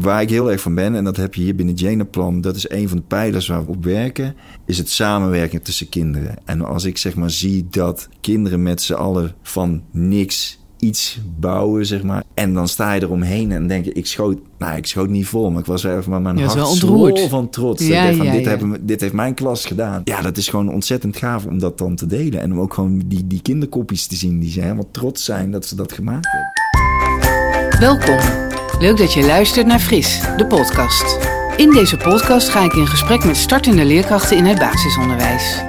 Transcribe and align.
waar 0.00 0.22
ik 0.22 0.30
heel 0.30 0.50
erg 0.50 0.60
van 0.60 0.74
ben, 0.74 0.94
en 0.94 1.04
dat 1.04 1.16
heb 1.16 1.34
je 1.34 1.42
hier 1.42 1.54
binnen 1.54 1.78
Geneplan, 1.78 2.40
dat 2.40 2.56
is 2.56 2.70
een 2.70 2.88
van 2.88 2.96
de 2.96 3.02
pijlers 3.08 3.48
waar 3.48 3.64
we 3.64 3.70
op 3.70 3.84
werken, 3.84 4.34
is 4.66 4.78
het 4.78 4.90
samenwerken 4.90 5.62
tussen 5.62 5.88
kinderen. 5.88 6.34
En 6.44 6.60
als 6.64 6.84
ik 6.84 6.98
zeg 6.98 7.14
maar 7.14 7.30
zie 7.30 7.66
dat 7.70 8.08
kinderen 8.20 8.62
met 8.62 8.82
z'n 8.82 8.92
allen 8.92 9.34
van 9.42 9.82
niks 9.90 10.58
iets 10.78 11.18
bouwen, 11.40 11.86
zeg 11.86 12.02
maar. 12.02 12.22
En 12.34 12.54
dan 12.54 12.68
sta 12.68 12.92
je 12.92 13.02
eromheen 13.02 13.52
en 13.52 13.66
denk 13.66 13.84
je, 13.84 13.92
ik 13.92 14.06
schoot, 14.06 14.38
nou, 14.58 14.76
ik 14.76 14.86
schoot 14.86 15.08
niet 15.08 15.26
vol, 15.26 15.50
maar 15.50 15.60
ik 15.60 15.66
was 15.66 15.84
even 15.84 16.10
maar 16.10 16.20
mijn 16.20 16.36
Ja, 16.36 16.42
is 16.44 16.46
hart 16.48 16.60
wel 16.60 16.70
ontroerd. 16.70 17.18
vol 17.18 17.28
van 17.28 17.50
trots. 17.50 17.86
Ja, 17.86 18.02
Ik 18.02 18.06
denk 18.06 18.16
van, 18.16 18.26
ja, 18.26 18.32
dit, 18.32 18.42
ja. 18.44 18.48
Hebben, 18.48 18.86
dit 18.86 19.00
heeft 19.00 19.12
mijn 19.12 19.34
klas 19.34 19.64
gedaan. 19.66 20.00
Ja, 20.04 20.22
dat 20.22 20.36
is 20.36 20.48
gewoon 20.48 20.72
ontzettend 20.72 21.16
gaaf 21.16 21.46
om 21.46 21.58
dat 21.58 21.78
dan 21.78 21.94
te 21.96 22.06
delen. 22.06 22.40
En 22.40 22.52
om 22.52 22.60
ook 22.60 22.74
gewoon 22.74 23.02
die, 23.06 23.26
die 23.26 23.42
kinderkopjes 23.42 24.06
te 24.06 24.16
zien 24.16 24.38
die 24.40 24.50
ze 24.50 24.60
helemaal 24.60 24.90
trots 24.90 25.24
zijn 25.24 25.50
dat 25.50 25.66
ze 25.66 25.74
dat 25.74 25.92
gemaakt 25.92 26.26
hebben. 26.30 27.80
Welkom. 27.80 28.57
Leuk 28.80 28.96
dat 28.96 29.12
je 29.12 29.26
luistert 29.26 29.66
naar 29.66 29.78
Fris, 29.78 30.20
de 30.36 30.46
podcast. 30.46 31.18
In 31.56 31.70
deze 31.70 31.96
podcast 31.96 32.48
ga 32.48 32.64
ik 32.64 32.72
in 32.72 32.86
gesprek 32.86 33.24
met 33.24 33.36
startende 33.36 33.84
leerkrachten 33.84 34.36
in 34.36 34.44
het 34.44 34.58
basisonderwijs. 34.58 35.62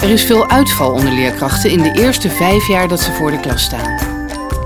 Er 0.00 0.10
is 0.10 0.24
veel 0.24 0.50
uitval 0.50 0.92
onder 0.92 1.12
leerkrachten 1.12 1.70
in 1.70 1.82
de 1.82 1.92
eerste 1.92 2.30
vijf 2.30 2.68
jaar 2.68 2.88
dat 2.88 3.00
ze 3.00 3.12
voor 3.12 3.30
de 3.30 3.40
klas 3.40 3.62
staan. 3.62 3.98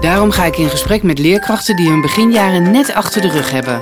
Daarom 0.00 0.30
ga 0.30 0.44
ik 0.44 0.56
in 0.56 0.70
gesprek 0.70 1.02
met 1.02 1.18
leerkrachten 1.18 1.76
die 1.76 1.88
hun 1.88 2.00
beginjaren 2.00 2.70
net 2.70 2.94
achter 2.94 3.20
de 3.22 3.28
rug 3.28 3.50
hebben. 3.50 3.78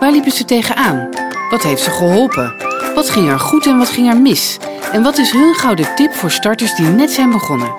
Waar 0.00 0.10
liepen 0.10 0.32
ze 0.32 0.44
tegenaan? 0.44 1.08
Wat 1.50 1.62
heeft 1.62 1.82
ze 1.82 1.90
geholpen? 1.90 2.54
Wat 2.94 3.10
ging 3.10 3.28
er 3.28 3.40
goed 3.40 3.66
en 3.66 3.78
wat 3.78 3.88
ging 3.90 4.08
er 4.08 4.20
mis? 4.20 4.58
En 4.92 5.02
wat 5.02 5.18
is 5.18 5.30
hun 5.30 5.54
gouden 5.54 5.94
tip 5.94 6.14
voor 6.14 6.30
starters 6.30 6.74
die 6.74 6.86
net 6.86 7.10
zijn 7.10 7.30
begonnen? 7.30 7.74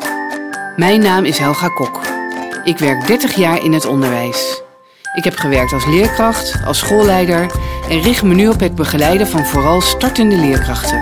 Mijn 0.75 1.01
naam 1.01 1.25
is 1.25 1.37
Helga 1.37 1.67
Kok. 1.67 1.99
Ik 2.63 2.77
werk 2.77 3.07
30 3.07 3.35
jaar 3.35 3.63
in 3.63 3.73
het 3.73 3.85
onderwijs. 3.85 4.67
Ik 5.19 5.25
heb 5.25 5.35
gewerkt 5.35 5.73
als 5.73 5.85
leerkracht, 5.85 6.65
als 6.65 6.79
schoolleider 6.79 7.51
en 7.89 8.01
richt 8.01 8.23
me 8.23 8.33
nu 8.33 8.47
op 8.47 8.59
het 8.59 8.75
begeleiden 8.75 9.27
van 9.27 9.45
vooral 9.45 9.81
startende 9.81 10.35
leerkrachten. 10.35 11.01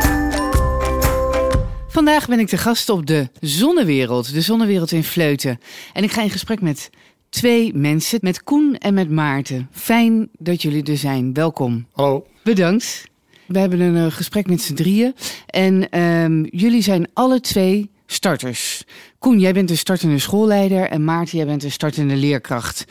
Vandaag 1.88 2.28
ben 2.28 2.40
ik 2.40 2.50
de 2.50 2.58
gast 2.58 2.90
op 2.90 3.06
de 3.06 3.30
Zonnewereld, 3.40 4.34
de 4.34 4.42
Zonnewereld 4.42 4.92
in 4.92 5.04
Vleuten. 5.04 5.60
En 5.94 6.04
ik 6.04 6.12
ga 6.12 6.22
in 6.22 6.30
gesprek 6.30 6.62
met 6.62 6.90
twee 7.30 7.74
mensen, 7.74 8.20
met 8.22 8.44
Koen 8.44 8.78
en 8.78 8.94
met 8.94 9.10
Maarten. 9.10 9.70
Fijn 9.72 10.30
dat 10.38 10.62
jullie 10.62 10.84
er 10.84 10.98
zijn. 10.98 11.34
Welkom. 11.34 11.88
Hallo. 11.92 12.28
Bedankt. 12.44 13.06
We 13.46 13.60
hebben 13.60 13.80
een 13.80 14.06
eh, 14.06 14.12
gesprek 14.12 14.48
met 14.48 14.62
z'n 14.62 14.74
drieën. 14.74 15.16
En 15.46 15.90
ehm, 15.90 16.44
jullie 16.44 16.82
zijn 16.82 17.08
alle 17.14 17.40
twee 17.40 17.90
starters. 18.06 18.84
Koen, 19.20 19.40
jij 19.40 19.54
bent 19.54 19.70
een 19.70 19.78
startende 19.78 20.20
schoolleider. 20.20 20.90
En 20.90 21.04
Maarten, 21.04 21.38
jij 21.38 21.46
bent 21.46 21.64
een 21.64 21.72
startende 21.72 22.16
leerkracht. 22.16 22.86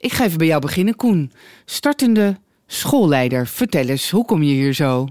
Ik 0.00 0.12
ga 0.12 0.24
even 0.24 0.38
bij 0.38 0.46
jou 0.46 0.60
beginnen. 0.60 0.96
Koen, 0.96 1.32
startende 1.64 2.36
schoolleider. 2.66 3.46
Vertel 3.46 3.86
eens, 3.86 4.10
hoe 4.10 4.24
kom 4.24 4.42
je 4.42 4.52
hier 4.52 4.72
zo? 4.72 5.06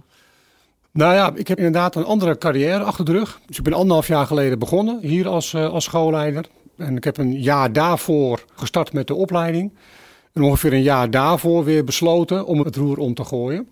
Nou 0.91 1.13
ja, 1.13 1.31
ik 1.35 1.47
heb 1.47 1.57
inderdaad 1.57 1.95
een 1.95 2.05
andere 2.05 2.37
carrière 2.37 2.83
achter 2.83 3.05
de 3.05 3.11
rug. 3.11 3.39
Dus 3.45 3.57
ik 3.57 3.63
ben 3.63 3.73
anderhalf 3.73 4.07
jaar 4.07 4.25
geleden 4.25 4.59
begonnen 4.59 4.99
hier 5.01 5.27
als, 5.27 5.53
eh, 5.53 5.69
als 5.69 5.83
schoolleider. 5.83 6.45
En 6.77 6.97
ik 6.97 7.03
heb 7.03 7.17
een 7.17 7.41
jaar 7.41 7.73
daarvoor 7.73 8.45
gestart 8.55 8.93
met 8.93 9.07
de 9.07 9.15
opleiding. 9.15 9.73
En 10.33 10.41
ongeveer 10.41 10.73
een 10.73 10.81
jaar 10.81 11.11
daarvoor 11.11 11.63
weer 11.63 11.83
besloten 11.83 12.45
om 12.45 12.59
het 12.59 12.75
roer 12.75 12.97
om 12.97 13.13
te 13.13 13.23
gooien. 13.23 13.67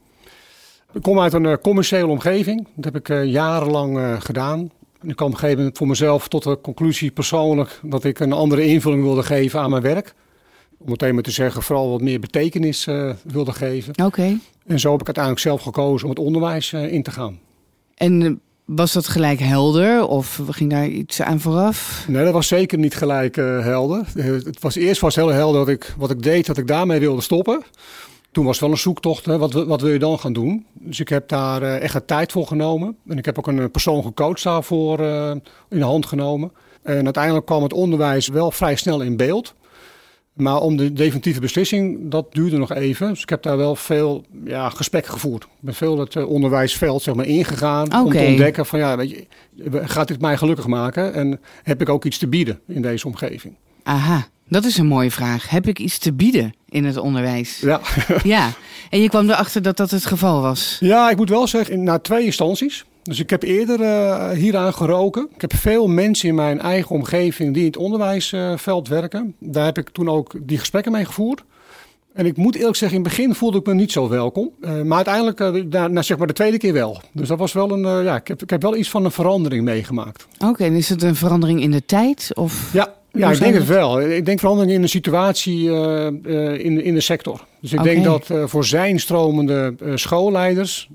Ik 0.94 1.02
kom 1.02 1.20
uit 1.20 1.34
een 1.34 1.46
eh, 1.46 1.54
commerciële 1.62 2.08
omgeving. 2.08 2.68
Dat 2.76 2.86
heb 2.86 2.96
ik 2.96 3.10
eh, 3.10 3.26
jarenlang 3.26 4.24
gedaan. 4.24 4.60
En 5.02 5.10
ik 5.10 5.16
kwam 5.16 5.28
op 5.28 5.34
een 5.34 5.40
gegeven 5.40 5.58
moment 5.58 5.78
voor 5.78 5.88
mezelf 5.88 6.28
tot 6.28 6.44
de 6.44 6.62
conclusie 6.62 7.12
persoonlijk 7.12 7.80
dat 7.84 8.04
ik 8.04 8.20
een 8.20 8.34
andere 8.34 8.66
invulling 8.66 9.04
wilde 9.04 9.24
geven 9.24 9.60
aan 9.60 9.70
mijn 9.70 9.82
werk. 9.82 10.14
Om 10.78 10.90
meteen 10.90 11.14
maar 11.14 11.24
te 11.24 11.32
zeggen, 11.32 11.62
vooral 11.64 11.90
wat 11.90 12.02
meer 12.02 12.20
betekenis 12.20 12.88
eh, 12.88 13.10
wilde 13.24 13.52
geven. 13.52 13.94
Oké. 14.06 14.40
En 14.66 14.80
zo 14.80 14.92
heb 14.92 15.00
ik 15.00 15.06
uiteindelijk 15.06 15.44
zelf 15.44 15.62
gekozen 15.62 16.04
om 16.04 16.10
het 16.10 16.24
onderwijs 16.24 16.74
eh, 16.74 16.94
in 16.94 17.04
te 17.04 17.12
gaan. 17.12 17.40
En 17.96 18.22
eh, 18.24 18.32
was 18.66 18.94
dat 18.94 19.08
gelijk 19.08 19.40
helder? 19.40 20.08
Of 20.08 20.42
ging 20.50 20.70
daar 20.70 20.88
iets 20.88 21.22
aan 21.22 21.40
vooraf? 21.40 22.06
Nee, 22.08 22.24
dat 22.24 22.34
was 22.34 22.48
zeker 22.48 22.78
niet 22.78 22.96
gelijk 22.96 23.36
helder. 23.36 24.06
Het 24.16 24.62
was 24.62 24.76
eerst 24.76 25.02
was 25.02 25.16
heel 25.16 25.28
helder 25.28 25.66
dat 25.66 25.76
ik 25.76 25.94
wat 25.98 26.10
ik 26.10 26.24
deed, 26.24 26.46
dat 26.46 26.58
ik 26.58 26.68
daarmee 26.68 27.00
wilde 27.00 27.22
stoppen. 27.22 27.62
Toen 28.32 28.46
was 28.46 28.54
het 28.54 28.64
wel 28.64 28.72
een 28.72 28.82
zoektocht. 28.82 29.26
Hè. 29.26 29.38
Wat, 29.38 29.54
wat 29.54 29.82
wil 29.82 29.92
je 29.92 30.00
dan 30.00 30.20
gaan 30.20 30.34
doen? 30.34 30.66
Dus 30.74 31.00
ik 31.00 31.10
heb 31.10 31.28
daar 31.28 31.62
echt 31.62 32.08
tijd 32.08 32.32
voor 32.32 32.48
genomen. 32.48 32.98
En 33.08 33.18
ik 33.18 33.26
heb 33.26 33.38
ook 33.38 33.48
een 33.48 33.72
persoonlijke 33.72 34.14
coach 34.14 34.42
daarvoor 34.42 35.00
in 35.70 35.80
de 35.80 35.84
hand 35.84 36.06
genomen. 36.06 36.52
En 36.84 37.04
uiteindelijk 37.04 37.46
kwam 37.46 37.64
het 37.64 37.74
onderwijs 37.74 38.28
wel 38.28 38.52
vrij 38.52 38.76
snel 38.76 39.02
in 39.02 39.18
beeld. 39.18 39.54
Maar 40.38 40.62
om 40.62 40.78
de 40.78 40.94
definitieve 40.94 41.40
beslissing, 41.40 42.12
dat 42.12 42.34
duurde 42.34 42.58
nog 42.58 42.74
even. 42.74 43.10
Dus 43.10 43.22
ik 43.22 43.30
heb 43.30 43.44
daar 43.44 43.58
wel 43.58 43.76
veel 43.76 44.26
ja, 44.46 44.70
gesprekken 44.70 45.12
gevoerd. 45.12 45.44
Ik 45.44 45.50
ben 45.60 45.74
veel 45.74 46.00
het 46.00 46.16
eh, 46.16 46.30
onderwijsveld 46.30 47.02
zeg 47.02 47.16
maar, 47.16 47.26
ingegaan 47.26 47.84
om 48.02 48.12
te 48.12 48.26
ontdekken 48.28 48.66
van 48.66 48.80
ja, 48.80 48.98
weet 48.98 49.10
je, 49.10 49.26
gaat 49.72 50.08
dit 50.08 50.22
mij 50.22 50.38
gelukkig 50.38 50.68
maken? 50.68 51.14
En 51.14 51.40
heb 51.64 51.82
ik 51.82 51.90
ook 51.90 52.06
iets 52.06 52.18
te 52.18 52.28
bieden 52.28 52.60
in 52.68 52.82
deze 52.82 53.08
omgeving? 53.08 53.56
Aha, 53.84 54.28
dat 54.48 54.66
is 54.66 54.78
een 54.78 54.88
mooie 54.88 55.12
vraag. 55.12 55.50
Heb 55.50 55.68
ik 55.68 55.80
iets 55.80 55.98
te 55.98 56.14
bieden 56.14 56.54
in 56.70 56.86
het 56.86 56.98
onderwijs? 56.98 57.60
Ja. 57.60 57.82
Ja, 58.24 58.52
en 58.90 59.02
je 59.02 59.10
kwam 59.10 59.30
erachter 59.30 59.62
dat 59.62 59.78
dat 59.78 59.92
het 59.92 60.06
geval 60.06 60.42
was. 60.42 60.78
ja, 60.80 61.10
ik 61.10 61.18
moet 61.18 61.30
wel 61.30 61.48
zeggen, 61.48 61.84
na 61.84 62.00
twee 62.00 62.26
instanties. 62.26 62.86
Dus 63.08 63.20
ik 63.20 63.30
heb 63.30 63.44
eerder 63.44 63.82
eh, 63.82 64.30
hieraan 64.30 64.74
geroken. 64.74 65.28
Ik 65.36 65.42
heb 65.42 65.56
veel 65.56 65.88
mensen 65.88 66.30
in 66.30 66.36
mijn 66.36 66.60
eigen 66.60 66.96
omgeving 66.96 67.54
die 67.54 67.62
in 67.62 67.68
het 67.68 67.78
onderwijsveld 67.78 68.88
werken. 68.88 69.36
Daar 69.40 69.66
heb 69.66 69.78
ik 69.78 69.90
toen 69.90 70.10
ook 70.10 70.34
die 70.42 70.58
gesprekken 70.58 70.92
mee 70.92 71.06
gevoerd. 71.06 71.44
En 72.14 72.26
ik 72.26 72.38
moet 72.38 72.56
eerlijk 72.56 72.76
zeggen, 72.76 72.98
in 72.98 73.04
het 73.04 73.14
begin 73.14 73.36
voelde 73.36 73.58
ik 73.58 73.66
me 73.66 73.74
niet 73.74 73.92
zo 73.92 74.10
welkom. 74.10 74.52
Eh, 74.62 74.82
maar 74.82 75.06
uiteindelijk, 75.06 75.70
na, 75.70 75.88
na 75.88 76.02
zeg 76.02 76.18
maar 76.18 76.28
de 76.28 76.34
tweede 76.34 76.58
keer 76.58 76.74
wel. 76.74 77.02
Dus 77.12 77.28
dat 77.28 77.38
was 77.38 77.54
wel 77.54 77.72
een, 77.72 78.04
ja, 78.04 78.16
ik 78.16 78.28
heb, 78.28 78.42
ik 78.42 78.50
heb 78.50 78.62
wel 78.62 78.76
iets 78.76 78.90
van 78.90 79.06
een 79.06 79.12
verandering 79.12 79.64
meegemaakt. 79.64 80.28
Oké, 80.46 80.64
en 80.64 80.74
is 80.74 80.90
het 80.90 81.04
een 81.04 81.16
verandering 81.16 81.62
in 81.62 81.72
de 81.72 81.86
tijd? 81.86 82.32
Of... 82.34 82.74
Ja, 82.74 82.94
ja 83.18 83.32
ik 83.32 83.40
denk 83.40 83.54
het 83.54 83.66
wel. 83.66 84.02
Ik 84.02 84.26
denk 84.26 84.40
verandering 84.40 84.74
in 84.74 84.82
de 84.82 84.88
situatie 84.88 85.70
eh, 85.70 86.08
eh, 86.08 86.66
in, 86.66 86.84
in 86.84 86.94
de 86.94 87.02
sector. 87.02 87.46
Dus 87.62 87.74
ik 87.74 87.84
denk 87.84 88.04
dat 88.04 88.30
eh, 88.30 88.44
voor 88.46 88.66
zijn 88.66 89.00
stromende 89.00 89.76
schoolleiders 89.96 90.90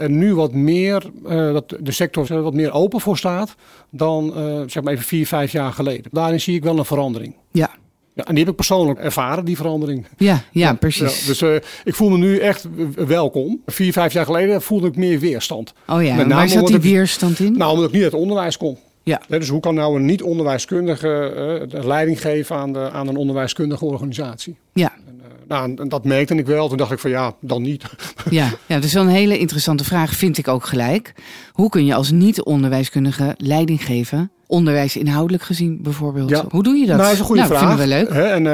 er 0.00 0.10
nu 0.10 0.34
wat 0.34 0.52
meer, 0.52 1.02
dat 1.28 1.76
de 1.80 1.92
sector 1.92 2.32
er 2.32 2.42
wat 2.42 2.54
meer 2.54 2.72
open 2.72 3.00
voor 3.00 3.16
staat 3.16 3.54
dan 3.90 4.32
zeg 4.66 4.82
maar 4.82 4.92
even 4.92 5.04
vier, 5.04 5.26
vijf 5.26 5.52
jaar 5.52 5.72
geleden. 5.72 6.10
Daarin 6.10 6.40
zie 6.40 6.54
ik 6.54 6.62
wel 6.62 6.78
een 6.78 6.84
verandering. 6.84 7.34
Ja, 7.52 7.70
Ja, 8.14 8.24
en 8.24 8.34
die 8.34 8.38
heb 8.38 8.48
ik 8.48 8.56
persoonlijk 8.56 8.98
ervaren, 8.98 9.44
die 9.44 9.56
verandering. 9.56 10.06
ja, 10.16 10.42
ja, 10.52 10.74
precies. 10.74 11.20
Ja, 11.20 11.26
dus 11.26 11.62
ik 11.84 11.94
voel 11.94 12.10
me 12.10 12.18
nu 12.18 12.38
echt 12.38 12.66
welkom. 12.94 13.60
Vier, 13.66 13.92
vijf 13.92 14.12
jaar 14.12 14.24
geleden 14.24 14.62
voelde 14.62 14.86
ik 14.86 14.96
meer 14.96 15.18
weerstand. 15.18 15.72
oh 15.86 16.02
ja, 16.02 16.14
met 16.14 16.26
waar 16.26 16.48
zat 16.48 16.66
die 16.66 16.80
weerstand 16.80 17.38
in? 17.38 17.56
Nou, 17.56 17.72
omdat 17.72 17.86
ik 17.86 17.92
niet 17.92 18.02
uit 18.02 18.12
het 18.12 18.20
onderwijs 18.20 18.56
kom. 18.56 18.78
Ja. 19.08 19.20
Dus 19.28 19.48
hoe 19.48 19.60
kan 19.60 19.74
nou 19.74 19.96
een 19.96 20.04
niet-onderwijskundige 20.04 21.08
eh, 21.72 21.84
leiding 21.84 22.20
geven 22.20 22.56
aan, 22.56 22.72
de, 22.72 22.90
aan 22.90 23.08
een 23.08 23.16
onderwijskundige 23.16 23.84
organisatie? 23.84 24.56
Ja, 24.72 24.92
En, 25.06 25.20
eh, 25.22 25.30
nou, 25.48 25.74
en 25.76 25.88
dat 25.88 26.04
merkte 26.04 26.34
ik 26.34 26.46
wel. 26.46 26.68
Toen 26.68 26.76
dacht 26.76 26.92
ik 26.92 26.98
van 26.98 27.10
ja, 27.10 27.34
dan 27.40 27.62
niet. 27.62 27.84
ja, 28.30 28.50
ja, 28.66 28.74
dat 28.74 28.84
is 28.84 28.92
wel 28.92 29.02
een 29.02 29.08
hele 29.08 29.38
interessante 29.38 29.84
vraag, 29.84 30.14
vind 30.14 30.38
ik 30.38 30.48
ook 30.48 30.64
gelijk. 30.64 31.14
Hoe 31.52 31.68
kun 31.68 31.84
je 31.84 31.94
als 31.94 32.10
niet-onderwijskundige 32.10 33.34
leiding 33.36 33.84
geven? 33.84 34.30
Onderwijs 34.48 34.96
inhoudelijk 34.96 35.42
gezien 35.42 35.78
bijvoorbeeld. 35.82 36.30
Ja. 36.30 36.44
Hoe 36.48 36.62
doe 36.62 36.76
je 36.76 36.86
dat? 36.86 36.96
Nou, 36.96 37.02
dat 37.02 37.12
is 37.12 37.18
een 37.18 37.24
goede 37.24 37.40
nou, 37.40 37.54
vraag. 37.54 37.68
vinden 37.68 37.88
we 37.88 37.94
leuk. 37.94 38.08
En 38.08 38.46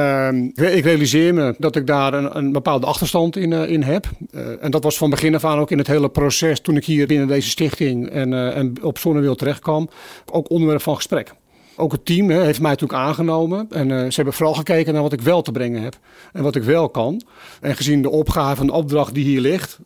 eh, 0.57 0.77
ik 0.77 0.85
realiseer 0.85 1.35
me 1.35 1.55
dat 1.59 1.77
ik 1.77 1.87
daar 1.87 2.15
een, 2.15 2.37
een 2.37 2.53
bepaalde 2.53 2.87
achterstand 2.87 3.37
in, 3.37 3.53
eh, 3.53 3.71
in 3.71 3.83
heb. 3.83 4.07
Eh, 4.31 4.65
en 4.65 4.71
dat 4.71 4.83
was 4.83 4.97
van 4.97 5.11
begin 5.11 5.35
af 5.35 5.45
aan 5.45 5.59
ook 5.59 5.71
in 5.71 5.79
het 5.79 5.87
hele 5.87 6.09
proces 6.09 6.61
toen 6.61 6.77
ik 6.77 6.85
hier 6.85 7.07
binnen 7.07 7.29
deze 7.29 7.49
stichting 7.49 8.11
en, 8.11 8.55
en 8.55 8.75
op 8.83 8.99
Zonnewil 8.99 9.35
terecht 9.35 9.61
kwam. 9.61 9.89
Ook 10.33 10.51
onderwerp 10.51 10.83
van 10.83 10.97
gesprek. 10.97 11.35
Ook 11.77 11.93
het 11.93 12.05
team 12.05 12.31
heeft 12.31 12.61
mij 12.61 12.71
natuurlijk 12.71 13.01
aangenomen. 13.01 13.67
En 13.71 13.89
ze 13.89 14.17
hebben 14.17 14.35
vooral 14.35 14.55
gekeken 14.55 14.93
naar 14.93 15.03
wat 15.03 15.13
ik 15.13 15.21
wel 15.21 15.43
te 15.43 15.53
brengen 15.53 15.83
heb. 15.83 15.97
En 16.33 16.43
wat 16.43 16.57
ik 16.57 16.63
wel 16.63 16.89
kan. 16.89 17.23
En 17.61 17.77
gezien 17.77 18.03
de 18.03 18.11
opgave 18.11 18.61
en 18.61 18.67
de 18.67 18.73
opdracht 18.73 19.15
die 19.15 19.25
hier 19.25 19.41
ligt, 19.41 19.79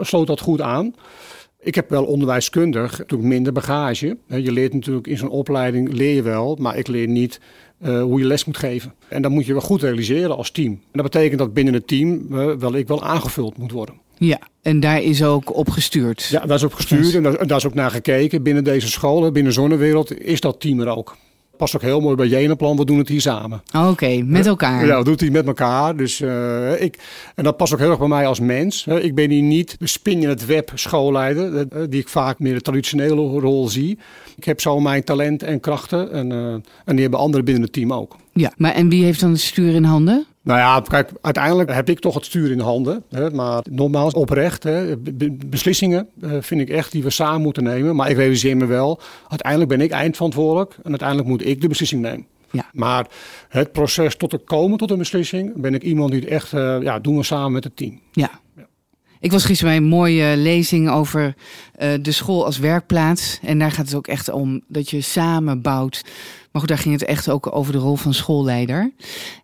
sloot 0.00 0.26
dat 0.26 0.40
goed 0.40 0.60
aan. 0.60 0.94
Ik 1.60 1.74
heb 1.74 1.90
wel 1.90 2.04
onderwijskundig 2.04 2.98
natuurlijk 2.98 3.28
minder 3.28 3.52
bagage. 3.52 4.16
Je 4.26 4.52
leert 4.52 4.74
natuurlijk 4.74 5.06
in 5.06 5.16
zo'n 5.16 5.28
opleiding, 5.28 5.92
leer 5.92 6.14
je 6.14 6.22
wel, 6.22 6.56
maar 6.60 6.76
ik 6.76 6.86
leer 6.86 7.08
niet 7.08 7.40
eh, 7.78 8.02
hoe 8.02 8.18
je 8.18 8.26
les 8.26 8.44
moet 8.44 8.56
geven. 8.56 8.94
En 9.08 9.22
dat 9.22 9.30
moet 9.30 9.46
je 9.46 9.52
wel 9.52 9.62
goed 9.62 9.82
realiseren 9.82 10.36
als 10.36 10.50
team. 10.50 10.72
En 10.72 10.80
dat 10.92 11.02
betekent 11.02 11.38
dat 11.38 11.52
binnen 11.54 11.74
het 11.74 11.86
team 11.86 12.26
eh, 12.30 12.52
wel 12.54 12.74
ik 12.74 12.88
wel 12.88 13.02
aangevuld 13.02 13.56
moet 13.56 13.72
worden. 13.72 13.94
Ja, 14.18 14.38
en 14.62 14.80
daar 14.80 15.02
is 15.02 15.24
ook 15.24 15.56
op 15.56 15.70
gestuurd. 15.70 16.24
Ja, 16.24 16.46
daar 16.46 16.56
is 16.56 16.62
op 16.62 16.74
gestuurd 16.74 17.14
en 17.14 17.22
daar, 17.22 17.34
en 17.34 17.46
daar 17.46 17.56
is 17.56 17.66
ook 17.66 17.74
naar 17.74 17.90
gekeken. 17.90 18.42
Binnen 18.42 18.64
deze 18.64 18.88
scholen, 18.88 19.32
binnen 19.32 19.52
Zonnewereld, 19.52 20.20
is 20.20 20.40
dat 20.40 20.60
team 20.60 20.80
er 20.80 20.88
ook. 20.88 21.16
Past 21.58 21.74
ook 21.74 21.82
heel 21.82 22.00
mooi 22.00 22.16
bij 22.16 22.26
Jenenplan, 22.26 22.76
we 22.76 22.84
doen 22.84 22.98
het 22.98 23.08
hier 23.08 23.20
samen. 23.20 23.62
Oké, 23.76 24.22
met 24.24 24.46
elkaar. 24.46 24.86
Ja, 24.86 25.02
doen 25.02 25.12
het 25.12 25.20
hier 25.20 25.32
met 25.32 25.46
elkaar. 25.46 25.96
Dus, 25.96 26.20
eh, 26.20 26.82
ik, 26.82 26.98
en 27.34 27.44
dat 27.44 27.56
past 27.56 27.72
ook 27.72 27.78
heel 27.78 27.90
erg 27.90 27.98
bij 27.98 28.08
mij 28.08 28.26
als 28.26 28.40
mens. 28.40 28.86
Ik 28.86 29.14
ben 29.14 29.30
hier 29.30 29.42
niet 29.42 29.76
de 29.78 29.86
spin 29.86 30.22
in 30.22 30.28
het 30.28 30.46
web 30.46 30.70
schoolleider, 30.74 31.66
eh, 31.68 31.82
die 31.88 32.00
ik 32.00 32.08
vaak 32.08 32.38
meer 32.38 32.54
de 32.54 32.60
traditionele 32.60 33.14
rol 33.14 33.68
zie. 33.68 33.98
Ik 34.36 34.44
heb 34.44 34.60
zo 34.60 34.80
mijn 34.80 35.04
talent 35.04 35.42
en 35.42 35.60
krachten 35.60 36.12
en, 36.12 36.32
eh, 36.32 36.52
en 36.52 36.62
die 36.84 37.00
hebben 37.00 37.18
anderen 37.20 37.44
binnen 37.44 37.62
het 37.62 37.72
team 37.72 37.92
ook. 37.92 38.16
Ja, 38.32 38.52
maar 38.56 38.74
en 38.74 38.88
wie 38.88 39.04
heeft 39.04 39.20
dan 39.20 39.30
het 39.30 39.40
stuur 39.40 39.74
in 39.74 39.84
handen? 39.84 40.26
Nou 40.48 40.60
ja, 40.60 40.80
kijk, 40.80 41.10
uiteindelijk 41.20 41.72
heb 41.72 41.88
ik 41.88 41.98
toch 41.98 42.14
het 42.14 42.24
stuur 42.24 42.50
in 42.50 42.56
de 42.56 42.62
handen. 42.62 43.04
Hè, 43.10 43.30
maar 43.30 43.62
nogmaals, 43.70 44.14
oprecht, 44.14 44.62
hè, 44.62 44.96
beslissingen 45.46 46.08
uh, 46.20 46.32
vind 46.40 46.60
ik 46.60 46.68
echt 46.68 46.92
die 46.92 47.02
we 47.02 47.10
samen 47.10 47.40
moeten 47.40 47.62
nemen. 47.62 47.96
Maar 47.96 48.10
ik 48.10 48.16
realiseer 48.16 48.56
me 48.56 48.66
wel, 48.66 49.00
uiteindelijk 49.28 49.70
ben 49.70 49.80
ik 49.80 49.90
eindverantwoordelijk 49.90 50.76
en 50.82 50.90
uiteindelijk 50.90 51.28
moet 51.28 51.46
ik 51.46 51.60
de 51.60 51.68
beslissing 51.68 52.02
nemen. 52.02 52.26
Ja. 52.50 52.70
Maar 52.72 53.06
het 53.48 53.72
proces 53.72 54.16
tot 54.16 54.32
het 54.32 54.44
komen 54.44 54.78
tot 54.78 54.90
een 54.90 54.98
beslissing, 54.98 55.60
ben 55.60 55.74
ik 55.74 55.82
iemand 55.82 56.10
die 56.10 56.20
het 56.20 56.28
echt, 56.28 56.52
uh, 56.52 56.76
ja, 56.82 56.98
doen 56.98 57.16
we 57.16 57.22
samen 57.22 57.52
met 57.52 57.64
het 57.64 57.76
team. 57.76 58.00
Ja. 58.12 58.30
ja. 58.56 58.66
Ik 59.20 59.32
was 59.32 59.44
gisteren 59.44 59.72
bij 59.72 59.82
een 59.82 59.96
mooie 59.96 60.36
lezing 60.36 60.90
over 60.90 61.34
uh, 61.78 61.88
de 62.02 62.12
school 62.12 62.44
als 62.44 62.58
werkplaats. 62.58 63.38
En 63.42 63.58
daar 63.58 63.72
gaat 63.72 63.86
het 63.86 63.94
ook 63.94 64.06
echt 64.06 64.30
om 64.30 64.62
dat 64.68 64.90
je 64.90 65.00
samen 65.00 65.62
bouwt. 65.62 66.04
Maar 66.52 66.60
goed, 66.60 66.68
daar 66.68 66.78
ging 66.78 66.94
het 66.94 67.04
echt 67.04 67.30
ook 67.30 67.56
over 67.56 67.72
de 67.72 67.78
rol 67.78 67.96
van 67.96 68.14
schoolleider. 68.14 68.92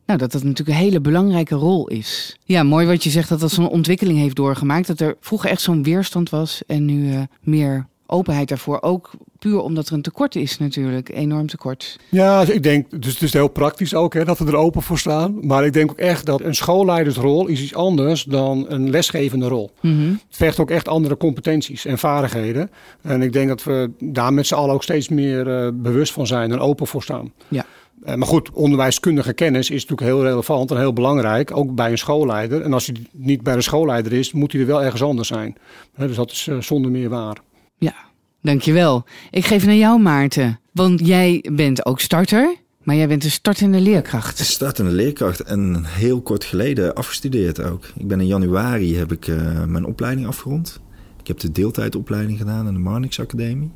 Nou, 0.06 0.18
dat 0.18 0.32
dat 0.32 0.42
natuurlijk 0.42 0.78
een 0.78 0.84
hele 0.84 1.00
belangrijke 1.00 1.54
rol 1.54 1.88
is. 1.88 2.36
Ja, 2.44 2.62
mooi 2.62 2.86
wat 2.86 3.04
je 3.04 3.10
zegt 3.10 3.28
dat 3.28 3.40
dat 3.40 3.52
zo'n 3.52 3.68
ontwikkeling 3.68 4.18
heeft 4.18 4.36
doorgemaakt. 4.36 4.86
Dat 4.86 5.00
er 5.00 5.16
vroeger 5.20 5.50
echt 5.50 5.60
zo'n 5.60 5.82
weerstand 5.82 6.30
was 6.30 6.62
en 6.66 6.84
nu 6.84 7.12
uh, 7.12 7.22
meer 7.40 7.86
openheid 8.14 8.48
daarvoor. 8.48 8.82
Ook 8.82 9.10
puur 9.38 9.60
omdat 9.60 9.88
er 9.88 9.92
een 9.92 10.02
tekort 10.02 10.34
is 10.36 10.58
natuurlijk, 10.58 11.08
enorm 11.08 11.46
tekort. 11.46 11.98
Ja, 12.08 12.42
ik 12.42 12.62
denk, 12.62 13.02
dus 13.02 13.12
het 13.12 13.22
is 13.22 13.32
heel 13.32 13.48
praktisch 13.48 13.94
ook 13.94 14.14
hè, 14.14 14.24
dat 14.24 14.38
we 14.38 14.46
er 14.46 14.56
open 14.56 14.82
voor 14.82 14.98
staan. 14.98 15.46
Maar 15.46 15.64
ik 15.64 15.72
denk 15.72 15.90
ook 15.90 15.98
echt 15.98 16.26
dat 16.26 16.40
een 16.40 16.54
schoolleidersrol 16.54 17.46
is 17.46 17.62
iets 17.62 17.74
anders 17.74 18.24
dan 18.24 18.64
een 18.68 18.90
lesgevende 18.90 19.48
rol. 19.48 19.70
Mm 19.80 20.10
Het 20.10 20.36
vergt 20.36 20.60
ook 20.60 20.70
echt 20.70 20.88
andere 20.88 21.16
competenties 21.16 21.84
en 21.84 21.98
vaardigheden. 21.98 22.70
En 23.02 23.22
ik 23.22 23.32
denk 23.32 23.48
dat 23.48 23.64
we 23.64 23.90
daar 23.98 24.32
met 24.32 24.46
z'n 24.46 24.54
allen 24.54 24.74
ook 24.74 24.82
steeds 24.82 25.08
meer 25.08 25.46
uh, 25.46 25.68
bewust 25.74 26.12
van 26.12 26.26
zijn 26.26 26.52
en 26.52 26.58
open 26.58 26.86
voor 26.86 27.02
staan. 27.02 27.32
Ja. 27.48 27.66
Uh, 28.06 28.14
maar 28.14 28.28
goed, 28.28 28.50
onderwijskundige 28.50 29.32
kennis 29.32 29.70
is 29.70 29.86
natuurlijk 29.86 30.08
heel 30.08 30.22
relevant 30.22 30.70
en 30.70 30.78
heel 30.78 30.92
belangrijk, 30.92 31.56
ook 31.56 31.74
bij 31.74 31.90
een 31.90 31.98
schoolleider. 31.98 32.62
En 32.62 32.72
als 32.72 32.86
hij 32.86 32.96
niet 33.12 33.42
bij 33.42 33.54
de 33.54 33.60
schoolleider 33.60 34.12
is, 34.12 34.32
moet 34.32 34.52
hij 34.52 34.60
er 34.60 34.66
wel 34.66 34.82
ergens 34.82 35.02
anders 35.02 35.28
zijn. 35.28 35.56
Dus 35.96 36.16
dat 36.16 36.30
is 36.30 36.48
zonder 36.60 36.90
meer 36.90 37.08
waar. 37.08 37.36
Ja, 37.78 37.94
dankjewel. 38.42 39.04
Ik 39.30 39.44
geef 39.44 39.66
naar 39.66 39.74
jou, 39.74 40.00
Maarten. 40.00 40.60
Want 40.72 41.06
jij 41.06 41.44
bent 41.52 41.86
ook 41.86 42.00
starter, 42.00 42.56
maar 42.82 42.96
jij 42.96 43.08
bent 43.08 43.24
een 43.24 43.30
startende 43.30 43.80
leerkracht. 43.80 44.38
Startende 44.38 44.90
leerkracht 44.90 45.40
en 45.40 45.84
heel 45.84 46.20
kort 46.22 46.44
geleden 46.44 46.94
afgestudeerd 46.94 47.62
ook. 47.62 47.84
Ik 47.96 48.08
ben 48.08 48.20
in 48.20 48.26
januari 48.26 48.96
heb 48.96 49.12
ik 49.12 49.26
uh, 49.26 49.64
mijn 49.64 49.84
opleiding 49.84 50.26
afgerond. 50.26 50.80
Ik 51.20 51.26
heb 51.26 51.38
de 51.38 51.52
deeltijdopleiding 51.52 52.38
gedaan 52.38 52.66
aan 52.66 52.74
de 52.74 52.80
Marnix 52.80 53.20
Academie. 53.20 53.70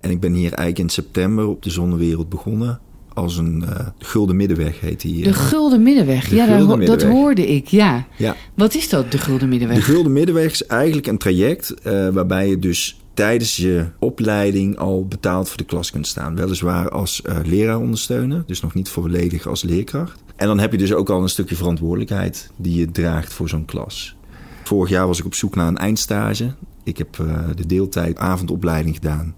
En 0.00 0.10
ik 0.10 0.20
ben 0.20 0.32
hier 0.32 0.52
eigenlijk 0.52 0.78
in 0.78 0.88
september 0.88 1.46
op 1.46 1.62
de 1.62 1.70
zonnewereld 1.70 2.28
begonnen. 2.28 2.80
Als 3.12 3.36
een 3.36 3.64
uh, 3.68 3.86
gulden 3.98 4.36
middenweg 4.36 4.80
heet 4.80 5.00
die. 5.00 5.22
De 5.22 5.32
gulden 5.32 5.82
middenweg, 5.82 6.28
de 6.28 6.34
ja, 6.34 6.46
gulden 6.46 6.68
dat, 6.68 6.78
middenweg. 6.78 7.08
dat 7.08 7.12
hoorde 7.12 7.46
ik, 7.46 7.66
ja. 7.66 8.06
ja. 8.16 8.36
Wat 8.54 8.74
is 8.74 8.88
dat, 8.88 9.12
de 9.12 9.18
gulden 9.18 9.48
middenweg? 9.48 9.76
De 9.76 9.82
gulden 9.82 10.12
middenweg 10.12 10.52
is 10.52 10.66
eigenlijk 10.66 11.06
een 11.06 11.18
traject 11.18 11.74
uh, 11.86 12.08
waarbij 12.08 12.48
je 12.48 12.58
dus 12.58 13.00
tijdens 13.14 13.56
je 13.56 13.86
opleiding 13.98 14.78
al 14.78 15.06
betaald 15.06 15.48
voor 15.48 15.56
de 15.56 15.64
klas 15.64 15.90
kunt 15.90 16.06
staan. 16.06 16.36
Weliswaar 16.36 16.88
als 16.88 17.22
uh, 17.26 17.36
leraar 17.44 17.78
ondersteunen, 17.78 18.44
dus 18.46 18.60
nog 18.60 18.74
niet 18.74 18.88
volledig 18.88 19.46
als 19.46 19.62
leerkracht. 19.62 20.22
En 20.36 20.46
dan 20.46 20.58
heb 20.58 20.72
je 20.72 20.78
dus 20.78 20.92
ook 20.92 21.10
al 21.10 21.22
een 21.22 21.28
stukje 21.28 21.56
verantwoordelijkheid 21.56 22.50
die 22.56 22.78
je 22.78 22.90
draagt 22.90 23.32
voor 23.32 23.48
zo'n 23.48 23.64
klas. 23.64 24.16
Vorig 24.64 24.90
jaar 24.90 25.06
was 25.06 25.18
ik 25.18 25.24
op 25.24 25.34
zoek 25.34 25.54
naar 25.54 25.68
een 25.68 25.78
eindstage. 25.78 26.54
Ik 26.82 26.98
heb 26.98 27.16
uh, 27.16 27.38
de 27.56 27.66
deeltijd 27.66 28.18
avondopleiding 28.18 28.94
gedaan. 28.94 29.34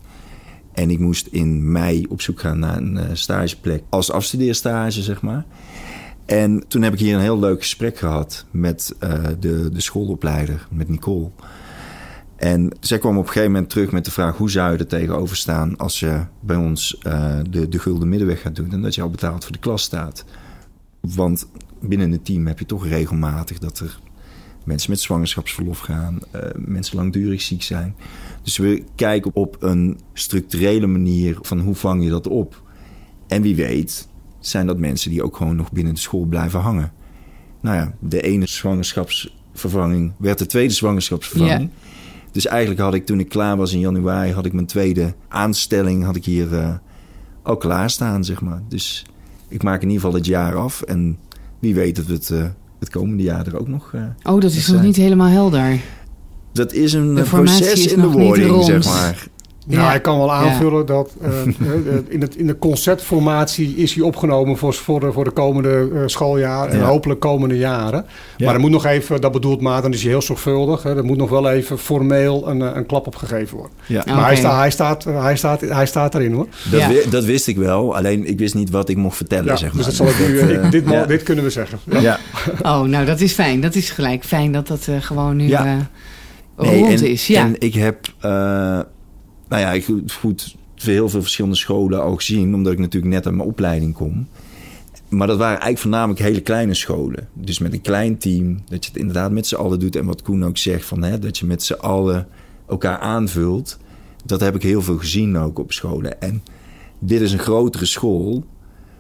En 0.73 0.91
ik 0.91 0.99
moest 0.99 1.27
in 1.27 1.73
mei 1.73 2.07
op 2.09 2.21
zoek 2.21 2.41
gaan 2.41 2.59
naar 2.59 2.77
een 2.77 2.95
uh, 2.95 3.03
stageplek 3.13 3.83
als 3.89 4.11
afstudeerstage, 4.11 5.03
zeg 5.03 5.23
maar. 5.23 5.45
En 6.25 6.65
toen 6.69 6.83
heb 6.83 6.93
ik 6.93 6.99
hier 6.99 7.15
een 7.15 7.21
heel 7.21 7.39
leuk 7.39 7.61
gesprek 7.61 7.99
gehad 7.99 8.47
met 8.51 8.95
de, 9.41 9.71
de 9.73 9.81
schoolopleider, 9.81 10.67
met 10.71 10.89
Nicole. 10.89 11.31
En 12.37 12.77
zij 12.81 12.99
kwam 12.99 13.17
op 13.17 13.23
een 13.23 13.29
gegeven 13.29 13.53
moment 13.53 13.71
terug 13.71 13.91
met 13.91 14.05
de 14.05 14.11
vraag: 14.11 14.37
hoe 14.37 14.51
zou 14.51 14.73
je 14.73 14.79
er 14.79 14.87
tegenover 14.87 15.37
staan 15.37 15.77
als 15.77 16.01
je 16.01 16.25
bij 16.41 16.57
ons 16.57 17.01
uh, 17.07 17.39
de, 17.51 17.69
de 17.69 17.79
gulden 17.79 18.09
middenweg 18.09 18.41
gaat 18.41 18.57
doen 18.57 18.73
en 18.73 18.83
dat 18.83 18.95
je 18.95 19.03
al 19.03 19.11
betaald 19.11 19.45
voor 19.45 19.53
de 19.53 19.59
klas 19.59 19.83
staat? 19.83 20.25
Want 21.01 21.49
binnen 21.81 22.13
het 22.13 22.25
team 22.25 22.47
heb 22.47 22.59
je 22.59 22.67
toch 22.67 22.87
regelmatig 22.87 23.59
dat 23.59 23.79
er 23.79 23.99
mensen 24.65 24.91
met 24.91 25.01
zwangerschapsverlof 25.01 25.79
gaan, 25.79 26.19
uh, 26.35 26.41
mensen 26.55 26.97
langdurig 26.97 27.41
ziek 27.41 27.63
zijn. 27.63 27.97
Dus 28.43 28.57
we 28.57 28.85
kijken 28.95 29.31
op 29.35 29.57
een 29.61 30.01
structurele 30.13 30.87
manier 30.87 31.39
van 31.41 31.61
hoe 31.61 31.75
vang 31.75 32.05
je 32.05 32.11
dat 32.11 32.27
op. 32.27 32.63
En 33.27 33.43
wie 33.43 33.57
weet 33.57 34.09
zijn 34.41 34.67
dat 34.67 34.79
mensen 34.79 35.11
die 35.11 35.23
ook 35.23 35.37
gewoon 35.37 35.57
nog 35.57 35.73
binnen 35.73 35.95
de 35.95 36.01
school 36.01 36.25
blijven 36.25 36.61
hangen. 36.61 36.93
Nou 37.61 37.77
ja, 37.77 37.95
de 38.01 38.21
ene 38.21 38.47
zwangerschapsvervanging 38.47 40.13
werd 40.17 40.39
de 40.39 40.47
tweede 40.47 40.75
zwangerschapsvervanging. 40.75 41.71
Dus 42.37 42.47
eigenlijk 42.47 42.81
had 42.81 42.95
ik 42.95 43.07
toen 43.07 43.21
ik 43.21 43.29
klaar 43.29 43.57
was 43.57 43.73
in 43.73 43.79
januari, 43.79 44.33
had 44.33 44.47
ik 44.47 44.53
mijn 44.53 44.67
tweede 44.67 45.15
aanstelling 45.29 46.05
had 46.05 46.17
ik 46.17 46.25
hier 46.25 46.53
uh, 46.53 46.75
al 47.43 47.57
klaarstaan, 47.57 48.25
zeg 48.25 48.41
maar. 48.41 48.63
Dus 48.69 49.07
ik 49.49 49.63
maak 49.63 49.83
in 49.83 49.89
ieder 49.89 50.03
geval 50.03 50.17
het 50.17 50.27
jaar 50.27 50.57
af. 50.57 50.83
En 50.83 51.19
wie 51.59 51.75
weet 51.75 51.97
dat 51.97 52.07
we 52.07 52.13
het, 52.13 52.29
uh, 52.29 52.45
het 52.79 52.91
komende 52.91 53.23
jaar 53.23 53.47
er 53.47 53.59
ook 53.59 53.69
nog. 53.69 53.93
Uh, 53.93 54.03
oh, 54.23 54.41
dat 54.41 54.53
is 54.53 54.69
nog 54.69 54.83
niet 54.83 54.97
helemaal 54.97 55.29
helder. 55.29 55.81
Dat 56.53 56.73
is 56.73 56.93
een 56.93 57.23
proces 57.23 57.87
in 57.87 58.01
de 58.01 58.09
wording, 58.09 58.65
zeg 58.65 58.85
maar. 58.85 59.27
Ja, 59.69 59.81
ja, 59.81 59.95
ik 59.95 60.03
kan 60.03 60.19
wel 60.19 60.33
aanvullen 60.33 60.79
ja. 60.79 60.85
dat 60.85 61.15
uh, 61.23 61.29
in, 62.15 62.21
het, 62.21 62.37
in 62.37 62.47
de 62.47 62.59
conceptformatie 62.59 63.77
is 63.77 63.95
hij 63.95 64.05
opgenomen 64.05 64.57
voor, 64.57 64.75
voor, 64.75 65.01
de, 65.01 65.13
voor 65.13 65.25
de 65.25 65.31
komende 65.31 65.89
uh, 65.93 66.03
schooljaar 66.07 66.69
en 66.69 66.79
ja. 66.79 66.85
hopelijk 66.85 67.21
komende 67.21 67.59
jaren. 67.59 68.07
Maar 68.39 68.55
er 68.55 68.61
moet 68.61 68.71
nog 68.71 68.87
even, 68.87 69.21
dat 69.21 69.33
bedoelt 69.33 69.61
Maarten, 69.61 69.93
is 69.93 70.03
hij 70.03 70.11
heel 70.11 70.23
zorgvuldig. 70.23 70.83
Hè, 70.83 70.97
er 70.97 71.05
moet 71.05 71.17
nog 71.17 71.31
wel 71.31 71.51
even 71.51 71.79
formeel 71.79 72.49
een, 72.49 72.61
een 72.61 72.87
klap 72.87 73.07
opgegeven 73.07 73.57
worden. 73.57 73.77
Ja. 73.87 74.03
Maar 74.07 74.15
okay. 74.15 74.27
hij, 74.27 74.37
sta, 74.37 74.59
hij, 74.59 74.71
staat, 74.71 75.05
hij, 75.05 75.37
staat, 75.37 75.61
hij 75.61 75.87
staat 75.87 76.15
erin 76.15 76.33
hoor. 76.33 76.47
Dat, 76.71 76.81
ja. 76.81 77.11
dat 77.11 77.25
wist 77.25 77.47
ik 77.47 77.57
wel, 77.57 77.97
alleen 77.97 78.29
ik 78.29 78.39
wist 78.39 78.55
niet 78.55 78.71
wat 78.71 78.89
ik 78.89 78.97
mocht 78.97 79.17
vertellen. 79.17 79.59
zeg 79.59 79.73
maar. 79.75 79.85
Dus 79.85 79.97
dat 79.97 80.07
zal 80.07 80.25
ik 80.25 80.29
nu, 80.29 80.39
ik, 80.39 80.71
dit, 80.71 81.09
dit 81.09 81.23
kunnen 81.23 81.45
we 81.45 81.51
zeggen. 81.51 81.79
Ja. 81.85 82.19
Oh, 82.63 82.83
nou 82.83 83.07
dat 83.07 83.21
is 83.21 83.33
fijn. 83.33 83.61
Dat 83.61 83.75
is 83.75 83.91
gelijk 83.91 84.25
fijn 84.25 84.53
dat 84.53 84.67
dat 84.67 84.89
gewoon 85.01 85.37
nu 85.37 85.49
nee, 85.49 85.79
rond 86.57 87.01
en, 87.01 87.09
is. 87.09 87.27
Ja. 87.27 87.41
En 87.41 87.55
ik 87.59 87.75
heb 87.75 87.99
nou 89.49 89.63
ja, 89.63 89.73
ik 89.73 89.85
goed 90.21 90.57
heel 90.75 91.09
veel 91.09 91.21
verschillende 91.21 91.57
scholen 91.57 92.03
al 92.03 92.15
gezien, 92.15 92.55
omdat 92.55 92.73
ik 92.73 92.79
natuurlijk 92.79 93.15
net 93.15 93.27
uit 93.27 93.35
mijn 93.35 93.49
opleiding 93.49 93.95
kom. 93.95 94.29
Maar 95.09 95.27
dat 95.27 95.37
waren 95.37 95.61
eigenlijk 95.61 95.81
voornamelijk 95.81 96.21
hele 96.21 96.41
kleine 96.41 96.75
scholen. 96.75 97.29
Dus 97.33 97.59
met 97.59 97.73
een 97.73 97.81
klein 97.81 98.19
team, 98.19 98.63
dat 98.69 98.85
je 98.85 98.91
het 98.91 99.01
inderdaad 99.01 99.31
met 99.31 99.47
z'n 99.47 99.55
allen 99.55 99.79
doet. 99.79 99.97
En 99.97 100.05
wat 100.05 100.23
Koen 100.23 100.45
ook 100.45 100.59
zegt, 100.59 100.85
van, 100.85 101.03
hè, 101.03 101.19
dat 101.19 101.39
je 101.39 101.47
met 101.47 101.63
z'n 101.63 101.73
allen 101.73 102.29
elkaar 102.69 102.99
aanvult. 102.99 103.79
Dat 104.25 104.41
heb 104.41 104.55
ik 104.55 104.63
heel 104.63 104.83
veel 104.83 104.99
gezien 104.99 105.39
ook 105.39 105.59
op 105.59 105.73
scholen. 105.73 106.21
En 106.21 106.43
dit 106.99 107.21
is 107.21 107.33
een 107.33 107.39
grotere 107.39 107.85
school. 107.85 108.45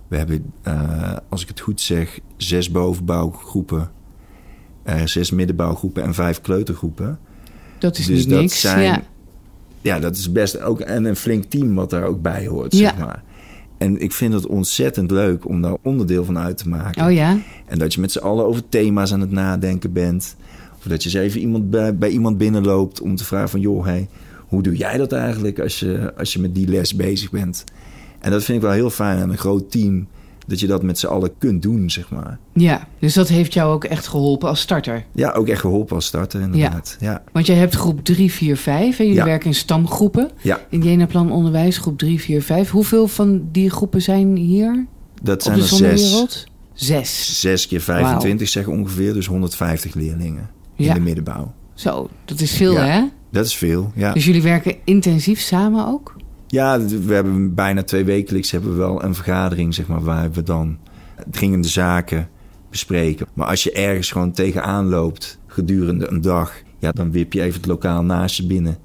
We 0.08 0.16
hebben, 0.16 0.52
uh, 0.66 1.16
als 1.28 1.42
ik 1.42 1.48
het 1.48 1.60
goed 1.60 1.80
zeg, 1.80 2.18
zes 2.36 2.70
bovenbouwgroepen, 2.70 3.90
uh, 4.86 5.00
zes 5.04 5.30
middenbouwgroepen 5.30 6.02
en 6.02 6.14
vijf 6.14 6.40
kleutergroepen. 6.40 7.18
Dat 7.78 7.98
is 7.98 8.06
dus 8.06 8.16
niet 8.16 8.30
dat 8.30 8.40
niks, 8.40 8.60
zijn, 8.60 8.82
ja 8.82 9.02
ja, 9.80 9.98
dat 9.98 10.16
is 10.16 10.32
best 10.32 10.60
ook 10.60 10.80
en 10.80 11.04
een 11.04 11.16
flink 11.16 11.44
team 11.44 11.74
wat 11.74 11.90
daar 11.90 12.04
ook 12.04 12.22
bij 12.22 12.46
hoort, 12.46 12.76
ja. 12.76 12.78
zeg 12.78 12.98
maar. 12.98 13.22
En 13.78 14.00
ik 14.00 14.12
vind 14.12 14.32
het 14.32 14.46
ontzettend 14.46 15.10
leuk 15.10 15.48
om 15.48 15.62
daar 15.62 15.76
onderdeel 15.82 16.24
van 16.24 16.38
uit 16.38 16.56
te 16.56 16.68
maken. 16.68 17.04
Oh 17.04 17.12
ja. 17.12 17.38
En 17.66 17.78
dat 17.78 17.94
je 17.94 18.00
met 18.00 18.12
z'n 18.12 18.18
allen 18.18 18.46
over 18.46 18.62
thema's 18.68 19.12
aan 19.12 19.20
het 19.20 19.30
nadenken 19.30 19.92
bent. 19.92 20.36
Of 20.78 20.82
dat 20.82 21.02
je 21.02 21.08
eens 21.08 21.18
even 21.26 21.40
iemand 21.40 21.70
bij, 21.70 21.96
bij 21.96 22.10
iemand 22.10 22.38
binnenloopt 22.38 23.00
om 23.00 23.16
te 23.16 23.24
vragen 23.24 23.48
van... 23.48 23.60
joh, 23.60 23.84
hey, 23.84 24.08
hoe 24.46 24.62
doe 24.62 24.76
jij 24.76 24.96
dat 24.96 25.12
eigenlijk 25.12 25.58
als 25.58 25.80
je, 25.80 26.12
als 26.16 26.32
je 26.32 26.40
met 26.40 26.54
die 26.54 26.68
les 26.68 26.94
bezig 26.94 27.30
bent? 27.30 27.64
En 28.18 28.30
dat 28.30 28.44
vind 28.44 28.58
ik 28.58 28.64
wel 28.64 28.72
heel 28.72 28.90
fijn 28.90 29.22
aan 29.22 29.30
een 29.30 29.38
groot 29.38 29.70
team 29.70 30.06
dat 30.46 30.60
je 30.60 30.66
dat 30.66 30.82
met 30.82 30.98
z'n 30.98 31.06
allen 31.06 31.30
kunt 31.38 31.62
doen, 31.62 31.90
zeg 31.90 32.10
maar. 32.10 32.38
Ja, 32.52 32.88
dus 32.98 33.14
dat 33.14 33.28
heeft 33.28 33.52
jou 33.52 33.72
ook 33.72 33.84
echt 33.84 34.06
geholpen 34.06 34.48
als 34.48 34.60
starter? 34.60 35.04
Ja, 35.12 35.32
ook 35.32 35.48
echt 35.48 35.60
geholpen 35.60 35.94
als 35.94 36.06
starter, 36.06 36.40
inderdaad. 36.40 36.96
Ja. 37.00 37.10
ja. 37.10 37.22
Want 37.32 37.46
jij 37.46 37.56
hebt 37.56 37.74
groep 37.74 38.04
3, 38.04 38.32
4, 38.32 38.56
5 38.56 38.98
en 38.98 39.04
jullie 39.04 39.20
ja. 39.20 39.26
werken 39.26 39.46
in 39.46 39.54
stamgroepen. 39.54 40.30
Ja. 40.42 40.60
In 40.70 40.82
Jenaplan 40.82 41.32
Onderwijs, 41.32 41.78
groep 41.78 41.98
3, 41.98 42.20
4, 42.20 42.42
5. 42.42 42.70
Hoeveel 42.70 43.08
van 43.08 43.48
die 43.52 43.70
groepen 43.70 44.02
zijn 44.02 44.36
hier? 44.36 44.86
Dat 45.22 45.42
zijn 45.42 45.58
er 45.58 45.64
zes. 45.64 46.46
Zes. 46.72 47.40
Zes 47.40 47.66
keer 47.66 47.80
25 47.80 48.38
wow. 48.38 48.48
zeg 48.48 48.66
ongeveer, 48.66 49.12
dus 49.12 49.26
150 49.26 49.94
leerlingen 49.94 50.50
in 50.76 50.94
de 50.94 51.00
middenbouw. 51.00 51.54
Zo, 51.74 52.08
dat 52.24 52.40
is 52.40 52.52
veel 52.52 52.76
hè? 52.76 53.04
Dat 53.30 53.46
is 53.46 53.56
veel, 53.56 53.92
ja. 53.94 54.12
Dus 54.12 54.24
jullie 54.24 54.42
werken 54.42 54.76
intensief 54.84 55.40
samen 55.40 55.86
ook? 55.86 56.16
Ja, 56.46 56.80
we 56.80 57.14
hebben 57.14 57.54
bijna 57.54 57.82
twee 57.82 58.04
wekelijks 58.04 58.50
hebben 58.50 58.70
we 58.70 58.76
wel 58.76 59.04
een 59.04 59.14
vergadering, 59.14 59.74
zeg 59.74 59.86
maar, 59.86 60.02
waar 60.02 60.32
we 60.32 60.42
dan 60.42 60.78
dringende 61.30 61.68
zaken 61.68 62.28
bespreken. 62.70 63.26
Maar 63.34 63.46
als 63.46 63.62
je 63.62 63.72
ergens 63.72 64.10
gewoon 64.10 64.32
tegenaan 64.32 64.88
loopt 64.88 65.38
gedurende 65.46 66.10
een 66.10 66.20
dag, 66.20 66.54
ja, 66.78 66.92
dan 66.92 67.10
wip 67.10 67.32
je 67.32 67.42
even 67.42 67.60
het 67.60 67.66
lokaal 67.66 68.02
naast 68.02 68.36
je 68.36 68.46
binnen. 68.46 68.78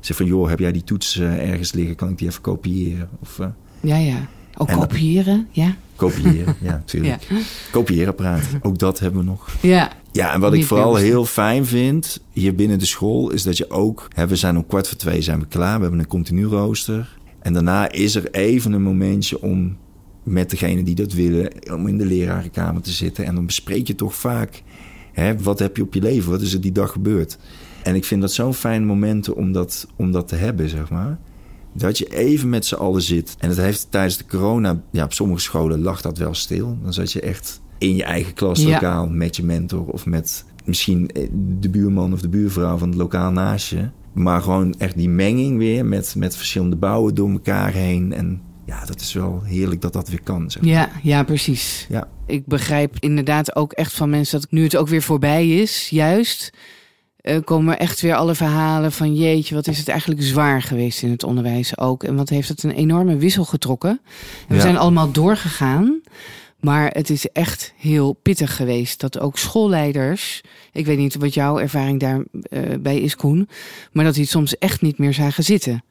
Zeg 0.00 0.16
van, 0.16 0.26
joh, 0.26 0.48
heb 0.48 0.58
jij 0.58 0.72
die 0.72 0.84
toets 0.84 1.16
uh, 1.16 1.50
ergens 1.50 1.72
liggen? 1.72 1.96
Kan 1.96 2.08
ik 2.08 2.18
die 2.18 2.28
even 2.28 2.40
kopiëren? 2.40 3.08
Of, 3.20 3.38
uh, 3.38 3.46
ja, 3.80 3.96
ja. 3.96 4.26
Ook 4.56 4.70
kopiëren, 4.72 5.48
ja. 5.50 5.74
Kopiëren, 5.96 6.56
ja, 6.60 6.70
natuurlijk. 6.84 7.22
Ja. 7.22 7.36
Kopieerapparaat, 7.70 8.42
ook 8.60 8.78
dat 8.78 8.98
hebben 8.98 9.20
we 9.20 9.26
nog. 9.26 9.48
Ja, 9.60 9.92
Ja, 10.16 10.32
en 10.32 10.40
wat 10.40 10.54
ik 10.54 10.64
vooral 10.64 10.94
heel 10.94 11.24
fijn 11.24 11.66
vind 11.66 12.20
hier 12.30 12.54
binnen 12.54 12.78
de 12.78 12.86
school... 12.86 13.30
is 13.30 13.42
dat 13.42 13.56
je 13.56 13.70
ook... 13.70 14.08
Hè, 14.14 14.26
we 14.26 14.36
zijn 14.36 14.56
om 14.56 14.66
kwart 14.66 14.88
voor 14.88 14.96
twee 14.96 15.22
zijn 15.22 15.40
we 15.40 15.46
klaar. 15.46 15.76
We 15.76 15.82
hebben 15.82 16.00
een 16.00 16.06
continu 16.06 16.46
rooster. 16.46 17.18
En 17.40 17.52
daarna 17.52 17.90
is 17.90 18.14
er 18.14 18.30
even 18.30 18.72
een 18.72 18.82
momentje 18.82 19.42
om 19.42 19.76
met 20.22 20.50
degene 20.50 20.82
die 20.82 20.94
dat 20.94 21.12
willen... 21.12 21.72
om 21.72 21.86
in 21.86 21.98
de 21.98 22.04
lerarenkamer 22.04 22.82
te 22.82 22.90
zitten. 22.90 23.24
En 23.24 23.34
dan 23.34 23.46
bespreek 23.46 23.86
je 23.86 23.94
toch 23.94 24.14
vaak... 24.14 24.62
Hè, 25.12 25.38
wat 25.38 25.58
heb 25.58 25.76
je 25.76 25.82
op 25.82 25.94
je 25.94 26.00
leven? 26.00 26.30
Wat 26.30 26.40
is 26.40 26.52
er 26.52 26.60
die 26.60 26.72
dag 26.72 26.92
gebeurd? 26.92 27.38
En 27.82 27.94
ik 27.94 28.04
vind 28.04 28.20
dat 28.20 28.32
zo'n 28.32 28.54
fijn 28.54 28.86
momenten 28.86 29.36
om 29.36 29.52
dat, 29.52 29.86
om 29.96 30.12
dat 30.12 30.28
te 30.28 30.36
hebben, 30.36 30.68
zeg 30.68 30.90
maar. 30.90 31.18
Dat 31.72 31.98
je 31.98 32.16
even 32.16 32.48
met 32.48 32.66
z'n 32.66 32.74
allen 32.74 33.02
zit. 33.02 33.36
En 33.38 33.48
het 33.48 33.58
heeft 33.58 33.86
tijdens 33.90 34.16
de 34.16 34.26
corona... 34.26 34.82
Ja, 34.90 35.04
op 35.04 35.12
sommige 35.12 35.40
scholen 35.40 35.82
lag 35.82 36.00
dat 36.00 36.18
wel 36.18 36.34
stil. 36.34 36.78
Dan 36.82 36.92
zat 36.92 37.12
je 37.12 37.20
echt 37.20 37.60
in 37.78 37.96
je 37.96 38.04
eigen 38.04 38.34
klaslokaal 38.34 39.08
met 39.08 39.36
je 39.36 39.44
mentor... 39.44 39.86
of 39.86 40.06
met 40.06 40.44
misschien 40.64 41.10
eh, 41.10 41.28
de 41.60 41.70
buurman 41.70 42.12
of 42.12 42.20
de 42.20 42.28
buurvrouw 42.28 42.76
van 42.76 42.88
het 42.88 42.98
lokaal 42.98 43.30
naast 43.30 43.68
je. 43.70 43.88
Maar 44.12 44.42
gewoon 44.42 44.74
echt 44.78 44.96
die 44.96 45.08
menging 45.08 45.58
weer 45.58 45.84
met, 45.86 46.14
met 46.16 46.36
verschillende 46.36 46.76
bouwen 46.76 47.14
door 47.14 47.30
elkaar 47.30 47.72
heen. 47.72 48.12
En 48.12 48.40
ja, 48.66 48.84
dat 48.84 49.00
is 49.00 49.12
wel 49.12 49.42
heerlijk 49.44 49.80
dat 49.80 49.92
dat 49.92 50.08
weer 50.08 50.22
kan. 50.22 50.50
Zeg. 50.50 50.62
maar. 50.62 50.70
ja, 50.70 50.90
ja, 51.02 51.22
precies. 51.22 51.86
Ja. 51.88 52.08
Ik 52.26 52.46
begrijp 52.46 52.96
inderdaad 53.00 53.56
ook 53.56 53.72
echt 53.72 53.92
van 53.92 54.10
mensen 54.10 54.40
dat 54.40 54.50
nu 54.50 54.62
het 54.62 54.76
ook 54.76 54.88
weer 54.88 55.02
voorbij 55.02 55.48
is, 55.48 55.88
juist, 55.90 56.52
komen 57.44 57.78
echt 57.78 58.00
weer 58.00 58.14
alle 58.14 58.34
verhalen 58.34 58.92
van 58.92 59.14
jeetje, 59.14 59.54
wat 59.54 59.66
is 59.66 59.78
het 59.78 59.88
eigenlijk 59.88 60.22
zwaar 60.22 60.62
geweest 60.62 61.02
in 61.02 61.10
het 61.10 61.24
onderwijs 61.24 61.78
ook. 61.78 62.02
En 62.04 62.16
wat 62.16 62.28
heeft 62.28 62.48
het 62.48 62.62
een 62.62 62.70
enorme 62.70 63.16
wissel 63.16 63.44
getrokken. 63.44 63.90
En 63.90 63.98
we 64.48 64.54
Ja. 64.54 64.60
zijn 64.60 64.76
allemaal 64.76 65.12
doorgegaan. 65.12 66.00
Maar 66.66 66.90
het 66.92 67.10
is 67.10 67.28
echt 67.28 67.72
heel 67.76 68.12
pittig 68.12 68.56
geweest 68.56 69.00
dat 69.00 69.18
ook 69.18 69.38
schoolleiders, 69.38 70.40
ik 70.72 70.86
weet 70.86 70.98
niet 70.98 71.14
wat 71.14 71.34
jouw 71.34 71.58
ervaring 71.58 72.00
daarbij 72.00 72.80
bij 72.80 73.00
is, 73.00 73.16
Koen, 73.16 73.48
maar 73.92 74.04
dat 74.04 74.14
die 74.14 74.26
soms 74.26 74.58
echt 74.58 74.82
niet 74.82 74.98
meer 74.98 75.14
zagen 75.14 75.44
zitten. 75.44 75.84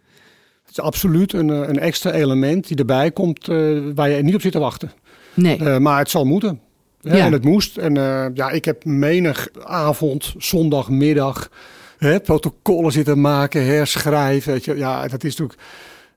Het 0.65 0.77
is 0.77 0.79
absoluut 0.79 1.33
een, 1.33 1.49
eh, 1.49 1.67
een 1.67 1.79
extra 1.79 2.11
element 2.11 2.67
die 2.67 2.77
erbij 2.77 3.11
komt 3.11 3.47
eh, 3.47 3.79
waar 3.95 4.09
je 4.09 4.23
niet 4.23 4.35
op 4.35 4.41
zit 4.41 4.51
te 4.51 4.59
wachten. 4.59 4.91
Nee. 5.33 5.57
Eh, 5.57 5.77
maar 5.77 5.97
het 5.97 6.09
zal 6.09 6.25
moeten. 6.25 6.59
Hè, 7.01 7.17
Ja. 7.17 7.25
En 7.25 7.31
het 7.31 7.43
moest. 7.43 7.77
En 7.77 7.97
eh, 7.97 8.25
ja, 8.33 8.49
ik 8.49 8.65
heb 8.65 8.85
menig 8.85 9.47
avond, 9.63 10.33
zondagmiddag, 10.37 11.49
hè, 11.97 12.19
protocollen 12.19 12.91
zitten 12.91 13.21
maken, 13.21 13.65
herschrijven. 13.65 14.53
Weet 14.53 14.65
je. 14.65 14.75
Ja, 14.75 15.07
dat 15.07 15.23
is 15.23 15.35
natuurlijk 15.35 15.59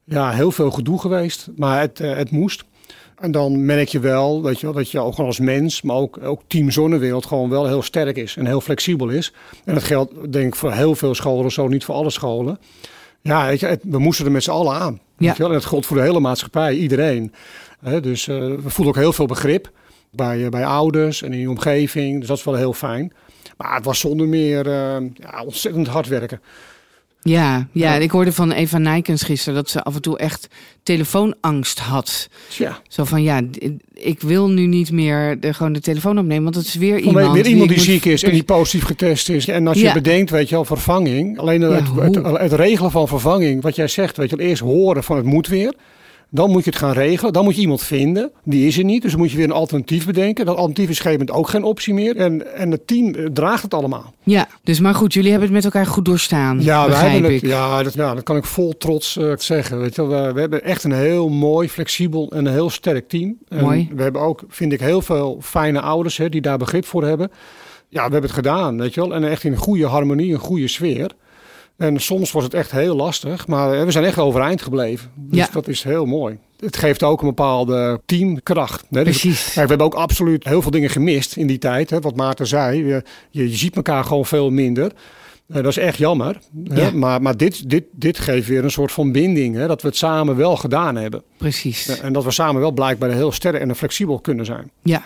ja, 0.09 0.31
heel 0.31 0.50
veel 0.50 0.71
gedoe 0.71 1.00
geweest. 1.00 1.49
Maar 1.57 1.81
het, 1.81 2.00
eh, 2.00 2.17
het 2.17 2.31
moest. 2.31 2.65
En 3.21 3.31
dan 3.31 3.65
merk 3.65 3.89
je 3.89 4.01
wel, 4.01 4.43
weet 4.43 4.61
je 4.61 4.67
wel, 4.67 4.75
dat 4.75 4.91
je 4.91 5.01
ook 5.01 5.11
gewoon 5.15 5.27
als 5.27 5.39
mens, 5.41 5.83
maar 5.83 5.97
ook, 5.97 6.19
ook 6.23 6.43
Team 6.47 6.71
Zonnewereld 6.71 7.27
gewoon 7.27 7.51
wel 7.51 7.67
heel 7.67 7.83
sterk 7.83 8.17
is 8.17 8.37
en 8.37 8.47
heel 8.47 8.61
flexibel 8.61 9.09
is. 9.09 9.33
En 9.65 9.75
dat 9.75 9.83
geldt 9.83 10.33
denk 10.33 10.47
ik 10.47 10.55
voor 10.55 10.73
heel 10.73 10.95
veel 10.95 11.15
scholen, 11.15 11.51
zo 11.53 11.69
niet 11.69 11.85
voor 11.85 11.95
alle 11.95 12.11
scholen. 12.11 12.59
Ja, 13.21 13.47
weet 13.47 13.61
je, 13.61 13.67
het- 13.67 13.83
we 13.83 13.99
moesten 13.99 14.25
er 14.27 14.33
met 14.33 14.43
z'n 14.43 14.51
allen 14.51 14.75
aan. 14.75 14.93
Ja. 15.19 15.27
Weet 15.27 15.37
je 15.37 15.43
wel? 15.43 15.47
En 15.53 15.59
dat 15.59 15.65
geldt 15.65 15.87
voor 15.87 15.97
de 15.97 16.03
hele 16.03 16.21
maatschappij, 16.21 16.75
iedereen. 16.75 17.33
Dus 18.01 18.29
eh, 18.29 18.37
we 18.39 18.71
voelen 18.71 18.95
ook 18.95 19.01
heel 19.01 19.13
veel 19.13 19.27
begrip 19.27 19.71
bij, 20.11 20.45
eh, 20.45 20.51
bij 20.51 20.65
ouders 20.67 21.23
en 21.23 21.33
in 21.33 21.39
je 21.39 21.51
omgeving. 21.51 22.19
Dus 22.19 22.29
dat 22.29 22.39
is 22.39 22.45
wel 22.45 22.55
heel 22.55 22.73
fijn. 22.73 23.13
Maar 23.57 23.75
het 23.75 23.85
was 23.85 23.99
zonder 24.01 24.29
meer 24.29 24.67
eh, 24.67 24.97
ja, 25.15 25.43
ontzettend 25.45 25.87
hard 25.87 26.09
werken. 26.09 26.41
Ja, 27.28 27.68
ja, 27.73 27.94
Ja. 27.94 27.94
ik 27.94 28.11
hoorde 28.11 28.32
van 28.32 28.52
Eva 28.52 28.78
Nijkens 28.78 29.23
gisteren 29.23 29.54
dat 29.54 29.70
ze 29.70 29.82
af 29.82 29.94
en 29.94 30.02
toe 30.02 30.18
echt 30.18 30.49
telefoonangst 30.82 31.78
had. 31.78 32.28
Tja, 32.49 32.78
Zo 32.88 33.04
van 33.04 33.23
ja, 33.23 33.40
ik 33.94 34.20
wil 34.20 34.49
nu 34.50 34.66
niet 34.66 34.92
meer 34.92 35.40
de, 35.40 35.54
gewoon 35.54 35.73
de 35.73 35.80
telefoon 35.80 36.18
opnemen, 36.18 36.42
want 36.42 36.54
het 36.54 36.66
is 36.66 36.75
weer 36.75 36.99
iemand. 36.99 37.32
weer 37.32 37.47
iemand 37.47 37.68
die 37.68 37.78
ik 37.78 37.85
moet- 37.85 37.92
ziek 37.94 38.04
is 38.04 38.23
en 38.23 38.30
die 38.32 38.42
positief 38.42 38.85
getest 38.85 39.28
is. 39.28 39.49
En 39.49 39.66
als 39.66 39.78
je 39.78 39.85
Ja. 39.85 39.92
bedenkt, 39.92 40.30
weet 40.30 40.49
je 40.49 40.54
wel, 40.54 40.64
vervanging. 40.64 41.38
Alleen 41.38 41.61
Ja, 41.61 41.68
het, 41.70 41.87
het, 41.94 42.16
hoe? 42.16 42.38
het 42.38 42.52
regelen 42.52 42.90
van 42.90 43.08
vervanging, 43.08 43.62
wat 43.62 43.76
jij 43.76 43.88
zegt, 43.88 44.16
weet 44.16 44.30
je 44.30 44.37
wel, 44.37 44.47
eerst 44.47 44.62
horen 44.62 45.04
van 45.04 45.16
het 45.16 45.25
moet 45.26 45.47
weer. 45.47 45.75
Dan 46.30 46.50
moet 46.50 46.64
je 46.64 46.70
het 46.70 46.78
gaan 46.78 46.92
regelen. 46.92 47.32
Dan 47.32 47.44
moet 47.44 47.54
je 47.54 47.61
iemand 47.61 47.82
vinden. 47.82 48.30
Die 48.44 48.66
is 48.66 48.78
er 48.78 48.85
niet. 48.85 49.02
Dus 49.02 49.11
dan 49.11 49.20
moet 49.20 49.30
je 49.30 49.37
weer 49.37 49.47
een 49.47 49.52
alternatief 49.52 50.06
bedenken. 50.06 50.47
Dat 50.47 50.56
alternatief 50.56 50.88
is 50.88 51.00
gegeven 51.00 51.30
ook 51.30 51.49
geen 51.49 51.62
optie 51.62 51.94
meer. 51.94 52.16
En, 52.16 52.54
en 52.54 52.70
het 52.70 52.87
team 52.87 53.14
eh, 53.14 53.25
draagt 53.25 53.62
het 53.62 53.75
allemaal. 53.75 54.14
Ja, 54.23 54.49
dus 54.62 54.80
maar 54.80 54.94
goed, 54.94 55.12
jullie 55.12 55.30
hebben 55.30 55.49
het 55.49 55.56
met 55.56 55.73
elkaar 55.73 55.87
goed 55.87 56.04
doorstaan. 56.04 56.62
Ja, 56.62 56.87
begrijp 56.87 57.12
hebben 57.12 57.32
het, 57.32 57.40
ja, 57.40 57.82
dat, 57.82 57.94
ja, 57.94 58.14
dat 58.14 58.23
kan 58.23 58.37
ik 58.37 58.44
vol 58.44 58.76
trots 58.76 59.16
eh, 59.16 59.32
zeggen. 59.37 59.80
Weet 59.80 59.94
je, 59.94 60.06
wel. 60.06 60.26
we, 60.26 60.32
we 60.32 60.40
hebben 60.40 60.64
echt 60.64 60.85
een 60.85 60.92
heel 60.92 61.28
mooi, 61.28 61.68
flexibel 61.68 62.30
en 62.30 62.47
een 62.47 62.52
heel 62.52 62.70
sterk 62.70 63.08
team. 63.08 63.37
En 63.49 63.64
Mooi. 63.64 63.88
We 63.94 64.02
hebben 64.02 64.23
ook, 64.23 64.42
vind 64.49 64.73
ik, 64.73 64.80
heel 64.80 65.02
veel 65.02 65.38
fijne 65.42 65.80
ouders 65.80 66.16
hè, 66.16 66.28
die 66.28 66.40
daar 66.40 66.58
begrip 66.58 66.85
voor 66.85 67.04
hebben. 67.04 67.30
Ja, 67.88 68.06
we 68.06 68.12
hebben 68.12 68.30
het 68.30 68.32
gedaan, 68.32 68.78
weet 68.78 68.94
je 68.94 69.00
wel. 69.00 69.14
En 69.14 69.25
echt 69.25 69.44
in 69.44 69.52
een 69.52 69.58
goede 69.58 69.87
harmonie, 69.87 70.32
een 70.32 70.38
goede 70.38 70.68
sfeer. 70.68 71.11
En 71.78 72.00
soms 72.00 72.32
was 72.32 72.44
het 72.44 72.54
echt 72.54 72.70
heel 72.70 72.97
lastig, 72.97 73.47
maar 73.47 73.78
eh, 73.78 73.85
we 73.85 73.90
zijn 73.90 74.04
echt 74.04 74.18
overeind 74.18 74.62
gebleven. 74.62 75.11
Dus 75.16 75.38
Ja. 75.38 75.49
dat 75.52 75.68
is 75.68 75.82
heel 75.82 76.06
mooi. 76.06 76.38
Het 76.61 76.76
geeft 76.76 77.02
ook 77.02 77.20
een 77.20 77.26
bepaalde 77.28 78.00
teamkracht. 78.06 78.85
Hè. 78.90 79.04
Dus 79.04 79.20
Precies. 79.20 79.44
Kijk, 79.44 79.54
we 79.54 79.61
hebben 79.61 79.87
ook 79.87 79.94
absoluut 79.94 80.44
heel 80.44 80.62
veel 80.62 80.70
dingen 80.70 80.90
gemist 80.90 81.37
in 81.37 81.47
die 81.47 81.58
tijd. 81.58 81.90
Hè, 81.90 82.00
wat 82.00 82.16
Maarten 82.16 82.47
zei, 82.47 82.85
je, 82.87 83.02
je, 83.30 83.49
ziet 83.49 83.76
elkaar 83.76 84.04
gewoon 84.04 84.26
veel 84.26 84.50
minder. 84.50 84.92
Eh, 85.49 85.54
dat 85.54 85.66
is 85.66 85.76
echt 85.76 85.99
jammer. 85.99 86.38
Hè? 86.64 86.82
Ja. 86.87 86.90
Maar, 86.90 87.23
maar 87.23 87.37
dit, 87.37 87.70
dit, 87.70 87.85
dit 87.92 88.18
geeft 88.18 88.49
weer 88.49 88.64
een 88.64 88.70
soort 88.70 88.92
van 88.92 89.12
binding. 89.12 89.54
Hè? 89.56 89.66
Dat 89.66 89.82
we 89.82 89.88
het 89.88 89.97
samen 89.97 90.37
wel 90.37 90.56
gedaan 90.56 90.97
hebben. 90.97 91.23
Precies. 91.37 92.00
En 92.00 92.12
dat 92.12 92.25
we 92.25 92.30
samen 92.30 92.61
wel 92.61 92.73
blijkbaar 92.73 93.11
heel 93.11 93.32
sterk 93.32 93.61
en 93.61 93.76
flexibel 93.76 94.20
kunnen 94.20 94.44
zijn. 94.44 94.70
Ja, 94.82 95.02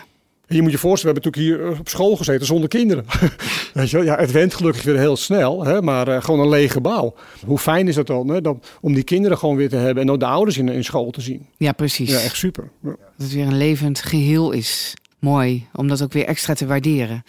je 0.46 0.62
moet 0.62 0.70
je 0.70 0.78
voorstellen, 0.78 1.14
we 1.14 1.20
hebben 1.20 1.42
natuurlijk 1.42 1.66
hier 1.68 1.74
eh, 1.74 1.80
op 1.80 1.88
school 1.88 2.16
gezeten 2.16 2.46
zonder 2.46 2.68
kinderen. 2.68 3.04
Weet 3.74 3.90
je, 3.90 3.96
wel? 3.96 4.06
ja, 4.06 4.16
het 4.16 4.30
went 4.30 4.54
gelukkig 4.54 4.82
weer 4.82 4.98
heel 4.98 5.16
snel, 5.16 5.64
hè? 5.64 5.82
maar 5.82 6.08
eh, 6.08 6.22
gewoon 6.22 6.40
een 6.40 6.48
leeg 6.48 6.72
gebouw. 6.72 7.14
Hoe 7.46 7.58
fijn 7.58 7.88
is 7.88 7.96
het 7.96 8.06
dan 8.06 8.28
hè? 8.28 8.40
dan 8.40 8.62
om 8.80 8.94
die 8.94 9.04
kinderen 9.04 9.38
gewoon 9.38 9.56
weer 9.56 9.68
te 9.68 9.76
hebben 9.76 10.02
en 10.02 10.10
ook 10.10 10.20
de 10.20 10.26
ouders 10.26 10.58
in, 10.58 10.68
in 10.68 10.84
school 10.84 11.10
te 11.10 11.20
zien. 11.20 11.46
ja 11.56 11.72
precies. 11.72 12.10
Ja, 12.10 12.20
echt 12.20 12.36
super. 12.36 12.70
Ja. 12.82 12.88
Dat 12.90 12.98
het 13.16 13.32
weer 13.32 13.46
een 13.46 13.56
levend 13.56 14.00
geheel 14.00 14.50
is. 14.50 14.94
Mooi, 15.18 15.66
om 15.72 15.88
dat 15.88 16.02
ook 16.02 16.12
weer 16.12 16.24
extra 16.24 16.54
te 16.54 16.66
waarderen. 16.66 17.24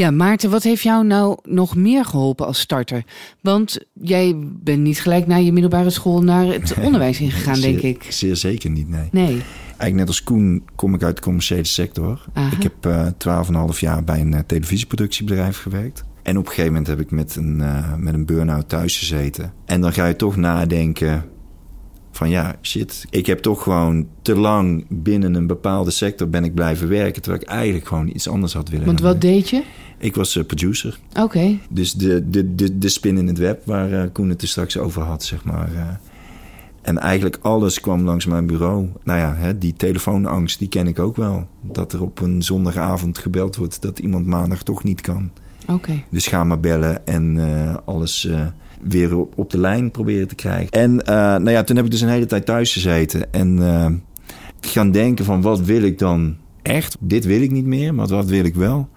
Ja, 0.00 0.10
Maarten, 0.10 0.50
wat 0.50 0.62
heeft 0.62 0.82
jou 0.82 1.06
nou 1.06 1.38
nog 1.42 1.76
meer 1.76 2.04
geholpen 2.04 2.46
als 2.46 2.60
starter? 2.60 3.04
Want 3.40 3.78
jij 3.92 4.36
bent 4.62 4.80
niet 4.80 5.00
gelijk 5.00 5.26
na 5.26 5.36
je 5.36 5.52
middelbare 5.52 5.90
school 5.90 6.22
naar 6.22 6.46
het 6.46 6.74
onderwijs 6.82 7.20
ingegaan, 7.20 7.60
denk 7.60 7.80
zeer, 7.80 7.90
ik. 7.90 8.06
Zeer 8.08 8.36
zeker 8.36 8.70
niet, 8.70 8.88
nee. 8.88 9.08
Nee. 9.10 9.42
Eigenlijk 9.66 9.94
net 9.94 10.06
als 10.06 10.22
Koen 10.22 10.64
kom 10.74 10.94
ik 10.94 11.02
uit 11.02 11.16
de 11.16 11.22
commerciële 11.22 11.64
sector. 11.64 12.24
Aha. 12.32 12.56
Ik 12.56 12.62
heb 12.62 12.86
eh, 12.86 13.06
en 13.18 13.48
een 13.48 13.54
half 13.54 13.80
jaar 13.80 14.04
bij 14.04 14.20
een 14.20 14.34
eh, 14.34 14.40
televisieproductiebedrijf 14.46 15.58
gewerkt. 15.58 16.04
En 16.22 16.38
op 16.38 16.42
een 16.42 16.48
gegeven 16.48 16.72
moment 16.72 16.86
heb 16.86 17.00
ik 17.00 17.10
met 17.10 17.36
een, 17.36 17.60
eh, 17.60 17.94
met 17.96 18.14
een 18.14 18.26
burn-out 18.26 18.68
thuis 18.68 18.98
gezeten. 18.98 19.52
En 19.64 19.80
dan 19.80 19.92
ga 19.92 20.06
je 20.06 20.16
toch 20.16 20.36
nadenken 20.36 21.24
van 22.20 22.30
ja, 22.30 22.54
shit. 22.62 23.06
Ik 23.10 23.26
heb 23.26 23.38
toch 23.38 23.62
gewoon 23.62 24.06
te 24.22 24.36
lang 24.36 24.84
binnen 24.88 25.34
een 25.34 25.46
bepaalde 25.46 25.90
sector 25.90 26.28
ben 26.28 26.44
ik 26.44 26.54
blijven 26.54 26.88
werken... 26.88 27.22
terwijl 27.22 27.42
ik 27.42 27.48
eigenlijk 27.48 27.86
gewoon 27.86 28.08
iets 28.08 28.28
anders 28.28 28.52
had 28.52 28.68
willen 28.68 28.86
Want 28.86 29.00
wat 29.00 29.20
deed 29.20 29.48
je? 29.48 29.62
Ik 29.98 30.14
was 30.14 30.36
eh, 30.36 30.44
producer. 30.44 30.98
Oké. 31.20 31.58
Dus 31.70 31.92
de, 31.92 32.30
de, 32.30 32.54
de, 32.54 32.78
de 32.78 32.88
spin 32.88 33.18
in 33.18 33.26
het 33.26 33.38
web 33.38 33.62
waar 33.64 33.92
eh, 33.92 34.08
Koen 34.12 34.28
het 34.28 34.42
er 34.42 34.48
straks 34.48 34.78
over 34.78 35.02
had, 35.02 35.24
zeg 35.24 35.44
maar. 35.44 35.74
eh. 35.74 35.88
en 36.82 36.98
eigenlijk 36.98 37.38
alles 37.42 37.80
kwam 37.80 38.02
langs 38.04 38.26
mijn 38.26 38.46
bureau. 38.46 38.88
Nou 39.04 39.18
ja, 39.18 39.34
hè, 39.34 39.58
die 39.58 39.74
telefoonangst, 39.76 40.58
die 40.58 40.68
ken 40.68 40.86
ik 40.86 40.98
ook 40.98 41.16
wel. 41.16 41.46
Dat 41.60 41.92
er 41.92 42.02
op 42.02 42.20
een 42.20 42.42
zondagavond 42.42 43.18
gebeld 43.18 43.56
wordt 43.56 43.82
dat 43.82 43.98
iemand 43.98 44.26
maandag 44.26 44.62
toch 44.62 44.84
niet 44.84 45.00
kan. 45.00 45.30
Oké. 45.66 46.02
Dus 46.10 46.26
ga 46.26 46.44
maar 46.44 46.60
bellen 46.60 47.06
en 47.06 47.38
alles 47.84 48.28
weer 48.82 49.16
op, 49.16 49.32
op 49.38 49.50
de 49.50 49.58
lijn 49.58 49.90
proberen 49.90 50.28
te 50.28 50.34
krijgen. 50.34 50.70
En 50.70 51.06
eh, 51.06 51.14
nou 51.14 51.50
ja, 51.50 51.62
toen 51.64 51.76
heb 51.76 51.84
ik 51.84 51.90
dus 51.90 52.00
een 52.00 52.08
hele 52.08 52.26
tijd 52.26 52.46
thuis 52.46 52.72
gezeten. 52.72 53.32
En 53.32 53.58
eh, 53.62 53.86
gaan 54.60 54.90
denken 54.90 55.24
van 55.24 55.40
wat 55.42 55.60
wil 55.60 55.82
ik 55.82 55.98
dan 55.98 56.36
echt? 56.62 56.96
Dit 57.00 57.24
wil 57.24 57.42
ik 57.42 57.50
niet 57.50 57.64
meer, 57.66 57.94
maar 57.94 58.06
wat 58.06 58.26
wil 58.26 58.44
ik 58.44 58.54
wel? 58.54 58.88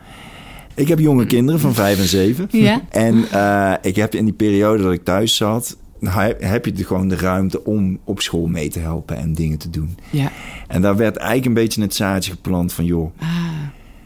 Ik 0.75 0.87
heb 0.87 0.99
jonge 0.99 1.25
kinderen 1.25 1.59
van 1.59 1.73
vijf 1.73 1.99
en 1.99 2.07
zeven. 2.07 2.47
Ja? 2.51 2.81
En 2.89 3.25
eh, 3.31 3.73
ik 3.81 3.95
heb 3.95 4.15
in 4.15 4.25
die 4.25 4.33
periode 4.33 4.83
dat 4.83 4.91
ik 4.93 5.03
thuis 5.03 5.35
zat... 5.35 5.77
heb 5.99 6.41
heb 6.41 6.65
je 6.65 6.71
de- 6.71 6.83
gewoon 6.83 7.07
de 7.07 7.15
ruimte 7.15 7.63
om 7.65 7.99
op 8.03 8.21
school 8.21 8.47
mee 8.47 8.69
te 8.69 8.79
helpen 8.79 9.17
en 9.17 9.33
dingen 9.33 9.57
te 9.57 9.69
doen. 9.69 9.97
Ja. 10.09 10.31
En 10.67 10.81
daar 10.81 10.95
werd 10.95 11.15
eigenlijk 11.15 11.47
een 11.47 11.53
beetje 11.63 11.81
het 11.81 11.95
zaadje 11.95 12.31
geplant 12.31 12.73
van... 12.73 12.85
joh, 12.85 13.11
Ah, 13.19 13.27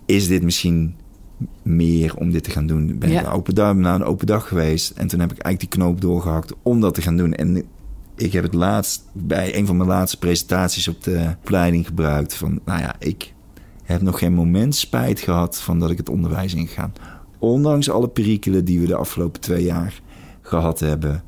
is 0.05 0.27
dit 0.27 0.43
misschien 0.43 0.96
meer 1.63 2.15
om 2.15 2.32
dit 2.32 2.44
te 2.44 2.50
gaan 2.51 2.67
doen? 2.67 2.98
Ben 3.00 3.10
Ja. 3.12 3.22
ik 3.22 3.34
open 3.34 3.56
dag, 3.56 3.75
naar 3.75 3.96
een 3.96 4.03
open 4.03 4.27
dag 4.27 4.48
geweest. 4.48 4.91
En 4.91 5.08
toen 5.08 5.20
heb 5.20 5.32
ik 5.32 5.38
eigenlijk 5.39 5.72
die 5.74 5.82
knoop 5.82 6.01
doorgehakt 6.01 6.53
om 6.63 6.82
dat 6.82 6.94
te 6.94 7.01
gaan 7.01 7.17
doen. 7.17 7.34
En 7.34 7.63
ik 8.15 8.34
heb 8.34 8.44
het 8.44 8.53
laatst 8.53 9.03
bij 9.13 9.56
een 9.58 9.65
van 9.65 9.77
mijn 9.77 9.89
laatste 9.89 10.17
presentaties 10.17 10.88
op 10.88 11.03
de 11.03 11.36
opleiding 11.44 11.86
gebruikt. 11.86 12.34
Van, 12.34 12.60
nou 12.65 12.79
ja, 12.79 12.96
ik 13.00 13.34
heb 13.84 14.01
nog 14.01 14.20
geen 14.20 14.34
moment 14.34 14.75
spijt 14.75 15.20
gehad 15.20 15.58
van 15.62 15.79
dat 15.79 15.89
ik 15.91 15.98
het 15.98 16.10
onderwijs 16.10 16.53
ingegaan. 16.53 16.94
Ondanks 17.39 17.89
alle 17.89 18.08
perikelen 18.08 18.65
die 18.65 18.79
we 18.79 18.86
de 18.88 18.96
afgelopen 18.96 19.41
twee 19.41 19.63
jaar 19.63 20.01
gehad 20.41 20.79
hebben. 20.79 21.24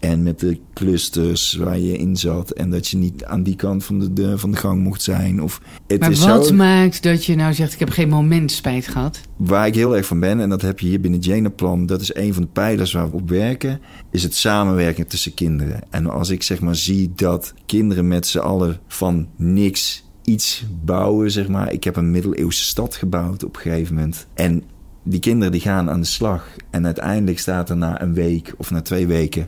En 0.00 0.22
met 0.22 0.40
de 0.40 0.58
clusters 0.74 1.54
waar 1.54 1.78
je 1.78 1.98
in 1.98 2.16
zat. 2.16 2.50
En 2.50 2.70
dat 2.70 2.88
je 2.88 2.96
niet 2.96 3.24
aan 3.24 3.42
die 3.42 3.56
kant 3.56 3.84
van 3.84 3.98
de, 3.98 4.12
de 4.12 4.38
van 4.38 4.50
de 4.50 4.56
gang 4.56 4.82
mocht 4.82 5.02
zijn. 5.02 5.42
Of, 5.42 5.60
het 5.86 6.00
maar 6.00 6.10
is 6.10 6.24
wat 6.24 6.46
zo, 6.46 6.54
maakt 6.54 7.02
dat 7.02 7.24
je 7.24 7.36
nou 7.36 7.54
zegt, 7.54 7.72
ik 7.72 7.78
heb 7.78 7.90
geen 7.90 8.08
moment 8.08 8.50
spijt 8.50 8.88
gehad? 8.88 9.20
Waar 9.36 9.66
ik 9.66 9.74
heel 9.74 9.96
erg 9.96 10.06
van 10.06 10.20
ben, 10.20 10.40
en 10.40 10.48
dat 10.48 10.62
heb 10.62 10.80
je 10.80 10.86
hier 10.86 11.00
binnen 11.00 11.20
het 11.20 11.28
Jenaplan... 11.28 11.86
dat 11.86 12.00
is 12.00 12.14
een 12.14 12.34
van 12.34 12.42
de 12.42 12.48
pijlers 12.48 12.92
waar 12.92 13.10
we 13.10 13.16
op 13.16 13.28
werken... 13.28 13.80
is 14.10 14.22
het 14.22 14.34
samenwerken 14.34 15.06
tussen 15.06 15.34
kinderen. 15.34 15.80
En 15.90 16.06
als 16.06 16.30
ik 16.30 16.42
zeg 16.42 16.60
maar 16.60 16.76
zie 16.76 17.12
dat 17.14 17.54
kinderen 17.66 18.08
met 18.08 18.26
z'n 18.26 18.38
allen 18.38 18.80
van 18.86 19.28
niks 19.36 20.04
iets 20.24 20.64
bouwen, 20.84 21.30
zeg 21.30 21.48
maar. 21.48 21.72
Ik 21.72 21.84
heb 21.84 21.96
een 21.96 22.10
middeleeuwse 22.10 22.64
stad 22.64 22.94
gebouwd 22.94 23.44
op 23.44 23.56
een 23.56 23.62
gegeven 23.62 23.94
moment. 23.94 24.26
En 24.34 24.62
die 25.02 25.20
kinderen 25.20 25.52
die 25.52 25.60
gaan 25.60 25.90
aan 25.90 26.00
de 26.00 26.06
slag. 26.06 26.46
En 26.70 26.84
uiteindelijk 26.84 27.38
staat 27.38 27.70
er 27.70 27.76
na 27.76 28.02
een 28.02 28.14
week 28.14 28.54
of 28.56 28.70
na 28.70 28.82
twee 28.82 29.06
weken... 29.06 29.46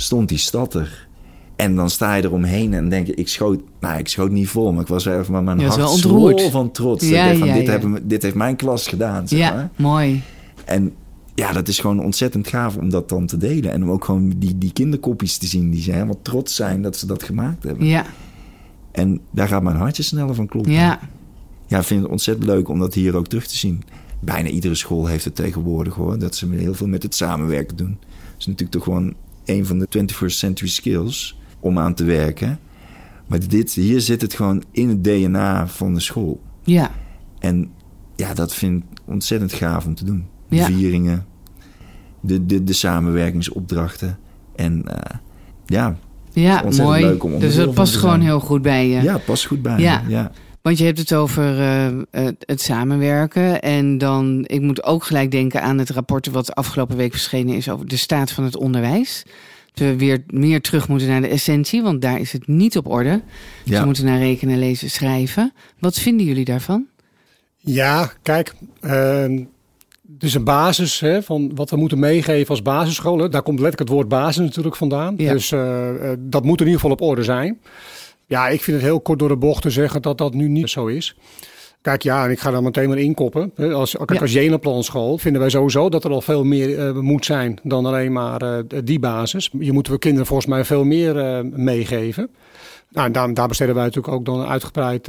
stond 0.00 0.28
die 0.28 0.38
stad 0.38 0.74
er. 0.74 1.06
En 1.56 1.74
dan 1.76 1.90
sta 1.90 2.14
je 2.14 2.24
eromheen 2.24 2.74
en 2.74 2.88
denk 2.88 3.06
je, 3.06 3.14
ik 3.14 3.28
schoot, 3.28 3.60
nou, 3.80 3.98
ik 3.98 4.08
schoot 4.08 4.30
niet 4.30 4.48
vol, 4.48 4.72
maar 4.72 4.82
ik 4.82 4.88
was 4.88 5.04
even, 5.06 5.32
maar 5.32 5.42
mijn 5.42 5.60
hart 5.60 5.90
zwol 5.90 6.50
van 6.50 6.70
trots. 6.70 7.08
Ja, 7.08 7.34
van, 7.34 7.46
ja, 7.48 7.54
dit, 7.54 7.64
ja. 7.64 7.70
Hebben, 7.70 8.08
dit 8.08 8.22
heeft 8.22 8.34
mijn 8.34 8.56
klas 8.56 8.86
gedaan, 8.86 9.28
zeg 9.28 9.38
ja, 9.38 9.54
maar. 9.54 9.70
mooi. 9.76 10.22
En 10.64 10.92
ja, 11.34 11.52
dat 11.52 11.68
is 11.68 11.78
gewoon 11.78 12.00
ontzettend 12.04 12.48
gaaf 12.48 12.76
om 12.76 12.90
dat 12.90 13.08
dan 13.08 13.26
te 13.26 13.36
delen. 13.36 13.72
En 13.72 13.82
om 13.82 13.90
ook 13.90 14.04
gewoon 14.04 14.32
die, 14.36 14.58
die 14.58 14.72
kinderkopjes 14.72 15.36
te 15.36 15.46
zien 15.46 15.70
die 15.70 15.82
ze 15.82 15.92
helemaal 15.92 16.22
trots 16.22 16.54
zijn 16.54 16.82
dat 16.82 16.96
ze 16.96 17.06
dat 17.06 17.22
gemaakt 17.22 17.62
hebben. 17.62 17.86
Ja, 17.86 18.04
En 18.92 19.20
daar 19.30 19.48
gaat 19.48 19.62
mijn 19.62 19.76
hartje 19.76 20.02
sneller 20.02 20.34
van 20.34 20.46
kloppen. 20.46 20.72
ja, 20.72 21.00
Ja, 21.66 21.78
ik 21.78 21.84
vind 21.84 22.02
het 22.02 22.10
ontzettend 22.10 22.46
leuk 22.46 22.68
om 22.68 22.78
dat 22.78 22.94
hier 22.94 23.16
ook 23.16 23.26
terug 23.26 23.46
te 23.46 23.56
zien. 23.56 23.82
Bijna 24.20 24.48
iedere 24.48 24.74
school 24.74 25.06
heeft 25.06 25.24
het 25.24 25.34
tegenwoordig 25.34 25.94
hoor. 25.94 26.18
Dat 26.18 26.36
ze 26.36 26.48
heel 26.50 26.74
veel 26.74 26.86
met 26.86 27.02
het 27.02 27.14
samenwerken 27.14 27.76
doen. 27.76 27.96
Dat 28.00 28.38
is 28.38 28.46
natuurlijk 28.46 28.72
toch 28.72 28.84
gewoon 28.84 29.14
een 29.48 29.66
van 29.66 29.78
de 29.78 29.86
21st 29.98 30.26
century 30.26 30.70
skills 30.70 31.38
om 31.60 31.78
aan 31.78 31.94
te 31.94 32.04
werken. 32.04 32.58
Maar 33.26 33.48
dit, 33.48 33.72
hier 33.72 34.00
zit 34.00 34.20
het 34.20 34.34
gewoon 34.34 34.62
in 34.70 34.88
het 34.88 35.04
DNA 35.04 35.66
van 35.66 35.94
de 35.94 36.00
school. 36.00 36.40
ja. 36.64 36.90
En 37.38 37.70
ja, 38.16 38.34
dat 38.34 38.54
vind 38.54 38.82
ik 38.82 38.98
ontzettend 39.04 39.52
gaaf 39.52 39.86
om 39.86 39.94
te 39.94 40.04
doen. 40.04 40.26
De 40.48 40.56
Ja. 40.56 40.64
vieringen, 40.64 41.26
de, 42.20 42.46
de, 42.46 42.64
de 42.64 42.72
samenwerkingsopdrachten. 42.72 44.18
En 44.56 44.82
eh, 44.88 45.16
ja, 45.66 45.96
Ja, 46.32 46.52
ontzettend 46.54 46.86
mooi. 46.88 47.02
leuk 47.02 47.24
om 47.24 47.38
dus 47.38 47.54
dat 47.54 47.64
van 47.64 47.74
past 47.74 47.96
gewoon 47.96 48.20
heel 48.20 48.40
goed 48.40 48.62
bij 48.62 48.88
je. 48.88 49.02
ja, 49.02 49.18
past 49.18 49.46
goed 49.46 49.62
bij 49.62 49.78
Ja. 49.80 50.02
Ja. 50.08 50.30
Want 50.68 50.80
je 50.80 50.86
hebt 50.86 50.98
het 50.98 51.12
over 51.12 51.60
eh, 51.60 51.98
het, 52.10 52.34
het 52.46 52.60
samenwerken. 52.60 53.62
En 53.62 53.98
dan, 53.98 54.44
ik 54.46 54.60
moet 54.60 54.82
ook 54.82 55.04
gelijk 55.04 55.30
denken 55.30 55.62
aan 55.62 55.78
het 55.78 55.90
rapport 55.90 56.26
wat 56.26 56.54
afgelopen 56.54 56.96
week 56.96 57.10
verschenen 57.10 57.54
is 57.54 57.68
over 57.68 57.86
de 57.86 57.96
staat 57.96 58.30
van 58.30 58.44
het 58.44 58.56
onderwijs. 58.56 59.22
Dat 59.74 59.88
we 59.88 59.96
weer 59.96 60.24
meer 60.26 60.60
terug 60.60 60.88
moeten 60.88 61.08
naar 61.08 61.20
de 61.20 61.28
essentie, 61.28 61.82
want 61.82 62.02
daar 62.02 62.20
is 62.20 62.32
het 62.32 62.46
niet 62.46 62.76
op 62.76 62.86
orde. 62.86 63.22
Ja. 63.64 63.78
Ze 63.78 63.84
moeten 63.84 64.04
naar 64.04 64.18
rekenen, 64.18 64.58
lezen, 64.58 64.90
schrijven. 64.90 65.52
Wat 65.78 65.98
vinden 65.98 66.26
jullie 66.26 66.44
daarvan? 66.44 66.86
Ja, 67.56 68.12
kijk, 68.22 68.54
ehm, 68.80 69.44
het 70.14 70.22
is 70.22 70.34
een 70.34 70.44
basis 70.44 71.00
hè, 71.00 71.22
van 71.22 71.54
wat 71.54 71.70
we 71.70 71.76
moeten 71.76 71.98
meegeven 71.98 72.48
als 72.48 72.62
basisschool. 72.62 73.18
hè. 73.18 73.28
Daar 73.28 73.42
komt 73.42 73.60
letterlijk 73.60 73.90
het 73.90 73.98
woord 73.98 74.08
basis 74.08 74.44
natuurlijk 74.44 74.76
vandaan. 74.76 75.14
Ja. 75.16 75.32
Dus 75.32 75.52
eh, 75.52 76.10
eh, 76.10 76.18
dat 76.18 76.44
moet 76.44 76.60
in 76.60 76.66
ieder 76.66 76.80
geval 76.80 76.96
op 76.96 77.00
orde 77.00 77.22
zijn. 77.22 77.58
Ja, 78.28 78.48
ik 78.48 78.62
vind 78.62 78.76
het 78.76 78.86
heel 78.86 79.00
kort 79.00 79.18
door 79.18 79.28
de 79.28 79.36
bocht 79.36 79.62
te 79.62 79.70
zeggen 79.70 80.02
dat 80.02 80.18
dat 80.18 80.34
nu 80.34 80.48
niet 80.48 80.70
zo 80.70 80.86
is. 80.86 81.16
Kijk, 81.82 82.02
ja, 82.02 82.24
en 82.24 82.30
ik 82.30 82.40
ga 82.40 82.50
daar 82.50 82.62
meteen 82.62 82.88
maar 82.88 82.98
inkoppen. 82.98 83.52
Als, 83.56 83.92
kijk, 83.96 84.12
Ja. 84.12 84.20
als 84.20 84.32
Jenaplan 84.32 84.82
school 84.84 85.18
vinden 85.18 85.40
wij 85.40 85.50
sowieso 85.50 85.88
dat 85.88 86.04
er 86.04 86.10
al 86.10 86.20
veel 86.20 86.44
meer 86.44 86.78
eh, 86.78 86.94
moet 86.94 87.24
zijn 87.24 87.58
dan 87.62 87.86
alleen 87.86 88.12
maar 88.12 88.42
eh, 88.42 88.58
die 88.84 88.98
basis. 88.98 89.50
Je 89.58 89.72
moeten 89.72 89.92
we 89.92 89.98
kinderen 89.98 90.26
volgens 90.26 90.48
mij 90.48 90.64
veel 90.64 90.84
meer 90.84 91.18
eh, 91.18 91.40
meegeven. 91.52 92.30
Nou, 92.90 93.06
en 93.06 93.12
daar, 93.12 93.34
daar 93.34 93.48
besteden 93.48 93.74
wij 93.74 93.84
natuurlijk 93.84 94.14
ook 94.14 94.24
dan 94.24 94.46
uitgebreid 94.46 95.08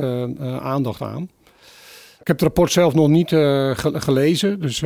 aandacht 0.62 1.02
aan. 1.02 1.30
Ik 2.20 2.28
heb 2.28 2.36
het 2.36 2.42
rapport 2.42 2.72
zelf 2.72 2.94
nog 2.94 3.08
niet 3.08 3.30
ge- 3.30 3.76
gelezen, 3.94 4.60
dus, 4.62 4.82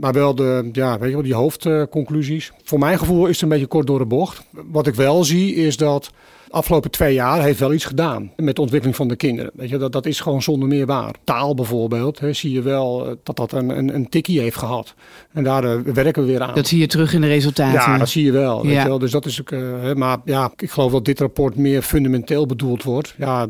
maar 0.00 0.12
wel 0.12 0.34
de, 0.34 0.68
ja, 0.72 0.98
weet 0.98 1.08
je 1.08 1.14
wel, 1.14 1.24
die 1.24 1.34
hoofdconclusies. 1.34 2.52
Voor 2.64 2.78
mijn 2.78 2.98
gevoel 2.98 3.26
is 3.26 3.32
het 3.32 3.42
een 3.42 3.48
beetje 3.48 3.66
kort 3.66 3.86
door 3.86 3.98
de 3.98 4.04
bocht. 4.06 4.42
Wat 4.70 4.86
ik 4.86 4.94
wel 4.94 5.24
zie 5.24 5.54
is 5.54 5.76
dat 5.76 6.10
de 6.50 6.56
afgelopen 6.56 6.90
twee 6.90 7.14
jaar 7.14 7.42
heeft 7.42 7.58
wel 7.60 7.72
iets 7.72 7.84
gedaan 7.84 8.32
met 8.36 8.54
de 8.54 8.60
ontwikkeling 8.60 8.96
van 8.96 9.08
de 9.08 9.16
kinderen. 9.16 9.50
Weet 9.54 9.68
je, 9.68 9.76
dat, 9.78 9.92
dat 9.92 10.06
is 10.06 10.20
gewoon 10.20 10.42
zonder 10.42 10.68
meer 10.68 10.86
waar. 10.86 11.14
Taal 11.24 11.54
bijvoorbeeld, 11.54 12.18
hè, 12.18 12.32
zie 12.32 12.52
je 12.52 12.62
wel 12.62 13.06
eh, 13.06 13.12
dat 13.22 13.36
dat 13.36 13.52
een, 13.52 13.68
een, 13.78 13.94
een 13.94 14.08
tikkie 14.08 14.40
heeft 14.40 14.56
gehad. 14.56 14.94
En 15.32 15.44
daar 15.44 15.64
eh, 15.64 15.78
werken 15.94 16.22
we 16.22 16.28
weer 16.28 16.40
aan. 16.42 16.54
Dat 16.54 16.66
zie 16.66 16.78
je 16.78 16.86
terug 16.86 17.12
in 17.14 17.20
de 17.20 17.26
resultaten. 17.26 17.92
Ja, 17.92 17.98
dat 17.98 18.08
zie 18.08 18.24
je 18.24 18.32
wel. 18.32 18.62
Weet 18.62 18.72
Ja. 18.72 18.84
wel. 18.86 18.98
Dus 18.98 19.10
dat 19.10 19.26
is 19.26 19.40
ook. 19.40 19.50
eh, 19.50 19.92
maar 19.94 20.18
ja, 20.24 20.52
ik 20.56 20.70
geloof 20.70 20.92
dat 20.92 21.04
dit 21.04 21.20
rapport 21.20 21.56
meer 21.56 21.82
fundamenteel 21.82 22.46
bedoeld 22.46 22.82
wordt. 22.82 23.14
Ja, 23.18 23.46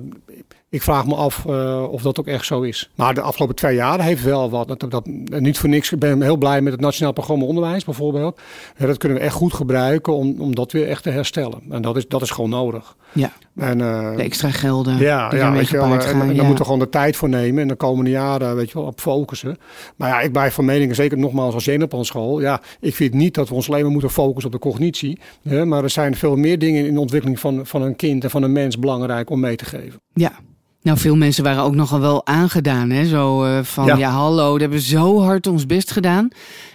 ik 0.70 0.82
vraag 0.82 1.06
me 1.06 1.14
af 1.14 1.46
eh, 1.46 1.84
of 1.90 2.02
dat 2.02 2.20
ook 2.20 2.26
echt 2.26 2.44
zo 2.44 2.60
is. 2.60 2.90
Maar 2.94 3.14
de 3.14 3.20
afgelopen 3.20 3.56
twee 3.56 3.74
jaar 3.74 4.02
heeft 4.02 4.22
wel 4.22 4.50
wat. 4.50 4.90
Dat, 4.90 5.06
niet 5.28 5.58
voor 5.58 5.68
niks. 5.68 5.92
Ik 5.92 5.98
ben 5.98 6.22
heel 6.22 6.36
blij 6.36 6.60
met 6.60 6.72
het 6.72 6.80
Nationaal 6.80 7.12
Programma 7.12 7.44
Onderwijs 7.44 7.84
bijvoorbeeld. 7.84 8.40
Ja, 8.76 8.86
dat 8.86 8.98
kunnen 8.98 9.18
we 9.18 9.24
echt 9.24 9.34
goed 9.34 9.54
gebruiken 9.54 10.14
om, 10.14 10.34
om 10.38 10.54
dat 10.54 10.72
weer 10.72 10.88
echt 10.88 11.02
te 11.02 11.10
herstellen. 11.10 11.62
En 11.70 11.82
dat 11.82 11.96
is, 11.96 12.08
dat 12.08 12.22
is 12.22 12.30
gewoon 12.30 12.50
nodig. 12.50 12.96
Ja, 13.12 13.32
En, 13.56 13.80
eh, 13.80 14.16
de 14.16 14.22
extra 14.22 14.50
gelden 14.50 14.98
ja, 14.98 15.00
ja 15.00 15.28
daarmee 15.28 15.58
weet 15.58 15.68
je 15.68 15.76
wel, 15.76 15.84
gepaard 15.84 16.04
en, 16.04 16.10
gaan. 16.10 16.20
en 16.20 16.26
daar 16.26 16.44
moeten 16.44 16.64
we 16.64 16.64
gewoon 16.64 16.78
de 16.78 16.88
tijd 16.88 17.16
voor 17.16 17.28
nemen. 17.28 17.62
En 17.62 17.68
de 17.68 17.74
komende 17.74 18.10
jaren 18.10 18.56
weet 18.56 18.68
je 18.70 18.74
wel, 18.74 18.86
op 18.86 19.00
focussen. 19.00 19.58
Maar 19.96 20.08
ja, 20.08 20.20
ik 20.20 20.32
blijf 20.32 20.54
van 20.54 20.64
mening, 20.64 20.94
zeker 20.94 21.18
nogmaals 21.18 21.54
als 21.54 21.64
Jenepan 21.64 22.04
school. 22.04 22.40
Ja, 22.40 22.60
ik 22.80 22.94
vind 22.94 23.14
niet 23.14 23.34
dat 23.34 23.48
we 23.48 23.54
ons 23.54 23.68
alleen 23.68 23.82
maar 23.82 23.92
moeten 23.92 24.10
focussen 24.10 24.52
op 24.54 24.62
de 24.62 24.68
cognitie. 24.68 25.18
Hè, 25.42 25.64
maar 25.64 25.82
er 25.82 25.90
zijn 25.90 26.16
veel 26.16 26.36
meer 26.36 26.58
dingen 26.58 26.86
in 26.86 26.94
de 26.94 27.00
ontwikkeling 27.00 27.40
van, 27.40 27.66
van 27.66 27.82
een 27.82 27.96
kind 27.96 28.24
en 28.24 28.30
van 28.30 28.42
een 28.42 28.52
mens 28.52 28.78
belangrijk 28.78 29.30
om 29.30 29.40
mee 29.40 29.56
te 29.56 29.64
geven. 29.64 30.00
Ja. 30.14 30.32
Nou, 30.82 30.98
veel 30.98 31.16
mensen 31.16 31.44
waren 31.44 31.62
ook 31.62 31.74
nogal 31.74 32.00
wel 32.00 32.26
aangedaan. 32.26 32.90
Hè? 32.90 33.06
Zo 33.06 33.44
eh, 33.44 33.62
van, 33.62 33.86
ja. 33.86 33.96
Ja. 33.96 34.10
hallo, 34.10 34.54
we 34.54 34.60
hebben 34.60 34.80
zo 34.80 35.20
hard 35.20 35.46
ons 35.46 35.66
best 35.66 35.90
gedaan. 35.90 36.28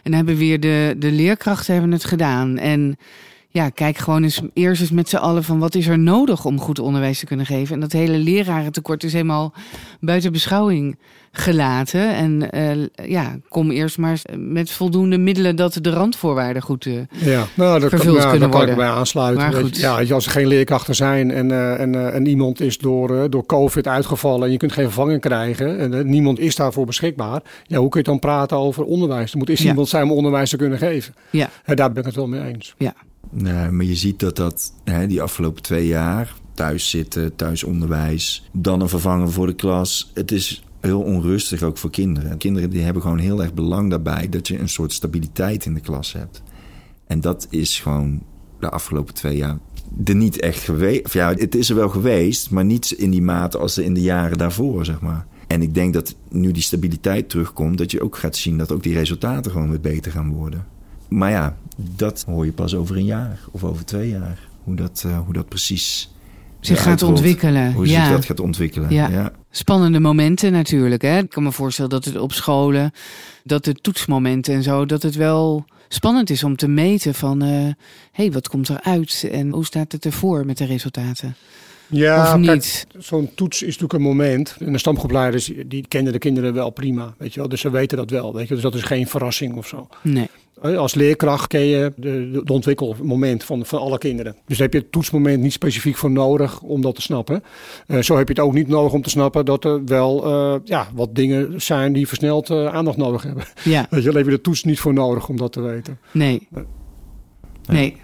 En 0.04 0.14
hebben 0.14 0.38
weer 0.38 0.60
de, 0.60 0.96
de 0.98 1.12
leerkrachten 1.12 1.74
hebben 1.74 1.92
het 1.92 2.06
gedaan. 2.06 2.58
En 2.58 2.98
ja, 3.56 3.70
kijk 3.70 3.98
gewoon 3.98 4.24
eens 4.24 4.42
eerst 4.54 4.82
eens 4.82 4.92
met 4.92 5.10
z'n 5.10 5.16
allen 5.16 5.44
van 5.44 5.60
wat 5.60 5.76
is 5.76 5.88
er 5.88 6.00
nodig 6.00 6.46
om 6.46 6.60
goed 6.60 6.80
onderwijs 6.80 7.20
te 7.20 7.26
kunnen 7.26 7.46
geven. 7.46 7.74
En 7.74 7.80
dat 7.80 7.92
hele 7.92 8.18
lerarentekort 8.18 9.04
is 9.04 9.14
helemaal 9.14 9.54
buiten 10.00 10.32
beschouwing 10.32 10.98
gelaten. 11.32 12.16
En 12.16 12.52
eh, 12.52 13.10
ja, 13.10 13.36
kom 13.48 13.72
eerst 13.72 13.98
maar 13.98 14.22
met 14.38 14.72
voldoende 14.72 15.18
middelen 15.18 15.56
dat 15.56 15.78
de 15.82 15.90
randvoorwaarden 15.90 16.62
goed... 16.62 16.86
eh, 16.86 16.94
Ja, 17.10 17.46
nou, 17.54 17.80
dat 17.80 17.90
Vervuld 17.90 18.02
kan, 18.18 18.18
nou, 18.18 18.30
kunnen 18.30 18.50
daar 18.52 18.60
kan 18.60 18.70
ik 18.70 18.76
bij 18.76 18.88
aansluiten. 18.88 19.44
Maar 19.52 19.64
je. 19.64 19.70
Ja, 20.08 20.14
als 20.16 20.26
er 20.26 20.32
geen 20.32 20.48
leerkrachten 20.48 20.96
zijn 20.96 21.32
en, 21.32 21.52
eh, 21.52 21.80
en, 21.80 22.14
en 22.14 22.26
iemand 22.28 22.60
is 22.60 22.78
door, 22.78 23.30
door 23.30 23.46
COVID 23.46 23.88
uitgevallen 23.88 24.46
en 24.46 24.52
je 24.52 24.58
kunt 24.58 24.72
geen 24.72 24.86
vervanging 24.86 25.22
krijgen 25.22 25.80
en 25.80 26.10
niemand 26.10 26.40
is 26.40 26.56
daarvoor 26.56 26.86
beschikbaar. 26.86 27.42
Ja, 27.68 27.78
hoe 27.78 27.90
kun 27.90 28.00
je 28.00 28.06
dan 28.06 28.20
praten 28.20 28.58
over 28.58 28.84
onderwijs? 28.84 29.32
Er 29.32 29.38
moet 29.38 29.50
eerst 29.50 29.64
Ja. 29.64 29.70
iemand 29.70 29.88
zijn 29.90 30.04
om 30.04 30.12
onderwijs 30.12 30.50
te 30.50 30.58
kunnen 30.58 30.78
geven. 30.78 31.14
ja, 31.30 31.50
En 31.64 31.76
daar 31.76 31.90
ben 31.90 32.00
ik 32.00 32.06
het 32.06 32.16
wel 32.16 32.28
mee 32.28 32.42
eens. 32.54 32.76
ja, 32.78 32.94
Nee, 33.30 33.70
maar 33.70 33.86
je 33.86 33.96
ziet 33.96 34.20
dat 34.20 34.36
dat 34.36 34.74
hè, 34.84 35.08
die 35.08 35.22
afgelopen 35.22 35.62
twee 35.62 35.88
jaar 35.88 36.36
thuis 36.54 36.90
zitten, 36.90 37.36
thuisonderwijs, 37.36 38.50
dan 38.52 38.82
een 38.82 38.90
vervanger 38.90 39.32
voor 39.32 39.48
de 39.48 39.56
klas. 39.56 40.12
Het 40.14 40.32
is 40.32 40.64
heel 40.80 41.02
onrustig 41.02 41.62
ook 41.64 41.78
voor 41.78 41.90
kinderen. 41.90 42.38
Kinderen 42.38 42.70
die 42.70 42.82
hebben 42.82 43.02
gewoon 43.02 43.18
heel 43.18 43.42
erg 43.42 43.54
belang 43.54 43.90
daarbij 43.90 44.30
dat 44.30 44.48
je 44.48 44.60
een 44.60 44.70
soort 44.70 44.94
stabiliteit 44.94 45.66
in 45.66 45.74
de 45.74 45.80
klas 45.80 46.14
hebt. 46.14 46.42
En 47.08 47.22
dat 47.22 47.48
is 47.50 47.80
gewoon 47.80 48.24
de 48.60 48.70
afgelopen 48.70 49.14
twee 49.14 49.38
jaar 49.38 49.58
er 50.04 50.16
niet 50.16 50.40
echt 50.40 50.64
geweest. 50.64 51.14
Ja, 51.14 51.34
het 51.34 51.56
is 51.56 51.70
er 51.70 51.76
wel 51.76 51.90
geweest, 51.90 52.50
maar 52.50 52.66
niet 52.66 52.92
in 52.92 53.10
die 53.10 53.22
mate 53.22 53.58
als 53.58 53.78
in 53.78 53.94
de 53.94 54.02
jaren 54.02 54.38
daarvoor, 54.38 54.86
zeg 54.86 55.02
maar. 55.02 55.26
En 55.48 55.62
ik 55.62 55.74
denk 55.74 55.94
dat 55.94 56.16
nu 56.30 56.52
die 56.52 56.64
stabiliteit 56.64 57.30
terugkomt, 57.30 57.78
dat 57.78 57.92
je 57.92 58.02
ook 58.02 58.18
gaat 58.18 58.36
zien 58.36 58.58
dat 58.58 58.72
ook 58.72 58.84
die 58.84 58.94
resultaten 58.94 59.52
gewoon 59.52 59.70
weer 59.70 59.82
beter 59.82 60.12
gaan 60.12 60.34
worden. 60.34 60.66
Maar 61.16 61.32
ja, 61.32 61.56
dat 61.78 62.24
hoor 62.28 62.46
je 62.46 62.52
pas 62.52 62.76
over 62.76 62.98
een 62.98 63.06
jaar 63.06 63.40
of 63.52 63.64
over 63.64 63.86
twee 63.86 64.10
jaar. 64.10 64.40
Hoe 64.64 64.76
dat, 64.76 65.04
eh, 65.06 65.20
hoe 65.20 65.34
dat 65.34 65.48
precies 65.48 66.14
zich 66.60 66.82
gaat 66.82 67.04
ontwikkelen. 67.04 67.74
Hoe 67.74 67.88
ja. 67.88 68.06
zich 68.06 68.16
dat 68.16 68.26
gaat 68.26 68.40
ontwikkelen. 68.40 68.94
Ja. 68.94 69.08
Ja. 69.08 69.32
Spannende 69.50 70.00
momenten 70.00 70.52
natuurlijk. 70.52 71.02
Hè? 71.02 71.18
Ik 71.18 71.30
kan 71.30 71.44
me 71.44 71.52
voorstellen 71.52 71.90
dat 71.90 72.06
het 72.06 72.18
op 72.18 72.32
scholen, 72.32 72.92
dat 73.44 73.66
de 73.66 73.74
toetsmomenten 73.74 74.54
en 74.54 74.64
zo, 74.64 74.86
dat 74.86 75.02
het 75.02 75.16
wel 75.16 75.66
spannend 75.88 76.30
is 76.30 76.44
om 76.44 76.56
te 76.56 76.68
meten 76.68 77.14
van, 77.14 77.42
hé, 77.42 77.72
hey, 78.12 78.32
wat 78.32 78.48
komt 78.48 78.70
eruit 78.70 79.28
en 79.32 79.50
hoe 79.50 79.66
staat 79.66 79.92
het 79.92 80.06
ervoor 80.06 80.46
met 80.46 80.58
de 80.58 80.66
resultaten? 80.66 81.36
Ja, 81.88 82.38
kijk, 82.42 82.86
zo'n 82.98 83.30
toets 83.36 83.62
is 83.62 83.66
natuurlijk 83.66 83.94
een 83.94 84.02
moment. 84.02 84.56
En 84.60 84.72
de 84.72 84.78
stamgroepleiders 84.78 85.52
die 85.66 85.86
kennen 85.88 86.14
de 86.14 86.20
kinderen 86.20 86.54
wel 86.54 86.70
prima, 86.70 87.14
weet 87.18 87.34
je 87.34 87.40
wel. 87.40 87.50
Dus 87.50 87.62
ze 87.62 87.70
weten 87.70 87.98
dat 87.98 88.10
wel, 88.10 88.34
weet 88.34 88.48
je. 88.48 88.54
Dus 88.54 88.64
dat 88.64 88.76
is 88.76 88.84
geen 88.84 89.08
verrassing 89.08 89.56
of 89.56 89.68
zo. 89.68 89.88
Nee. 90.02 90.30
Als 90.62 90.94
leerkracht 90.94 91.48
ken 91.48 91.66
je 91.66 91.94
de, 91.96 92.42
de 92.44 92.54
ontwikkelmoment 92.54 93.44
van, 93.44 93.66
van 93.66 93.80
alle 93.80 93.98
kinderen. 93.98 94.36
Dus 94.46 94.58
daar 94.58 94.68
heb 94.68 94.74
je 94.74 94.80
het 94.80 94.92
toetsmoment 94.92 95.42
niet 95.42 95.54
specifiek 95.54 95.96
voor 95.96 96.12
nodig 96.12 96.62
om 96.62 96.82
dat 96.82 96.96
te 96.96 97.02
snappen. 97.02 97.44
Eh, 97.88 98.02
zo 98.02 98.18
heb 98.18 98.28
je 98.28 98.34
het 98.34 98.44
ook 98.44 98.54
niet 98.54 98.68
nodig 98.68 98.94
om 98.94 99.02
te 99.02 99.10
snappen 99.10 99.46
dat 99.46 99.66
er 99.66 99.86
wel 99.86 100.26
eh, 100.26 100.60
ja, 100.64 100.88
wat 100.94 101.16
dingen 101.16 101.62
zijn 101.62 101.94
die 101.94 102.08
versneld 102.08 102.50
eh, 102.50 102.66
aandacht 102.68 102.98
nodig 102.98 103.24
hebben. 103.24 103.44
Ja, 103.64 103.88
Weet 103.90 104.04
je, 104.04 104.06
daar 104.06 104.18
heb 104.18 104.26
je 104.26 104.36
de 104.36 104.42
toets 104.42 104.64
niet 104.64 104.80
voor 104.80 104.94
nodig 104.94 105.30
om 105.30 105.38
dat 105.38 105.52
te 105.52 105.62
weten. 105.62 106.00
nee. 106.12 106.48
Nee. 107.66 107.96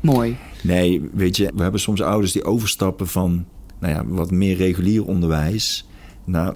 mooi. 0.00 0.36
Nee, 0.62 1.08
weet 1.12 1.36
je, 1.36 1.50
we 1.54 1.62
hebben 1.62 1.80
soms 1.80 2.02
ouders 2.02 2.32
die 2.32 2.44
overstappen 2.44 3.06
van 3.06 3.46
nou 3.80 3.94
ja, 3.94 4.06
wat 4.06 4.30
meer 4.30 4.56
regulier 4.56 5.06
onderwijs 5.06 5.88
naar 6.24 6.54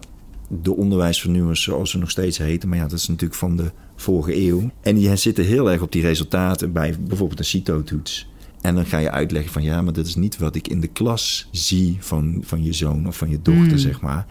de 0.48 0.76
onderwijsvernieuwers 0.76 1.62
zoals 1.62 1.90
ze 1.90 1.98
nog 1.98 2.10
steeds 2.10 2.38
heten. 2.38 2.68
Maar 2.68 2.78
ja, 2.78 2.86
dat 2.86 2.98
is 2.98 3.08
natuurlijk 3.08 3.38
van 3.38 3.56
de 3.56 3.70
vorige 4.02 4.36
eeuw. 4.46 4.70
En 4.80 4.94
die 4.94 5.16
zitten 5.16 5.44
heel 5.44 5.70
erg 5.70 5.82
op 5.82 5.92
die 5.92 6.02
resultaten 6.02 6.72
bij 6.72 6.94
bijvoorbeeld 7.00 7.38
een 7.38 7.44
CITO-toets. 7.44 8.30
En 8.60 8.74
dan 8.74 8.86
ga 8.86 8.98
je 8.98 9.10
uitleggen 9.10 9.52
van 9.52 9.62
ja, 9.62 9.82
maar 9.82 9.92
dat 9.92 10.06
is 10.06 10.14
niet 10.14 10.38
wat 10.38 10.54
ik 10.54 10.68
in 10.68 10.80
de 10.80 10.86
klas 10.86 11.48
zie 11.50 11.96
van, 12.00 12.38
van 12.44 12.64
je 12.64 12.72
zoon 12.72 13.06
of 13.06 13.16
van 13.16 13.30
je 13.30 13.38
dochter, 13.42 13.72
Mm. 13.72 13.78
zeg 13.78 14.00
maar. 14.00 14.26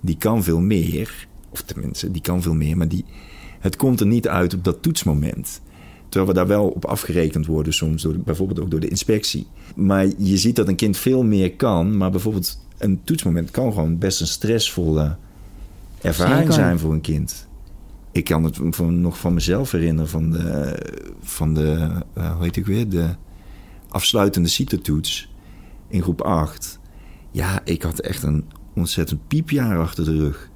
Die 0.00 0.16
kan 0.16 0.42
veel 0.42 0.60
meer, 0.60 1.26
of 1.50 1.62
tenminste, 1.62 2.10
die 2.10 2.22
kan 2.22 2.42
veel 2.42 2.54
meer, 2.54 2.76
maar 2.76 2.88
die, 2.88 3.04
het 3.60 3.76
komt 3.76 4.00
er 4.00 4.06
niet 4.06 4.28
uit 4.28 4.54
op 4.54 4.64
dat 4.64 4.82
toetsmoment. 4.82 5.60
Terwijl 6.08 6.30
we 6.32 6.36
daar 6.38 6.46
wel 6.46 6.68
op 6.68 6.84
afgerekend 6.84 7.46
worden, 7.46 7.72
soms 7.72 8.02
door, 8.02 8.18
bijvoorbeeld 8.18 8.60
ook 8.60 8.70
door 8.70 8.80
de 8.80 8.88
inspectie. 8.88 9.46
Maar 9.76 10.06
je 10.18 10.36
ziet 10.36 10.56
dat 10.56 10.68
een 10.68 10.76
kind 10.76 10.96
veel 10.96 11.22
meer 11.22 11.52
kan, 11.52 11.96
maar 11.96 12.10
bijvoorbeeld 12.10 12.58
een 12.78 13.00
toetsmoment 13.04 13.50
kan 13.50 13.72
gewoon 13.72 13.98
best 13.98 14.20
een 14.20 14.26
stressvolle 14.26 15.16
ervaring 16.00 16.38
Zeker. 16.38 16.52
zijn 16.52 16.78
voor 16.78 16.92
een 16.92 17.00
kind. 17.00 17.48
Ik 18.12 18.24
kan 18.24 18.44
het 18.44 18.78
nog 18.78 19.18
van 19.18 19.34
mezelf 19.34 19.70
herinneren 19.70 20.10
van 20.10 20.30
de, 20.30 20.76
van 21.20 21.54
de 21.54 21.90
eh, 22.14 22.34
hoe 22.34 22.44
heet 22.44 22.56
ik 22.56 22.66
weer, 22.66 22.88
de 22.88 23.08
afsluitende 23.88 24.48
CITO-toets 24.48 25.32
in 25.88 26.02
groep 26.02 26.20
8. 26.20 26.78
Ja, 27.30 27.60
ik 27.64 27.82
had 27.82 27.98
echt 27.98 28.22
een 28.22 28.44
ontzettend 28.74 29.28
piepjaar 29.28 29.78
achter 29.78 30.04
de 30.04 30.16
rug. 30.16 30.50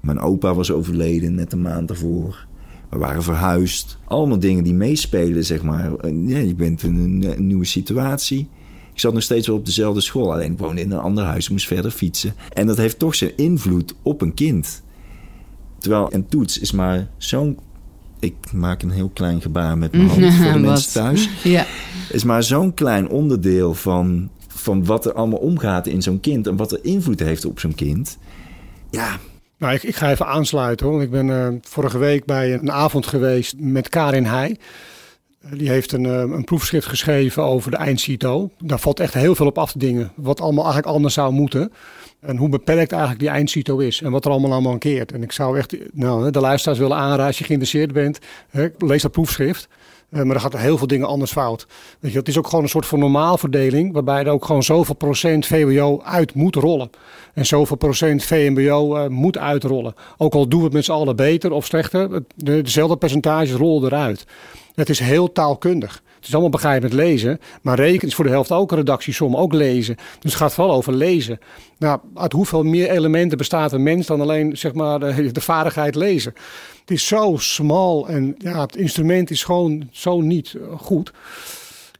Mijn 0.00 0.18
opa 0.20 0.54
was 0.54 0.70
overleden 0.70 1.34
net 1.34 1.52
een 1.52 1.62
maand 1.62 1.88
daarvoor. 1.88 2.46
We 2.90 2.98
waren 2.98 3.22
verhuisd. 3.22 3.98
Allemaal 4.04 4.38
dingen 4.38 4.64
die 4.64 4.74
meespelen, 4.74 5.44
zeg 5.44 5.62
maar. 5.62 6.06
Je 6.08 6.54
bent 6.56 6.82
in 6.82 6.96
een, 6.96 7.36
een 7.36 7.46
nieuwe 7.46 7.64
situatie. 7.64 8.48
Ik 8.92 9.00
zat 9.00 9.12
nog 9.12 9.22
steeds 9.22 9.46
wel 9.46 9.56
op 9.56 9.66
dezelfde 9.66 10.00
school. 10.00 10.32
Alleen 10.32 10.52
ik 10.52 10.58
woonde 10.58 10.80
in 10.80 10.90
een 10.90 10.98
ander 10.98 11.24
huis, 11.24 11.48
moest 11.48 11.66
verder 11.66 11.90
fietsen. 11.90 12.34
En 12.52 12.66
dat 12.66 12.76
heeft 12.76 12.98
toch 12.98 13.14
zijn 13.14 13.36
invloed 13.36 13.94
op 14.02 14.20
een 14.20 14.34
kind. 14.34 14.82
Terwijl 15.78 16.08
een 16.12 16.26
toets 16.28 16.58
is 16.58 16.72
maar 16.72 17.08
zo'n... 17.16 17.58
Ik 18.20 18.34
maak 18.52 18.82
een 18.82 18.90
heel 18.90 19.08
klein 19.08 19.40
gebaar 19.40 19.78
met 19.78 19.92
mijn 19.92 20.08
hand 20.20 20.34
voor 20.34 20.52
de 20.52 20.58
mensen 20.58 20.92
thuis 20.92 21.28
Ja, 21.42 21.66
is 22.10 22.24
maar 22.24 22.42
zo'n 22.42 22.74
klein 22.74 23.08
onderdeel 23.08 23.74
van, 23.74 24.30
van 24.48 24.84
wat 24.84 25.06
er 25.06 25.12
allemaal 25.12 25.38
omgaat 25.38 25.86
in 25.86 26.02
zo'n 26.02 26.20
kind 26.20 26.46
en 26.46 26.56
wat 26.56 26.72
er 26.72 26.78
invloed 26.82 27.20
heeft 27.20 27.44
op 27.44 27.58
zo'n 27.60 27.74
kind. 27.74 28.18
Ja, 28.90 29.16
Nou, 29.58 29.74
ik, 29.74 29.82
ik 29.82 29.96
ga 29.96 30.10
even 30.10 30.26
aansluiten. 30.26 30.86
hoor. 30.86 31.02
Ik 31.02 31.10
ben 31.10 31.30
eh, 31.30 31.48
vorige 31.62 31.98
week 31.98 32.24
bij 32.24 32.54
een 32.54 32.72
avond 32.72 33.06
geweest 33.06 33.54
met 33.58 33.88
Karin 33.88 34.24
Heij. 34.24 34.56
Die 35.52 35.68
heeft 35.68 35.92
een, 35.92 36.06
eh, 36.06 36.12
een 36.12 36.44
proefschrift 36.44 36.86
geschreven 36.86 37.42
over 37.42 37.70
de 37.70 37.76
eindcito. 37.76 38.50
Daar 38.58 38.78
valt 38.78 39.00
echt 39.00 39.14
heel 39.14 39.34
veel 39.34 39.46
op 39.46 39.58
af 39.58 39.72
te 39.72 39.78
dingen. 39.78 40.12
Wat 40.14 40.40
allemaal 40.40 40.64
eigenlijk 40.64 40.94
anders 40.94 41.14
zou 41.14 41.32
moeten. 41.32 41.72
En 42.20 42.36
hoe 42.36 42.48
beperkt 42.48 42.92
eigenlijk 42.92 43.20
die 43.20 43.30
eindcito 43.30 43.78
is. 43.78 44.02
En 44.02 44.10
wat 44.10 44.24
er 44.24 44.30
allemaal 44.30 44.52
aan 44.52 44.62
mankeert. 44.62 45.12
En 45.12 45.22
ik 45.22 45.32
zou 45.32 45.58
echt 45.58 45.76
nou, 45.92 46.30
de 46.30 46.40
luisteraars 46.40 46.78
willen 46.78 46.96
aanraden 46.96 47.26
als 47.26 47.38
je 47.38 47.44
geïnteresseerd 47.44 47.92
bent. 47.92 48.18
Hè, 48.50 48.68
lees 48.78 49.02
dat 49.02 49.12
proefschrift. 49.12 49.68
Eh, 50.10 50.22
maar 50.22 50.34
er 50.34 50.40
gaat 50.40 50.54
er 50.54 50.60
heel 50.60 50.78
veel 50.78 50.86
dingen 50.86 51.06
anders 51.06 51.32
fout. 51.32 51.66
Weet 52.00 52.12
je, 52.12 52.18
het 52.18 52.28
is 52.28 52.38
ook 52.38 52.46
gewoon 52.46 52.64
een 52.64 52.70
soort 52.70 52.86
van 52.86 52.98
normaalverdeling. 52.98 53.92
Waarbij 53.92 54.24
er 54.24 54.30
ook 54.30 54.44
gewoon 54.44 54.62
zoveel 54.62 54.94
procent 54.94 55.46
VWO 55.46 56.00
uit 56.02 56.34
moet 56.34 56.54
rollen. 56.54 56.90
En 57.34 57.46
zoveel 57.46 57.76
procent 57.76 58.24
VMBO 58.24 58.96
eh, 58.96 59.08
moet 59.08 59.38
uitrollen. 59.38 59.94
Ook 60.16 60.34
al 60.34 60.48
doen 60.48 60.58
we 60.58 60.64
het 60.64 60.74
met 60.74 60.84
z'n 60.84 60.92
allen 60.92 61.16
beter 61.16 61.52
of 61.52 61.64
slechter. 61.64 62.22
dezelfde 62.36 62.96
percentages 62.96 63.52
rollen 63.52 63.92
eruit. 63.92 64.26
Het 64.76 64.88
is 64.88 64.98
heel 64.98 65.32
taalkundig. 65.32 66.02
Het 66.16 66.24
is 66.26 66.32
allemaal 66.32 66.50
begrijpend 66.50 66.92
lezen. 66.92 67.40
Maar 67.62 67.76
rekenen 67.76 68.06
is 68.06 68.14
voor 68.14 68.24
de 68.24 68.30
helft 68.30 68.52
ook 68.52 68.70
een 68.70 68.76
redactiesom, 68.76 69.36
ook 69.36 69.52
lezen. 69.52 69.94
Dus 69.94 70.32
het 70.32 70.40
gaat 70.40 70.54
vooral 70.54 70.74
over 70.74 70.92
lezen. 70.92 71.38
Nou, 71.78 72.00
uit 72.14 72.32
hoeveel 72.32 72.62
meer 72.62 72.90
elementen 72.90 73.38
bestaat 73.38 73.72
een 73.72 73.82
mens 73.82 74.06
dan 74.06 74.20
alleen 74.20 74.56
zeg 74.56 74.74
maar, 74.74 74.98
de, 74.98 75.32
de 75.32 75.40
vaardigheid 75.40 75.94
lezen? 75.94 76.34
Het 76.80 76.90
is 76.90 77.06
zo 77.06 77.34
smal 77.38 78.08
en 78.08 78.34
ja, 78.38 78.60
het 78.60 78.76
instrument 78.76 79.30
is 79.30 79.44
gewoon 79.44 79.88
zo 79.92 80.20
niet 80.20 80.54
eh, 80.54 80.78
goed. 80.78 81.12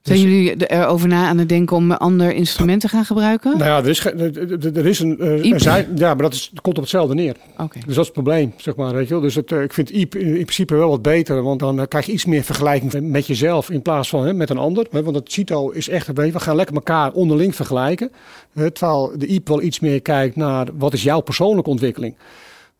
Zijn 0.06 0.18
Dus- 0.18 0.28
jullie 0.30 0.66
erover 0.66 1.08
na 1.08 1.28
aan 1.28 1.38
het 1.38 1.48
denken 1.48 1.76
om 1.76 1.90
een 1.90 1.96
ander 1.96 2.34
instrument 2.34 2.80
te 2.80 2.88
gaan 2.88 3.04
gebruiken? 3.04 3.58
Nou 3.58 3.70
ja, 3.70 3.78
er 3.78 3.88
is, 3.88 4.04
er- 4.04 4.86
is 4.86 4.98
een. 5.00 5.18
eh, 5.18 5.52
er 5.52 5.60
zijn, 5.60 5.86
ja, 5.94 6.06
maar 6.14 6.22
dat 6.22 6.32
is, 6.32 6.52
komt 6.62 6.76
op 6.76 6.82
hetzelfde 6.82 7.14
neer. 7.14 7.34
Oké. 7.58 7.74
Dus 7.74 7.82
dat 7.94 7.96
is 7.96 7.96
het 7.96 8.12
probleem, 8.12 8.52
zeg 8.56 8.76
maar. 8.76 8.94
Weet 8.94 9.08
je 9.08 9.12
wel. 9.12 9.22
Dus 9.22 9.34
het, 9.34 9.52
eh, 9.52 9.62
ik 9.62 9.72
vind 9.72 9.90
IEP 9.90 10.14
in, 10.14 10.26
in 10.26 10.32
principe 10.32 10.74
wel 10.74 10.88
wat 10.88 11.02
beter, 11.02 11.42
want 11.42 11.60
dan 11.60 11.80
eh, 11.80 11.86
krijg 11.88 12.06
je 12.06 12.12
iets 12.12 12.24
meer 12.24 12.42
vergelijking 12.42 13.10
met 13.10 13.26
jezelf 13.26 13.70
in 13.70 13.82
plaats 13.82 14.08
van 14.08 14.26
hè, 14.26 14.32
met 14.34 14.50
een 14.50 14.58
ander. 14.58 14.86
Hè, 14.90 15.02
want 15.02 15.16
het 15.16 15.32
CITO 15.32 15.70
is 15.70 15.88
echt, 15.88 16.06
we 16.14 16.40
gaan 16.40 16.56
lekker 16.56 16.74
elkaar 16.74 17.12
onderling 17.12 17.54
vergelijken. 17.54 18.10
Terwijl 18.54 19.12
de 19.16 19.26
IEP 19.26 19.48
wel 19.48 19.62
iets 19.62 19.80
meer 19.80 20.02
kijkt 20.02 20.36
naar 20.36 20.66
wat 20.78 20.92
is 20.92 21.02
jouw 21.02 21.20
persoonlijke 21.20 21.70
ontwikkeling. 21.70 22.14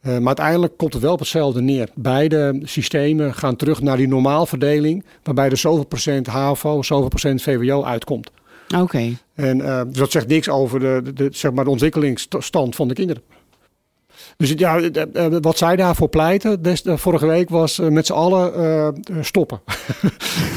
Eh, 0.06 0.12
maar 0.12 0.26
uiteindelijk 0.26 0.76
komt 0.76 0.92
het 0.92 1.02
wel 1.02 1.12
op 1.12 1.18
hetzelfde 1.18 1.60
neer. 1.60 1.88
Beide 1.94 2.60
systemen 2.62 3.34
gaan 3.34 3.56
terug 3.56 3.80
naar 3.80 3.96
die 3.96 4.08
normaalverdeling, 4.08 5.04
waarbij 5.22 5.50
er 5.50 5.56
zoveel 5.56 5.86
procent 5.86 6.26
HAVO, 6.26 6.82
zoveel 6.82 7.08
procent 7.08 7.42
VWO 7.42 7.84
uitkomt. 7.84 8.30
Oké. 8.76 9.16
En 9.34 9.60
eh, 9.60 9.80
dus 9.86 9.98
dat 9.98 10.10
zegt 10.10 10.26
niks 10.26 10.48
over 10.48 10.80
de, 10.80 11.12
de, 11.14 11.28
zeg 11.30 11.52
maar 11.52 11.64
de 11.64 11.70
ontwikkelingsstand 11.70 12.76
van 12.76 12.88
de 12.88 12.94
kinderen. 12.94 13.22
Dus 14.36 14.52
ja, 14.56 14.80
eh, 14.80 15.26
wat 15.40 15.58
zij 15.58 15.76
daarvoor 15.76 16.08
pleiten 16.08 16.62
des, 16.62 16.82
vorige 16.84 17.26
week 17.26 17.48
was 17.48 17.78
met 17.78 18.06
z'n 18.06 18.12
allen 18.12 19.02
stoppen. 19.20 19.60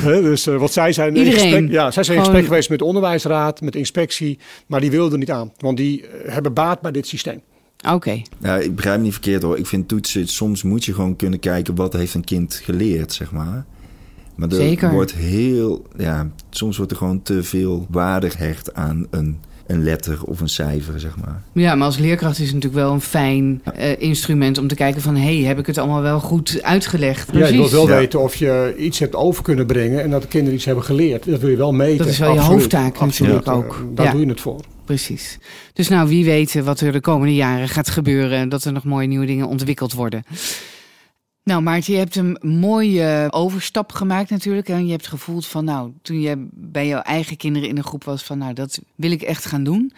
Dus 0.04 0.46
wat 0.46 0.74
zij 0.74 0.92
zijn 0.92 1.16
in 1.16 1.32
gesprek, 1.32 1.72
ja, 1.72 1.92
zij 1.92 2.04
zijn 2.04 2.18
in 2.18 2.24
gesprek 2.24 2.46
geweest 2.46 2.70
met 2.70 2.80
de 2.80 2.86
onderwijsraad, 2.86 3.62
met 3.62 3.74
de 3.74 3.80
inspectie, 3.80 4.40
maar 4.68 4.82
die 4.82 4.92
wilden 4.92 5.12
er 5.12 5.18
niet 5.18 5.32
aan, 5.32 5.54
want 5.58 5.78
die 5.78 6.06
hebben 6.26 6.54
baat 6.54 6.82
bij 6.82 6.92
dit 6.92 7.08
systeem. 7.08 7.42
Oké. 7.88 8.22
ja, 8.38 8.58
ik 8.58 8.76
begrijp 8.76 8.98
me 8.98 9.04
niet 9.04 9.12
verkeerd 9.14 9.42
hoor. 9.44 9.58
Ik 9.58 9.66
vind 9.68 9.88
toetsen, 9.88 10.28
soms 10.28 10.64
moet 10.64 10.86
je 10.86 10.94
gewoon 10.94 11.16
kunnen 11.16 11.40
kijken 11.40 11.76
wat 11.76 11.94
heeft 11.94 12.14
een 12.14 12.24
kind 12.24 12.62
geleerd, 12.64 13.14
zeg 13.14 13.32
maar. 13.32 13.66
Maar 14.36 14.50
er 14.50 14.56
Zeker. 14.56 14.92
wordt 14.92 15.14
heel, 15.14 15.86
ja, 15.98 16.30
soms 16.50 16.78
wordt 16.78 16.92
er 16.92 16.98
gewoon 16.98 17.22
te 17.22 17.44
veel 17.44 17.86
waarde 17.90 18.30
gehecht 18.30 18.74
aan 18.74 19.08
een, 19.10 19.38
een 19.68 19.84
letter 19.84 20.24
of 20.24 20.40
een 20.40 20.50
cijfer, 20.50 21.00
zeg 21.00 21.16
maar. 21.26 21.42
Ja, 21.54 21.76
maar 21.76 21.86
als 21.86 21.98
leerkracht 21.98 22.40
is 22.40 22.46
het 22.46 22.54
natuurlijk 22.56 22.82
wel 22.84 22.94
een 22.94 23.02
fijn 23.02 23.62
eh, 23.76 24.02
instrument 24.02 24.58
om 24.58 24.68
te 24.68 24.76
kijken 24.76 25.02
van... 25.02 25.16
hé, 25.16 25.36
hey, 25.40 25.48
heb 25.48 25.60
ik 25.60 25.66
het 25.66 25.78
allemaal 25.78 26.02
wel 26.02 26.20
goed 26.20 26.60
uitgelegd? 26.62 27.30
Ja, 27.34 27.48
je 27.48 27.58
wilt 27.58 27.72
wel 27.72 27.88
Ja. 27.90 27.96
weten 27.98 28.20
of 28.22 28.36
je 28.36 28.76
iets 28.78 29.00
hebt 29.00 29.16
over 29.16 29.44
kunnen 29.44 29.66
brengen 29.66 30.04
en 30.04 30.10
dat 30.10 30.22
de 30.22 30.28
kinderen 30.28 30.56
iets 30.56 30.66
hebben 30.66 30.84
geleerd. 30.84 31.26
Dat 31.26 31.40
wil 31.40 31.50
je 31.50 31.58
wel 31.58 31.72
meten. 31.74 31.98
Dat 31.98 32.08
is 32.08 32.20
wel 32.20 32.34
je 32.34 32.40
hoofdtaak 32.40 32.98
absoluut. 32.98 33.34
natuurlijk 33.34 33.66
ook. 33.66 33.86
Daar 33.96 34.06
Ja. 34.06 34.12
doe 34.12 34.22
je 34.22 34.28
het 34.28 34.42
voor. 34.42 34.60
Precies. 34.90 35.38
Dus 35.74 35.88
nou, 35.88 36.08
wie 36.08 36.26
weet 36.26 36.54
wat 36.54 36.80
er 36.80 36.92
de 36.92 37.02
komende 37.02 37.36
jaren 37.36 37.70
gaat 37.70 37.90
gebeuren... 37.90 38.38
en 38.38 38.50
dat 38.50 38.64
er 38.64 38.72
nog 38.72 38.84
mooie 38.84 39.08
nieuwe 39.08 39.26
dingen 39.26 39.48
ontwikkeld 39.48 39.94
worden. 39.94 40.24
Nou, 41.44 41.62
Maarten, 41.62 41.94
je 41.94 42.00
hebt 42.00 42.16
een 42.16 42.38
mooie 42.42 43.28
overstap 43.30 43.92
gemaakt 43.92 44.30
natuurlijk. 44.30 44.70
En 44.70 44.86
je 44.86 44.92
hebt 44.92 45.08
gevoeld 45.08 45.46
van, 45.46 45.66
nou, 45.66 45.92
toen 46.02 46.22
je 46.22 46.48
bij 46.52 46.88
jouw 46.88 47.02
eigen 47.02 47.38
kinderen 47.38 47.70
in 47.70 47.78
een 47.78 47.84
groep 47.84 48.04
was... 48.04 48.24
van, 48.24 48.38
nou, 48.38 48.54
dat 48.54 48.80
wil 48.96 49.12
ik 49.12 49.22
echt 49.22 49.46
gaan 49.46 49.64
doen. 49.64 49.92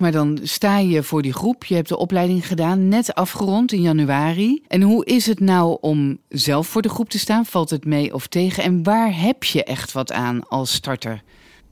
Maar 0.00 0.12
dan 0.12 0.38
sta 0.42 0.78
je 0.78 1.02
voor 1.02 1.22
die 1.22 1.32
groep. 1.32 1.64
Je 1.64 1.74
hebt 1.74 1.88
de 1.88 1.96
opleiding 1.96 2.46
gedaan, 2.46 2.88
net 2.88 3.14
afgerond 3.14 3.72
in 3.72 3.82
januari. 3.82 4.62
En 4.68 4.82
hoe 4.82 5.04
is 5.04 5.26
het 5.26 5.40
nou 5.40 5.78
om 5.80 6.18
zelf 6.28 6.66
voor 6.66 6.82
de 6.82 6.88
groep 6.88 7.10
te 7.10 7.18
staan? 7.18 7.46
Valt 7.46 7.70
het 7.70 7.84
mee 7.84 8.14
of 8.14 8.26
tegen? 8.26 8.62
En 8.62 8.82
waar 8.82 9.20
heb 9.20 9.44
je 9.44 9.64
echt 9.64 9.92
wat 9.92 10.12
aan 10.12 10.48
als 10.48 10.72
starter? 10.72 11.22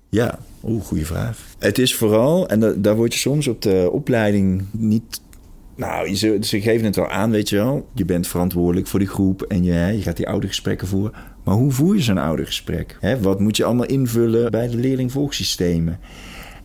Ja, 0.09 0.39
oeh, 0.67 0.83
goede 0.85 1.05
vraag. 1.05 1.39
Het 1.59 1.79
is 1.79 1.95
vooral, 1.95 2.49
en 2.49 2.61
da- 2.61 2.73
daar 2.77 2.97
word 2.97 3.13
je 3.13 3.19
soms 3.21 3.49
op 3.49 3.63
de 3.63 3.89
opleiding 3.93 4.63
niet. 4.71 5.21
Nou, 5.77 6.15
ze, 6.15 6.39
ze 6.41 6.61
geven 6.61 6.85
het 6.85 6.97
wel 6.97 7.09
aan, 7.09 7.31
weet 7.31 7.49
je 7.49 7.57
wel. 7.57 7.89
Je 7.95 8.05
bent 8.05 8.27
verantwoordelijk 8.27 8.87
voor 8.87 8.99
die 8.99 9.09
groep 9.09 9.43
en 9.43 9.65
je, 9.65 9.73
je 9.97 10.03
gaat 10.03 10.17
die 10.17 10.29
oudergesprekken 10.29 10.87
voeren. 10.89 11.13
Maar 11.45 11.55
hoe 11.55 11.71
voer 11.73 11.95
je 11.95 12.03
zo'n 12.03 12.19
oudergesprek? 12.19 12.97
Hè, 13.01 13.21
wat 13.21 13.41
moet 13.41 13.57
je 13.57 13.65
allemaal 13.65 13.87
invullen 13.87 14.51
bij 14.51 14.69
de 14.69 14.77
leerlingvolgsystemen? 14.77 15.99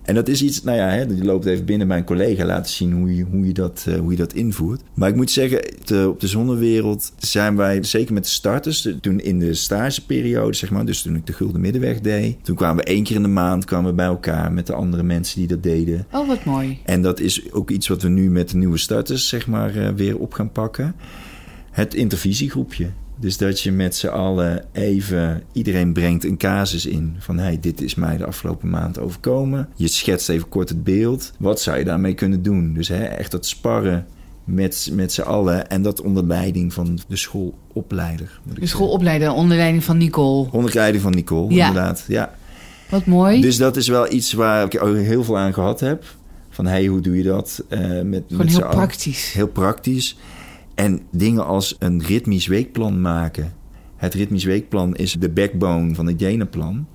En 0.03 0.15
dat 0.15 0.27
is 0.27 0.41
iets, 0.43 0.63
nou 0.63 0.77
ja, 0.77 0.87
hè, 0.89 1.01
je 1.01 1.23
loopt 1.23 1.45
even 1.45 1.65
binnen 1.65 1.87
bij 1.87 1.97
een 1.97 2.03
collega 2.03 2.45
laten 2.45 2.71
zien 2.73 2.93
hoe 2.93 3.15
je, 3.15 3.23
hoe 3.31 3.45
je, 3.47 3.53
dat, 3.53 3.85
eh, 3.87 3.95
hoe 3.99 4.11
je 4.11 4.17
dat 4.17 4.33
invoert. 4.33 4.81
Maar 4.93 5.09
ik 5.09 5.15
moet 5.15 5.31
zeggen, 5.31 5.59
op 6.07 6.19
de 6.19 6.27
zonnewereld 6.27 7.11
zijn 7.17 7.55
wij, 7.55 7.83
zeker 7.83 8.13
met 8.13 8.23
de 8.23 8.29
starters, 8.29 8.81
de- 8.81 8.99
toen 8.99 9.19
in 9.19 9.39
de 9.39 9.53
stageperiode, 9.53 10.53
zeg 10.53 10.71
maar, 10.71 10.85
dus 10.85 11.01
toen 11.01 11.15
ik 11.15 11.25
de 11.27 11.33
Gulden 11.33 11.61
Middenweg 11.61 11.99
deed, 12.01 12.37
toen 12.45 12.55
kwamen 12.55 12.83
we 12.83 12.89
één 12.91 13.03
keer 13.03 13.15
in 13.15 13.21
de 13.21 13.27
maand 13.27 13.65
kwamen 13.65 13.89
we 13.89 13.95
bij 13.95 14.05
elkaar 14.05 14.51
met 14.51 14.67
de 14.67 14.73
andere 14.73 15.03
mensen 15.03 15.39
die 15.39 15.47
dat 15.47 15.63
deden. 15.63 16.05
Oh, 16.11 16.27
wat 16.27 16.43
mooi. 16.45 16.77
En 16.85 17.01
dat 17.01 17.19
is 17.19 17.51
ook 17.53 17.69
iets 17.69 17.87
wat 17.87 18.01
we 18.01 18.09
nu 18.09 18.29
met 18.29 18.49
de 18.49 18.57
nieuwe 18.57 18.77
starters, 18.77 19.27
zeg 19.27 19.47
maar, 19.47 19.75
eh, 19.75 19.89
weer 19.95 20.17
op 20.17 20.33
gaan 20.33 20.51
pakken. 20.51 20.95
Het 21.71 21.93
intervisiegroepje. 21.93 22.89
Dus 23.19 23.37
dat 23.37 23.61
je 23.61 23.71
met 23.71 23.95
z'n 23.95 24.07
allen 24.07 24.65
even... 24.71 25.43
Iedereen 25.51 25.93
brengt 25.93 26.23
een 26.23 26.37
casus 26.37 26.85
in 26.85 27.15
van... 27.19 27.37
hey, 27.37 27.57
dit 27.61 27.81
is 27.81 27.95
mij 27.95 28.17
de 28.17 28.25
afgelopen 28.25 28.69
maand 28.69 28.99
overkomen. 28.99 29.69
Je 29.75 29.87
schetst 29.87 30.29
even 30.29 30.49
kort 30.49 30.69
het 30.69 30.83
beeld. 30.83 31.31
Wat 31.39 31.61
zou 31.61 31.77
je 31.77 31.83
daarmee 31.83 32.13
kunnen 32.13 32.41
doen? 32.43 32.73
Dus 32.73 32.87
hè, 32.87 33.03
echt 33.03 33.31
dat 33.31 33.45
sparren 33.45 34.05
met, 34.43 34.89
met 34.93 35.13
z'n 35.13 35.21
allen. 35.21 35.69
En 35.69 35.81
dat 35.81 36.01
onder 36.01 36.23
leiding 36.23 36.73
van 36.73 36.99
de 37.07 37.15
schoolopleider. 37.15 38.39
De 38.59 38.65
schoolopleider 38.65 39.31
onder 39.31 39.57
leiding 39.57 39.83
van 39.83 39.97
Nicole. 39.97 40.47
Onder 40.51 40.71
leiding 40.75 41.03
van 41.03 41.11
Nicole, 41.11 41.53
Ja. 41.53 41.67
inderdaad. 41.67 42.05
Ja. 42.07 42.33
Wat 42.89 43.05
mooi. 43.05 43.41
Dus 43.41 43.57
dat 43.57 43.75
is 43.77 43.87
wel 43.87 44.11
iets 44.11 44.33
waar 44.33 44.65
ik 44.65 44.83
ook 44.83 44.95
heel 44.95 45.23
veel 45.23 45.37
aan 45.37 45.53
gehad 45.53 45.79
heb. 45.79 46.03
Van, 46.49 46.65
hey, 46.65 46.85
hoe 46.85 47.01
doe 47.01 47.17
je 47.17 47.23
dat? 47.23 47.63
eh 47.67 47.79
met, 47.79 48.23
Gewoon 48.27 48.45
met 48.45 48.57
heel 48.57 48.67
praktisch. 48.69 49.31
Heel 49.33 49.47
praktisch. 49.47 50.17
En 50.79 51.01
dingen 51.11 51.45
als 51.45 51.75
een 51.79 52.03
ritmisch 52.03 52.47
weekplan 52.47 53.01
maken. 53.01 53.53
Het 53.95 54.13
ritmisch 54.13 54.43
weekplan 54.43 54.95
is 54.95 55.13
de 55.13 55.29
backbone 55.29 55.95
van 55.95 56.07
het 56.07 56.19
Jenaplan. 56.19 56.87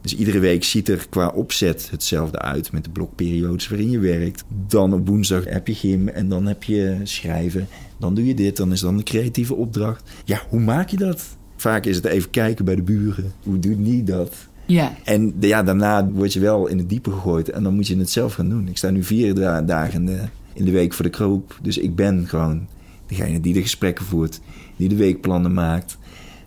Dus 0.00 0.16
iedere 0.16 0.38
week 0.38 0.64
ziet 0.64 0.88
er 0.88 1.06
qua 1.10 1.28
opzet 1.28 1.88
hetzelfde 1.90 2.38
uit 2.38 2.72
met 2.72 2.84
de 2.84 2.90
blokperiodes 2.90 3.68
waarin 3.68 3.90
je 3.90 3.98
werkt. 3.98 4.44
Dan 4.68 4.92
op 4.92 5.08
woensdag 5.08 5.44
heb 5.44 5.66
je 5.66 5.74
gym 5.74 6.08
en 6.08 6.28
dan 6.28 6.46
heb 6.46 6.64
je 6.64 6.96
schrijven. 7.02 7.68
Dan 7.98 8.14
doe 8.14 8.26
je 8.26 8.34
dit, 8.34 8.56
dan 8.56 8.72
is 8.72 8.80
dan 8.80 8.96
de 8.96 9.02
creatieve 9.02 9.54
opdracht. 9.54 10.10
Ja, 10.24 10.42
hoe 10.48 10.60
maak 10.60 10.88
je 10.88 10.96
dat? 10.96 11.36
Vaak 11.56 11.86
is 11.86 11.96
het 11.96 12.04
even 12.04 12.30
kijken 12.30 12.64
bij 12.64 12.76
de 12.76 12.82
buren. 12.82 13.32
Hoe 13.42 13.58
doet 13.58 13.84
die 13.84 14.02
dat? 14.02 14.34
Ja. 14.66 14.94
En 15.04 15.34
ja, 15.40 15.62
daarna 15.62 16.08
word 16.08 16.32
je 16.32 16.40
wel 16.40 16.66
in 16.66 16.78
het 16.78 16.88
diepe 16.88 17.10
gegooid 17.10 17.50
en 17.50 17.62
dan 17.62 17.74
moet 17.74 17.86
je 17.86 17.96
het 17.96 18.10
zelf 18.10 18.34
gaan 18.34 18.48
doen. 18.48 18.68
Ik 18.68 18.76
sta 18.76 18.90
nu 18.90 19.04
vier 19.04 19.34
da- 19.34 19.62
dagen 19.62 20.00
in 20.00 20.06
de, 20.06 20.20
in 20.52 20.64
de 20.64 20.70
week 20.70 20.92
voor 20.92 21.04
de 21.04 21.10
kroop. 21.10 21.58
Dus 21.62 21.78
ik 21.78 21.94
ben 21.94 22.28
gewoon 22.28 22.66
degene 23.10 23.40
die 23.40 23.52
de 23.54 23.62
gesprekken 23.62 24.04
voert, 24.04 24.40
die 24.76 24.88
de 24.88 24.96
weekplannen 24.96 25.52
maakt. 25.54 25.98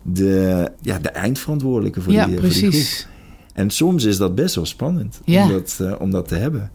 De, 0.02 0.72
ja, 0.82 1.00
de 1.00 1.10
eindverantwoordelijke 1.10 2.02
voor, 2.02 2.14
ja, 2.14 2.26
die, 2.26 2.34
voor 2.40 2.44
die 2.50 2.52
groep. 2.58 2.70
precies. 2.70 3.08
En 3.54 3.70
soms 3.70 4.04
is 4.04 4.18
dat 4.18 4.36
best 4.36 4.56
wel 4.56 4.66
spannend 4.66 5.22
Ja. 5.26 5.44
om, 5.44 5.50
dat, 5.52 5.78
eh, 5.82 5.94
om 6.00 6.12
dat 6.12 6.28
te 6.28 6.36
hebben. 6.36 6.72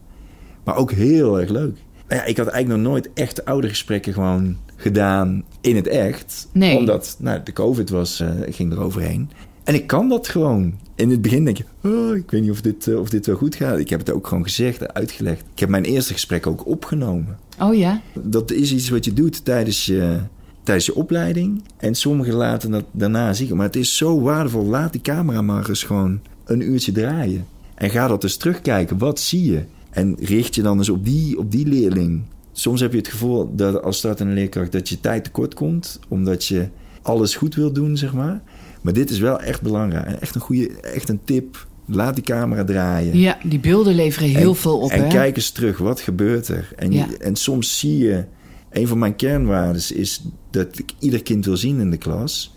Maar 0.63 0.75
ook 0.75 0.91
heel 0.91 1.39
erg 1.39 1.49
leuk. 1.49 1.77
Maar 2.07 2.17
ja, 2.17 2.23
ik 2.23 2.37
had 2.37 2.47
eigenlijk 2.47 2.81
nog 2.81 2.91
nooit 2.91 3.09
echt 3.13 3.45
oudergesprekken 3.45 4.13
gewoon 4.13 4.57
gedaan 4.75 5.43
in 5.61 5.75
het 5.75 5.87
echt. 5.87 6.47
Nee. 6.53 6.77
Omdat 6.77 7.15
nou, 7.19 7.39
de 7.43 7.53
COVID 7.53 7.89
was, 7.89 8.23
ik 8.45 8.55
ging 8.55 8.71
er 8.71 8.79
overheen. 8.79 9.29
En 9.63 9.73
ik 9.73 9.87
kan 9.87 10.09
dat 10.09 10.27
gewoon. 10.27 10.73
In 10.99 11.09
het 11.09 11.21
begin 11.21 11.43
denk 11.43 11.57
je, 11.57 11.63
oh, 11.83 12.15
ik 12.15 12.31
weet 12.31 12.41
niet 12.41 12.51
of 12.51 12.61
dit, 12.61 12.87
eh, 12.87 12.99
of 12.99 13.09
dit 13.09 13.25
wel 13.25 13.35
goed 13.35 13.55
gaat. 13.55 13.79
Ik 13.79 13.89
heb 13.89 13.99
het 13.99 14.11
ook 14.11 14.27
gewoon 14.27 14.43
gezegd 14.43 14.93
uitgelegd. 14.93 15.43
Ik 15.53 15.59
heb 15.59 15.69
mijn 15.69 15.83
eerste 15.83 16.13
gesprek 16.13 16.47
ook 16.47 16.67
opgenomen. 16.67 17.37
Oh 17.59 17.75
ja? 17.75 18.01
Dat 18.13 18.51
is 18.51 18.71
iets 18.71 18.89
wat 18.89 19.05
je 19.05 19.13
doet 19.13 19.45
tijdens 19.45 19.85
je, 19.85 20.19
tijdens 20.63 20.85
je 20.85 20.95
opleiding. 20.95 21.63
En 21.77 21.95
sommigen 21.95 22.33
laten 22.33 22.71
dat 22.71 22.83
daarna 22.91 23.33
zien. 23.33 23.55
Maar 23.55 23.65
het 23.65 23.75
is 23.75 23.97
zo 23.97 24.21
waardevol. 24.21 24.65
Laat 24.65 24.91
die 24.91 25.01
camera 25.01 25.41
maar 25.41 25.69
eens 25.69 25.83
gewoon 25.83 26.19
een 26.45 26.61
uurtje 26.61 26.91
draaien. 26.91 27.45
En 27.75 27.89
ga 27.89 28.07
dat 28.07 28.23
eens 28.23 28.37
terugkijken. 28.37 28.97
Wat 28.97 29.19
zie 29.19 29.51
je? 29.51 29.63
En 29.89 30.15
richt 30.19 30.55
je 30.55 30.61
dan 30.61 30.77
eens 30.77 30.89
op 30.89 31.05
die, 31.05 31.37
op 31.37 31.51
die 31.51 31.67
leerling. 31.67 32.21
Soms 32.51 32.81
heb 32.81 32.91
je 32.91 32.97
het 32.97 33.07
gevoel 33.07 33.55
dat 33.55 33.83
als 33.83 33.97
startende 33.97 34.33
leerkracht 34.33 34.71
dat 34.71 34.89
je 34.89 34.99
tijd 34.99 35.23
tekort 35.23 35.53
komt. 35.53 35.99
Omdat 36.07 36.45
je 36.45 36.67
alles 37.01 37.35
goed 37.35 37.55
wil 37.55 37.73
doen, 37.73 37.97
zeg 37.97 38.13
maar. 38.13 38.41
Maar 38.81 38.93
dit 38.93 39.09
is 39.09 39.19
wel 39.19 39.39
echt 39.39 39.61
belangrijk. 39.61 40.07
Echt 40.21 40.35
een 40.35 40.41
goede, 40.41 40.79
echt 40.81 41.09
een 41.09 41.19
tip. 41.23 41.67
Laat 41.85 42.15
die 42.15 42.23
camera 42.23 42.63
draaien. 42.63 43.17
Ja, 43.17 43.37
die 43.43 43.59
beelden 43.59 43.95
leveren 43.95 44.29
heel 44.29 44.49
En- 44.49 44.55
veel 44.55 44.79
op, 44.79 44.89
En 44.91 45.01
hè? 45.03 45.07
kijk 45.07 45.35
eens 45.35 45.51
terug, 45.51 45.77
wat 45.77 45.99
gebeurt 46.01 46.47
er? 46.47 46.71
En, 46.75 46.91
Ja. 46.91 47.07
en 47.19 47.35
soms 47.35 47.79
zie 47.79 47.97
je... 47.97 48.25
Een 48.71 48.87
van 48.87 48.99
mijn 48.99 49.15
kernwaarden 49.15 49.95
is 49.97 50.23
dat 50.51 50.79
ik 50.79 50.91
ieder 50.99 51.23
kind 51.23 51.45
wil 51.45 51.57
zien 51.57 51.79
in 51.79 51.89
de 51.91 51.97
klas. 51.97 52.55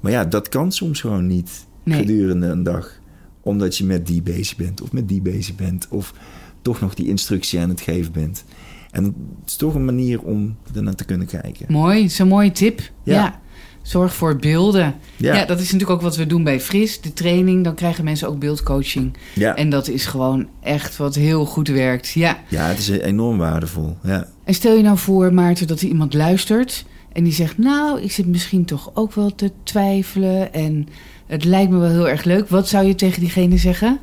Maar 0.00 0.12
ja, 0.12 0.24
dat 0.24 0.48
kan 0.48 0.72
soms 0.72 1.00
gewoon 1.00 1.26
niet 1.26 1.50
Nee. 1.84 1.98
gedurende 1.98 2.46
een 2.46 2.62
dag. 2.62 2.98
Omdat 3.40 3.76
je 3.76 3.84
met 3.84 4.06
die 4.06 4.22
bezig 4.22 4.56
bent 4.56 4.80
of 4.82 4.92
met 4.92 5.08
die 5.08 5.22
bezig 5.22 5.54
bent. 5.54 5.86
Of 5.90 6.14
toch 6.62 6.80
nog 6.80 6.94
die 6.94 7.06
instructie 7.08 7.60
aan 7.60 7.68
het 7.68 7.80
geven 7.80 8.12
bent. 8.12 8.44
En 8.90 9.04
het 9.04 9.14
is 9.46 9.56
toch 9.56 9.74
een 9.74 9.84
manier 9.84 10.22
om 10.22 10.56
ernaar 10.74 10.94
te 10.94 11.04
kunnen 11.04 11.26
kijken. 11.26 11.66
Mooi, 11.68 12.10
een 12.18 12.28
mooie 12.28 12.52
tip. 12.52 12.80
Ja. 13.02 13.14
Ja. 13.14 13.40
Zorg 13.86 14.14
voor 14.14 14.36
beelden. 14.36 14.94
Ja. 15.16 15.34
Ja. 15.34 15.44
dat 15.44 15.58
is 15.58 15.64
natuurlijk 15.64 15.90
ook 15.90 16.00
wat 16.00 16.16
we 16.16 16.26
doen 16.26 16.44
bij 16.44 16.60
Fris, 16.60 17.00
de 17.00 17.12
training. 17.12 17.64
Dan 17.64 17.74
krijgen 17.74 18.04
mensen 18.04 18.28
ook 18.28 18.38
beeldcoaching. 18.38 19.16
Ja, 19.34 19.56
En 19.56 19.70
dat 19.70 19.88
is 19.88 20.06
gewoon 20.06 20.48
echt 20.60 20.96
wat 20.96 21.14
heel 21.14 21.44
goed 21.44 21.68
werkt. 21.68 22.08
Ja. 22.08 22.38
ja 22.48 22.66
het 22.66 22.78
is 22.78 22.88
enorm 22.88 23.38
waardevol. 23.38 23.96
Ja. 24.02 24.28
En 24.44 24.54
stel 24.54 24.76
je 24.76 24.82
nou 24.82 24.98
voor, 24.98 25.34
Maarten, 25.34 25.66
dat 25.66 25.80
er 25.80 25.88
iemand 25.88 26.14
luistert 26.14 26.84
en 27.12 27.24
die 27.24 27.32
zegt: 27.32 27.58
Nou, 27.58 28.00
ik 28.00 28.12
zit 28.12 28.26
misschien 28.26 28.64
toch 28.64 28.90
ook 28.94 29.12
wel 29.12 29.34
te 29.34 29.50
twijfelen 29.62 30.52
en 30.52 30.88
het 31.26 31.44
lijkt 31.44 31.70
me 31.70 31.78
wel 31.78 31.90
heel 31.90 32.08
erg 32.08 32.24
leuk. 32.24 32.48
Wat 32.48 32.68
zou 32.68 32.86
je 32.86 32.94
tegen 32.94 33.20
diegene 33.20 33.56
zeggen? 33.56 33.98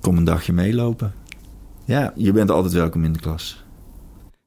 Kom 0.00 0.16
een 0.16 0.24
dagje 0.24 0.52
meelopen. 0.52 1.12
Ja, 1.84 2.12
je 2.16 2.32
bent 2.32 2.50
altijd 2.50 2.72
welkom 2.72 3.04
in 3.04 3.12
de 3.12 3.20
klas. 3.20 3.64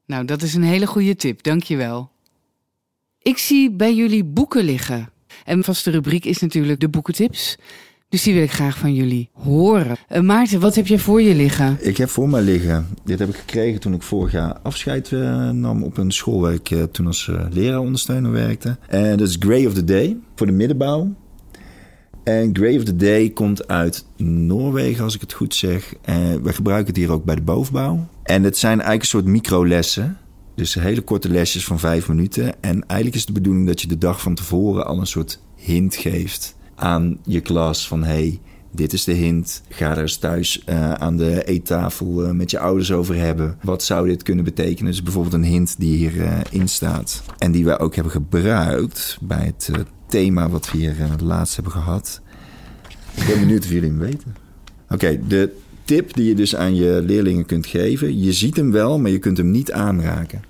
Nou, 0.06 0.26
dat 0.26 0.42
is 0.42 0.54
een 0.54 0.64
hele 0.64 0.88
goede 0.88 1.16
tip, 1.16 1.44
dankjewel. 1.44 2.12
Ik 3.28 3.38
zie 3.38 3.72
bij 3.72 3.96
jullie 3.96 4.24
boeken 4.24 4.64
liggen. 4.64 5.10
En 5.46 5.64
vaste 5.64 5.92
rubriek 5.92 6.26
is 6.26 6.40
natuurlijk 6.40 6.80
de 6.80 6.90
boekentips. 6.90 7.58
Dus 8.10 8.24
die 8.24 8.34
wil 8.34 8.44
ik 8.44 8.52
graag 8.52 8.78
van 8.78 8.94
jullie 8.94 9.30
horen. 9.34 9.98
Eh, 10.08 10.22
Maarten, 10.22 10.60
wat 10.60 10.76
heb 10.76 10.88
jij 10.88 11.00
voor 11.00 11.22
je 11.22 11.36
liggen? 11.36 11.78
Ik 11.80 11.98
heb 11.98 12.10
voor 12.10 12.30
mij 12.30 12.42
liggen. 12.42 12.88
Dit 13.04 13.20
heb 13.20 13.30
ik 13.30 13.36
gekregen 13.36 13.80
toen 13.80 13.94
ik 13.94 14.02
vorig 14.02 14.32
jaar 14.32 14.60
afscheid 14.64 15.12
eh, 15.12 15.50
nam 15.50 15.84
op 15.84 15.98
een 15.98 16.12
school 16.12 16.40
waar 16.40 16.54
ik 16.54 16.72
eh, 16.72 16.84
toen 16.84 17.08
als 17.08 17.32
leraar 17.50 17.80
ondersteuner 17.80 18.32
werkte. 18.32 18.78
En 18.88 19.18
dat 19.18 19.28
is 19.28 19.36
Grey 19.40 19.66
of 19.66 19.74
the 19.74 19.84
Day 19.84 20.18
voor 20.36 20.48
de 20.48 20.54
middenbouw. 20.54 21.14
En 22.24 22.50
Grey 22.56 22.78
of 22.78 22.84
the 22.84 22.96
Day 22.96 23.30
komt 23.30 23.68
uit 23.68 24.06
Noorwegen, 24.18 25.04
als 25.04 25.16
ik 25.16 25.22
het 25.22 25.34
goed 25.34 25.56
zeg. 25.56 25.94
We 26.44 26.54
gebruiken 26.54 26.88
het 26.88 26.98
hier 26.98 27.12
ook 27.12 27.24
bij 27.24 27.36
de 27.36 27.42
bovenbouw. 27.42 28.08
En 28.24 28.44
het 28.44 28.58
zijn 28.58 28.74
eigenlijk 28.74 29.02
een 29.02 29.08
soort 29.08 29.26
microlessen. 29.26 30.18
Dus 30.58 30.74
hele 30.74 31.02
korte 31.02 31.30
lesjes 31.30 31.66
van 31.66 31.80
vijf 31.80 32.08
minuten. 32.08 32.62
En 32.62 32.86
eigenlijk 32.86 33.16
is 33.16 33.26
de 33.26 33.32
bedoeling 33.32 33.68
dat 33.68 33.82
je 33.82 33.88
de 33.88 33.98
dag 33.98 34.22
van 34.22 34.36
tevoren 34.36 34.86
al 34.86 35.00
een 35.00 35.08
soort 35.08 35.40
hint 35.56 35.96
geeft 35.96 36.56
aan 36.76 37.18
je 37.24 37.40
klas 37.40 37.88
van 37.88 38.04
hey, 38.04 38.40
dit 38.72 38.94
is 38.94 39.04
de 39.04 39.14
hint. 39.14 39.62
Ga 39.70 39.92
er 39.92 40.02
eens 40.02 40.18
thuis 40.18 40.64
eh, 40.64 40.94
aan 40.94 41.18
de 41.18 41.44
eettafel 41.44 42.26
eh, 42.26 42.32
met 42.32 42.52
je 42.52 42.60
ouders 42.60 42.92
over 42.92 43.16
hebben. 43.16 43.58
Wat 43.62 43.84
zou 43.84 44.08
dit 44.08 44.24
kunnen 44.24 44.44
betekenen? 44.44 44.92
Dus 44.92 45.04
bijvoorbeeld 45.04 45.34
een 45.34 45.44
hint 45.44 45.80
die 45.80 45.98
hierin 45.98 46.42
in 46.50 46.68
staat. 46.68 47.24
En 47.38 47.52
die 47.52 47.66
wij 47.66 47.80
ook 47.80 47.96
hebben 47.96 48.14
gebruikt 48.14 49.18
bij 49.22 49.46
het 49.46 49.70
eh, 49.74 49.80
thema 50.08 50.50
wat 50.50 50.72
we 50.72 50.78
hier 50.78 51.02
eh, 51.02 51.12
laatst 51.24 51.56
hebben 51.56 51.74
gehad. 51.74 52.22
Ik 53.16 53.26
ben 53.28 53.40
benieuwd 53.40 53.64
of 53.64 53.70
jullie 53.70 53.90
hem 53.90 54.00
weten. 54.00 54.36
Oké, 54.90 55.20
de 55.28 55.58
tip 55.88 56.14
die 56.14 56.26
je 56.26 56.36
dus 56.36 56.56
aan 56.56 56.76
je 56.76 57.02
leerlingen 57.06 57.46
kunt 57.46 57.66
geven. 57.66 58.20
Je 58.20 58.34
ziet 58.34 58.56
hem 58.56 58.72
wel, 58.72 59.00
maar 59.00 59.12
je 59.12 59.20
kunt 59.20 59.38
hem 59.38 59.52
niet 59.52 59.72
aanraken. 59.72 60.42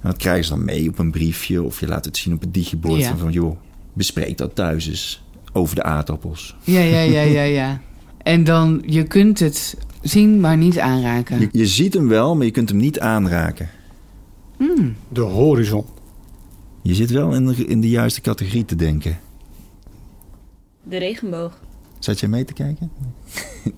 En 0.00 0.10
dat 0.10 0.16
krijgen 0.16 0.44
ze 0.44 0.50
dan 0.50 0.64
mee 0.64 0.88
op 0.88 0.98
een 0.98 1.10
briefje 1.10 1.62
of 1.62 1.80
je 1.80 1.86
laat 1.86 2.04
het 2.04 2.16
zien 2.16 2.34
op 2.34 2.40
het 2.40 2.54
digibord. 2.54 3.00
Ja. 3.00 3.16
Van 3.16 3.32
joh, 3.32 3.56
bespreek 3.92 4.38
dat 4.38 4.54
thuis 4.54 4.86
eens 4.88 5.22
over 5.52 5.74
de 5.74 5.82
aardappels. 5.82 6.56
Ja, 6.62 6.80
ja, 6.80 7.00
ja, 7.00 7.20
ja, 7.20 7.42
ja. 7.42 7.80
En 8.22 8.44
dan, 8.44 8.82
je 8.86 9.02
kunt 9.02 9.38
het 9.38 9.76
zien, 10.02 10.40
maar 10.40 10.56
niet 10.56 10.78
aanraken. 10.78 11.40
Je, 11.40 11.48
je 11.52 11.66
ziet 11.66 11.94
hem 11.94 12.08
wel, 12.08 12.36
maar 12.36 12.44
je 12.44 12.50
kunt 12.50 12.68
hem 12.68 12.78
niet 12.78 13.00
aanraken. 13.00 13.68
Hmm. 14.56 14.96
De 15.08 15.20
horizon. 15.20 15.84
Je 16.82 16.94
zit 16.94 17.10
wel 17.10 17.34
in 17.34 17.46
de, 17.46 17.54
in 17.54 17.80
de 17.80 17.88
juiste 17.88 18.20
categorie 18.20 18.64
te 18.64 18.76
denken. 18.76 19.18
De 20.82 20.98
regenboog. 20.98 21.58
Zat 21.98 22.20
jij 22.20 22.28
mee 22.28 22.44
te 22.44 22.52
kijken? 22.52 22.90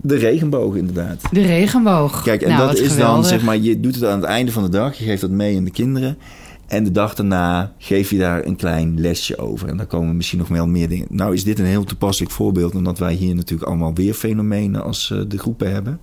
De 0.00 0.16
regenboog, 0.16 0.74
inderdaad. 0.74 1.22
De 1.32 1.42
regenboog. 1.42 2.22
Kijk, 2.22 2.42
en 2.42 2.48
Nou, 2.48 2.66
dat 2.66 2.78
is 2.78 2.96
dan, 2.96 3.24
zeg 3.24 3.42
maar, 3.42 3.58
je 3.58 3.80
doet 3.80 3.94
het 3.94 4.04
aan 4.04 4.20
het 4.20 4.28
einde 4.28 4.52
van 4.52 4.62
de 4.62 4.68
dag. 4.68 4.98
Je 4.98 5.04
geeft 5.04 5.20
dat 5.20 5.30
mee 5.30 5.56
aan 5.56 5.64
de 5.64 5.70
kinderen. 5.70 6.18
En 6.66 6.84
de 6.84 6.92
dag 6.92 7.14
daarna 7.14 7.72
geef 7.78 8.10
je 8.10 8.18
daar 8.18 8.44
een 8.44 8.56
klein 8.56 9.00
lesje 9.00 9.38
over. 9.38 9.68
En 9.68 9.76
dan 9.76 9.86
komen 9.86 10.16
misschien 10.16 10.38
nog 10.38 10.48
wel 10.48 10.66
meer 10.66 10.88
dingen. 10.88 11.06
Nou 11.10 11.34
is 11.34 11.44
dit 11.44 11.58
een 11.58 11.64
heel 11.64 11.84
toepasselijk 11.84 12.32
voorbeeld. 12.32 12.74
Omdat 12.74 12.98
wij 12.98 13.14
hier 13.14 13.34
natuurlijk 13.34 13.68
allemaal 13.68 13.94
weer 13.94 14.14
fenomenen 14.14 14.82
als 14.82 15.10
eh, 15.10 15.20
de 15.28 15.38
groepen 15.38 15.72
hebben. 15.72 16.00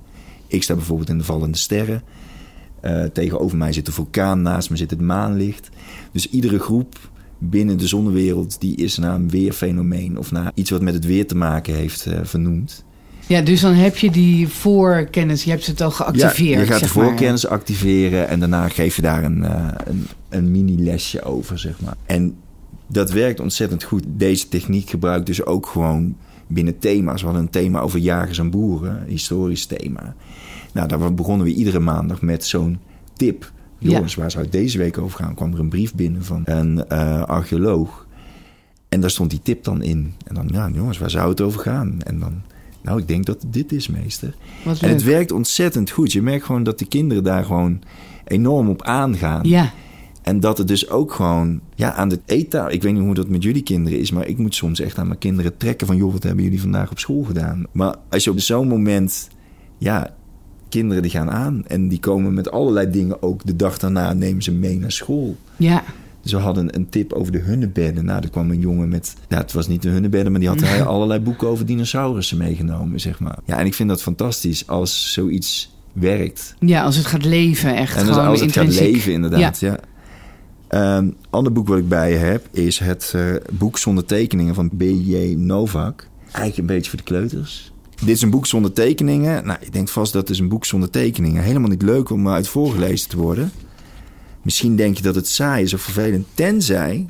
Ik 0.47 0.63
sta 0.63 0.75
bijvoorbeeld 0.75 1.09
in 1.09 1.17
de 1.17 1.23
vallende 1.23 1.57
sterren. 1.57 2.03
Eh, 2.79 3.03
tegenover 3.03 3.57
mij 3.57 3.73
zit 3.73 3.85
de 3.85 3.91
vulkaan, 3.91 4.41
naast 4.41 4.69
me 4.69 4.75
zit 4.75 4.89
het 4.89 5.01
maanlicht. 5.01 5.69
Dus 6.11 6.29
iedere 6.29 6.59
groep 6.59 7.09
binnen 7.37 7.77
de 7.77 7.87
zonnewereld... 7.87 8.61
die 8.61 8.75
is 8.75 8.97
naar 8.97 9.15
een 9.15 9.29
weerfenomeen... 9.29 10.17
of 10.17 10.31
naar 10.31 10.51
iets 10.53 10.69
wat 10.69 10.81
met 10.81 10.93
het 10.93 11.05
weer 11.05 11.27
te 11.27 11.35
maken 11.35 11.73
heeft 11.73 12.05
eh, 12.05 12.19
vernoemd. 12.23 12.85
Ja, 13.27 13.41
dus 13.41 13.61
dan 13.61 13.73
heb 13.73 13.97
je 13.97 14.11
die 14.11 14.47
voorkennis, 14.47 15.43
je 15.43 15.49
hebt 15.49 15.65
het 15.65 15.81
al 15.81 15.91
geactiveerd. 15.91 16.37
Ja, 16.37 16.59
je 16.59 16.65
gaat 16.65 16.79
de 16.79 16.85
maar. 16.85 17.05
voorkennis 17.05 17.47
activeren 17.47 18.27
en 18.27 18.39
daarna 18.39 18.69
geef 18.69 18.95
je 18.95 19.01
daar 19.01 19.23
een, 19.23 19.43
eh, 19.43 19.67
een, 19.85 20.07
een 20.29 20.51
mini-lesje 20.51 21.21
over, 21.21 21.59
zeg 21.59 21.81
maar. 21.81 21.95
En 22.05 22.35
dat 22.87 23.11
werkt 23.11 23.39
ontzettend 23.39 23.83
goed. 23.83 24.03
Deze 24.07 24.47
techniek 24.47 24.89
gebruikt 24.89 25.25
dus 25.25 25.45
ook 25.45 25.65
gewoon 25.65 26.15
binnen 26.47 26.79
thema's. 26.79 27.19
We 27.19 27.25
hadden 27.25 27.43
een 27.43 27.51
thema 27.51 27.79
over 27.79 27.99
jagers 27.99 28.39
en 28.39 28.49
boeren, 28.49 29.01
een 29.01 29.09
historisch 29.09 29.65
thema. 29.65 30.15
Nou, 30.73 30.87
daar 30.87 31.13
begonnen 31.13 31.45
we 31.45 31.53
iedere 31.53 31.79
maandag 31.79 32.21
met 32.21 32.45
zo'n 32.45 32.79
tip. 33.13 33.51
Ja. 33.79 33.91
Jongens, 33.91 34.15
waar 34.15 34.31
zou 34.31 34.43
het 34.43 34.53
deze 34.53 34.77
week 34.77 34.97
over 34.97 35.19
gaan? 35.19 35.35
kwam 35.35 35.53
er 35.53 35.59
een 35.59 35.69
brief 35.69 35.95
binnen 35.95 36.23
van 36.23 36.41
een 36.45 36.87
eh, 36.87 37.23
archeoloog. 37.23 38.07
En 38.89 39.01
daar 39.01 39.09
stond 39.09 39.29
die 39.29 39.41
tip 39.43 39.63
dan 39.63 39.81
in. 39.81 40.13
En 40.25 40.35
dan, 40.35 40.49
ja, 40.51 40.69
jongens, 40.73 40.97
waar 40.97 41.09
zou 41.09 41.29
het 41.29 41.41
over 41.41 41.59
gaan? 41.61 42.01
En 42.03 42.19
dan, 42.19 42.41
nou, 42.81 42.99
ik 42.99 43.07
denk 43.07 43.25
dat 43.25 43.45
dit 43.47 43.71
is, 43.71 43.87
meester. 43.87 44.35
Wat 44.63 44.79
En 44.79 44.89
het 44.89 45.03
werkt 45.03 45.31
ontzettend 45.31 45.89
goed. 45.89 46.11
Je 46.11 46.21
merkt 46.21 46.45
gewoon 46.45 46.63
dat 46.63 46.79
de 46.79 46.85
kinderen 46.85 47.23
daar 47.23 47.45
gewoon 47.45 47.81
enorm 48.25 48.69
op 48.69 48.81
aangaan. 48.81 49.43
Ja, 49.43 49.73
En 50.21 50.39
dat 50.39 50.57
het 50.57 50.67
dus 50.67 50.89
ook 50.89 51.13
gewoon 51.13 51.61
ja, 51.75 51.93
aan 51.93 52.09
de 52.09 52.19
eettafel... 52.25 52.73
Ik 52.73 52.81
weet 52.81 52.93
niet 52.93 53.01
hoe 53.01 53.13
dat 53.13 53.29
met 53.29 53.43
jullie 53.43 53.63
kinderen 53.63 53.99
is... 53.99 54.11
maar 54.11 54.27
ik 54.27 54.37
moet 54.37 54.55
soms 54.55 54.79
echt 54.79 54.97
aan 54.97 55.07
mijn 55.07 55.19
kinderen 55.19 55.57
trekken 55.57 55.87
van... 55.87 55.97
joh, 55.97 56.11
wat 56.11 56.23
hebben 56.23 56.43
jullie 56.43 56.61
vandaag 56.61 56.91
op 56.91 56.99
school 56.99 57.23
gedaan? 57.23 57.63
Maar 57.71 57.95
als 58.09 58.23
je 58.23 58.31
op 58.31 58.39
zo'n 58.39 58.67
moment... 58.67 59.27
ja, 59.77 60.15
kinderen 60.69 61.01
die 61.01 61.11
gaan 61.11 61.31
aan... 61.31 61.63
en 61.67 61.87
die 61.87 61.99
komen 61.99 62.33
met 62.33 62.51
allerlei 62.51 62.91
dingen 62.91 63.21
ook 63.21 63.45
de 63.45 63.55
dag 63.55 63.77
daarna... 63.77 64.13
nemen 64.13 64.43
ze 64.43 64.51
mee 64.51 64.79
naar 64.79 64.91
school. 64.91 65.35
Ja. 65.55 65.83
Dus 66.21 66.31
we 66.31 66.37
hadden 66.37 66.75
een 66.75 66.89
tip 66.89 67.13
over 67.13 67.31
de 67.31 67.39
hunnebedden. 67.39 68.05
Nou, 68.05 68.21
er 68.23 68.29
kwam 68.29 68.51
een 68.51 68.59
jongen 68.59 68.89
met... 68.89 69.15
Ja, 69.27 69.37
het 69.37 69.53
was 69.53 69.67
niet 69.67 69.81
de 69.81 69.89
hunnebedden... 69.89 70.31
maar 70.31 70.39
die 70.39 70.49
had 70.49 70.85
allerlei 70.85 71.19
boeken 71.19 71.47
over 71.47 71.65
dinosaurussen 71.65 72.37
meegenomen, 72.37 72.99
zeg 72.99 73.19
maar. 73.19 73.37
Ja, 73.45 73.59
en 73.59 73.65
ik 73.65 73.73
vind 73.73 73.89
dat 73.89 74.01
fantastisch 74.01 74.67
als 74.67 75.13
zoiets 75.13 75.75
werkt. 75.93 76.55
Ja, 76.59 76.83
als 76.83 76.95
het 76.95 77.05
gaat 77.05 77.25
leven, 77.25 77.75
echt 77.75 77.95
En 77.95 78.05
gewoon 78.05 78.25
als 78.25 78.41
het 78.41 78.51
gaat 78.51 78.79
leven, 78.79 79.13
inderdaad. 79.13 79.59
Ja. 79.59 79.79
Ehm, 80.67 81.09
ander 81.29 81.51
boek 81.51 81.67
wat 81.67 81.77
ik 81.77 81.87
bij 81.89 82.11
je 82.11 82.17
heb 82.17 82.47
is 82.51 82.79
het 82.79 83.11
eh, 83.15 83.35
boek 83.51 83.77
zonder 83.77 84.05
tekeningen 84.05 84.55
van 84.55 84.69
B.J. 84.77 85.35
Novak. 85.37 86.07
Eigenlijk 86.21 86.57
een 86.57 86.75
beetje 86.75 86.89
voor 86.89 86.99
de 86.99 87.05
kleuters. 87.05 87.71
Dit 87.99 88.15
is 88.15 88.21
een 88.21 88.29
boek 88.29 88.45
zonder 88.45 88.73
tekeningen. 88.73 89.45
Nou, 89.45 89.59
je 89.63 89.69
denkt 89.69 89.91
vast 89.91 90.13
dat 90.13 90.29
is 90.29 90.39
een 90.39 90.47
boek 90.47 90.65
zonder 90.65 90.89
tekeningen. 90.89 91.43
Helemaal 91.43 91.69
niet 91.69 91.81
leuk 91.81 92.09
om 92.09 92.29
uit 92.29 92.47
voorgelezen 92.47 93.09
te 93.09 93.17
worden. 93.17 93.51
Misschien 94.41 94.75
denk 94.75 94.97
je 94.97 95.03
dat 95.03 95.15
het 95.15 95.27
saai 95.27 95.63
is 95.63 95.73
of 95.73 95.81
vervelend. 95.81 96.25
Tenzij, 96.33 97.05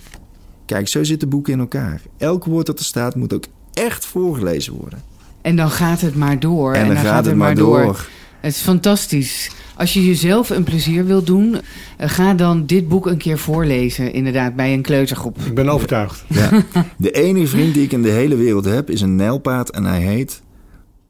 kijk, 0.66 0.88
zo 0.88 1.04
zitten 1.04 1.30
boeken 1.30 1.54
in 1.54 1.60
elkaar. 1.60 2.02
Elk 2.18 2.46
woord 2.46 2.66
dat 2.66 2.80
er 2.80 2.86
staat 2.86 3.16
moet 3.16 3.34
ook 3.34 3.46
echt 3.74 4.06
voorgelezen 4.06 4.74
worden. 4.74 5.04
En 5.42 5.56
dan 5.56 5.72
gaat 5.72 6.02
het 6.02 6.16
maar 6.16 6.40
door. 6.40 6.74
En, 6.74 6.88
dan, 6.88 6.98
gaat 6.98 7.26
het 7.26 7.36
maar 7.36 7.56
door. 7.56 8.08
Het 8.40 8.54
is 8.54 8.62
fantastisch. 8.62 9.52
Als 9.76 9.94
je 9.94 10.06
jezelf 10.06 10.50
een 10.50 10.64
plezier 10.64 11.06
wilt 11.06 11.26
doen, 11.26 11.56
eh, 11.98 12.10
ga 12.10 12.34
dan 12.34 12.66
dit 12.66 12.88
boek 12.88 13.06
een 13.06 13.18
keer 13.18 13.38
voorlezen. 13.38 14.14
Inderdaad, 14.14 14.56
bij 14.56 14.74
een 14.74 14.82
kleutergroep. 14.82 15.38
Ik 15.40 15.56
ben 15.56 15.70
overtuigd. 15.70 16.26
Ja. 16.28 16.64
De 16.98 17.12
enige 17.12 17.48
vriend 17.48 17.74
die 17.74 17.84
ik 17.84 17.92
in 17.92 18.02
de 18.02 18.10
hele 18.10 18.36
wereld 18.36 18.66
heb 18.66 18.90
is 18.90 19.02
een 19.02 19.16
nijlpaard 19.16 19.70
en 19.70 19.86
hij 19.86 20.02
heet 20.02 20.42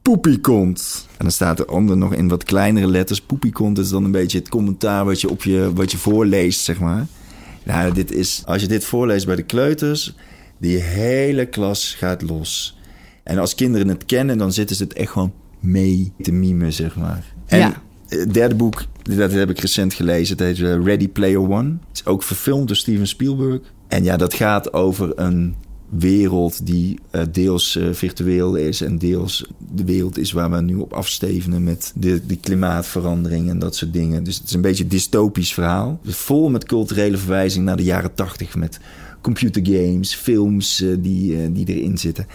Poepiekont. 0.08 1.06
En 1.10 1.16
dan 1.24 1.30
staat 1.30 1.58
er 1.58 1.68
onder 1.70 1.96
nog 1.96 2.14
in 2.14 2.28
wat 2.28 2.44
kleinere 2.44 2.86
letters. 2.86 3.20
Poepiekont 3.20 3.78
is 3.78 3.88
dan 3.88 4.04
een 4.04 4.10
beetje 4.10 4.38
het 4.38 4.48
commentaar 4.48 5.04
wat 5.04 5.20
je, 5.20 5.30
op 5.30 5.42
je, 5.42 5.70
wat 5.74 5.90
je 5.90 5.98
voorleest, 5.98 6.60
zeg 6.60 6.80
maar. 6.80 7.06
Nou, 7.64 7.92
dit 7.92 8.12
is, 8.12 8.42
als 8.46 8.62
je 8.62 8.68
dit 8.68 8.84
voorleest 8.84 9.26
bij 9.26 9.36
de 9.36 9.42
kleuters, 9.42 10.14
die 10.58 10.76
hele 10.78 11.46
klas 11.46 11.94
gaat 11.94 12.22
los. 12.22 12.78
En 13.22 13.38
als 13.38 13.54
kinderen 13.54 13.88
het 13.88 14.04
kennen, 14.04 14.38
dan 14.38 14.52
zitten 14.52 14.76
ze 14.76 14.82
het 14.82 14.92
echt 14.92 15.10
gewoon 15.10 15.32
mee 15.60 16.12
te 16.22 16.32
mimen, 16.32 16.72
zeg 16.72 16.96
maar. 16.96 17.24
En 17.46 17.58
Ja. 17.58 17.82
het 18.08 18.34
derde 18.34 18.54
boek, 18.54 18.84
dat 19.02 19.32
heb 19.32 19.50
ik 19.50 19.60
recent 19.60 19.94
gelezen. 19.94 20.36
Het 20.36 20.46
heet 20.46 20.66
eh, 20.66 20.84
Ready 20.84 21.08
Player 21.08 21.50
One. 21.50 21.68
Het 21.88 22.00
is 22.00 22.06
ook 22.06 22.22
verfilmd 22.22 22.66
door 22.66 22.76
Steven 22.76 23.06
Spielberg. 23.06 23.60
En 23.88 24.04
ja, 24.04 24.16
dat 24.16 24.34
gaat 24.34 24.72
over 24.72 25.12
een 25.18 25.54
wereld 25.88 26.66
die 26.66 26.98
eh, 27.10 27.22
deels 27.32 27.76
eh, 27.76 27.92
virtueel 27.92 28.54
is 28.54 28.80
en 28.80 28.98
deels 28.98 29.46
de 29.74 29.84
wereld 29.84 30.18
is 30.18 30.32
waar 30.32 30.50
we 30.50 30.60
nu 30.60 30.74
op 30.74 30.92
afstevenen 30.92 31.64
met 31.64 31.92
de, 31.94 32.26
de 32.26 32.36
klimaatverandering 32.36 33.48
en 33.48 33.58
dat 33.58 33.76
soort 33.76 33.92
dingen. 33.92 34.24
Dus 34.24 34.38
het 34.38 34.46
is 34.46 34.54
een 34.54 34.60
beetje 34.60 34.82
een 34.82 34.90
dystopisch 34.90 35.54
verhaal. 35.54 36.00
Vol 36.04 36.50
met 36.50 36.64
culturele 36.64 37.16
verwijzing 37.16 37.64
naar 37.64 37.76
de 37.76 37.82
jaren 37.82 38.14
tachtig 38.14 38.56
met 38.56 38.80
computergames, 39.20 40.14
films 40.14 40.80
eh, 40.80 40.88
die, 40.98 41.52
die 41.52 41.66
erin 41.66 41.98
zitten. 41.98 42.26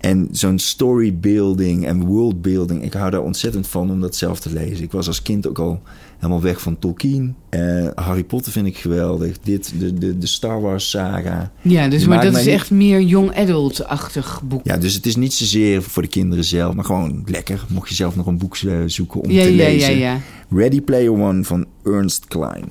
En 0.00 0.28
zo'n 0.32 0.58
storybuilding 0.58 1.86
en 1.86 2.04
worldbuilding, 2.04 2.82
ik 2.84 2.92
hou 2.92 3.10
daar 3.10 3.22
ontzettend 3.22 3.66
van 3.66 3.90
om 3.90 4.00
dat 4.00 4.16
zelf 4.16 4.40
te 4.40 4.52
lezen. 4.52 4.84
Ik 4.84 4.92
was 4.92 5.06
als 5.06 5.22
kind 5.22 5.48
ook 5.48 5.58
al 5.58 5.82
helemaal 6.16 6.40
weg 6.42 6.60
van 6.60 6.78
Tolkien. 6.78 7.34
Eh, 7.48 7.86
Harry 7.94 8.24
Potter 8.24 8.52
vind 8.52 8.66
ik 8.66 8.76
geweldig. 8.78 9.38
Dit, 9.42 9.72
de, 9.78 9.94
de, 9.94 10.18
de 10.18 10.26
Star 10.26 10.60
Wars 10.60 10.90
saga. 10.90 11.52
Ja, 11.62 11.88
dus 11.88 11.98
Die 12.00 12.08
maar 12.08 12.24
dat 12.24 12.36
is 12.36 12.44
niet- 12.44 12.54
echt 12.54 12.70
meer 12.70 13.00
young 13.00 13.36
adult-achtig 13.36 14.42
boek. 14.44 14.60
Ja, 14.64 14.76
dus 14.76 14.94
het 14.94 15.06
is 15.06 15.16
niet 15.16 15.32
zozeer 15.32 15.82
voor 15.82 16.02
de 16.02 16.08
kinderen 16.08 16.44
zelf, 16.44 16.74
maar 16.74 16.84
gewoon 16.84 17.22
lekker. 17.26 17.64
Mocht 17.68 17.88
je 17.88 17.94
zelf 17.94 18.16
nog 18.16 18.26
een 18.26 18.38
boek 18.38 18.56
eh, 18.56 18.76
zoeken 18.86 19.20
om 19.20 19.30
ja, 19.30 19.42
te 19.42 19.54
ja, 19.54 19.62
ja, 19.64 19.68
lezen. 19.70 19.98
ja. 19.98 20.18
Ready 20.50 20.80
Player 20.80 21.12
One 21.12 21.44
van 21.44 21.66
Ernst 21.84 22.26
Klein. 22.26 22.64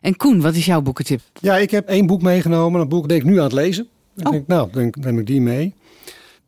En 0.00 0.16
Koen, 0.16 0.40
wat 0.40 0.54
is 0.54 0.64
jouw 0.66 0.80
boekentip? 0.82 1.20
Ja, 1.40 1.56
ik 1.56 1.70
heb 1.70 1.88
één 1.88 2.06
boek 2.06 2.22
meegenomen. 2.22 2.80
Dat 2.80 2.88
boek 2.88 3.06
ben 3.06 3.16
ik 3.16 3.24
nu 3.24 3.36
aan 3.38 3.44
het 3.44 3.52
lezen. 3.52 3.86
Ik 4.16 4.26
Oh. 4.26 4.32
denk, 4.32 4.46
nou, 4.46 4.68
dan 4.72 4.92
neem 5.00 5.18
ik 5.18 5.26
die 5.26 5.40
mee. 5.40 5.74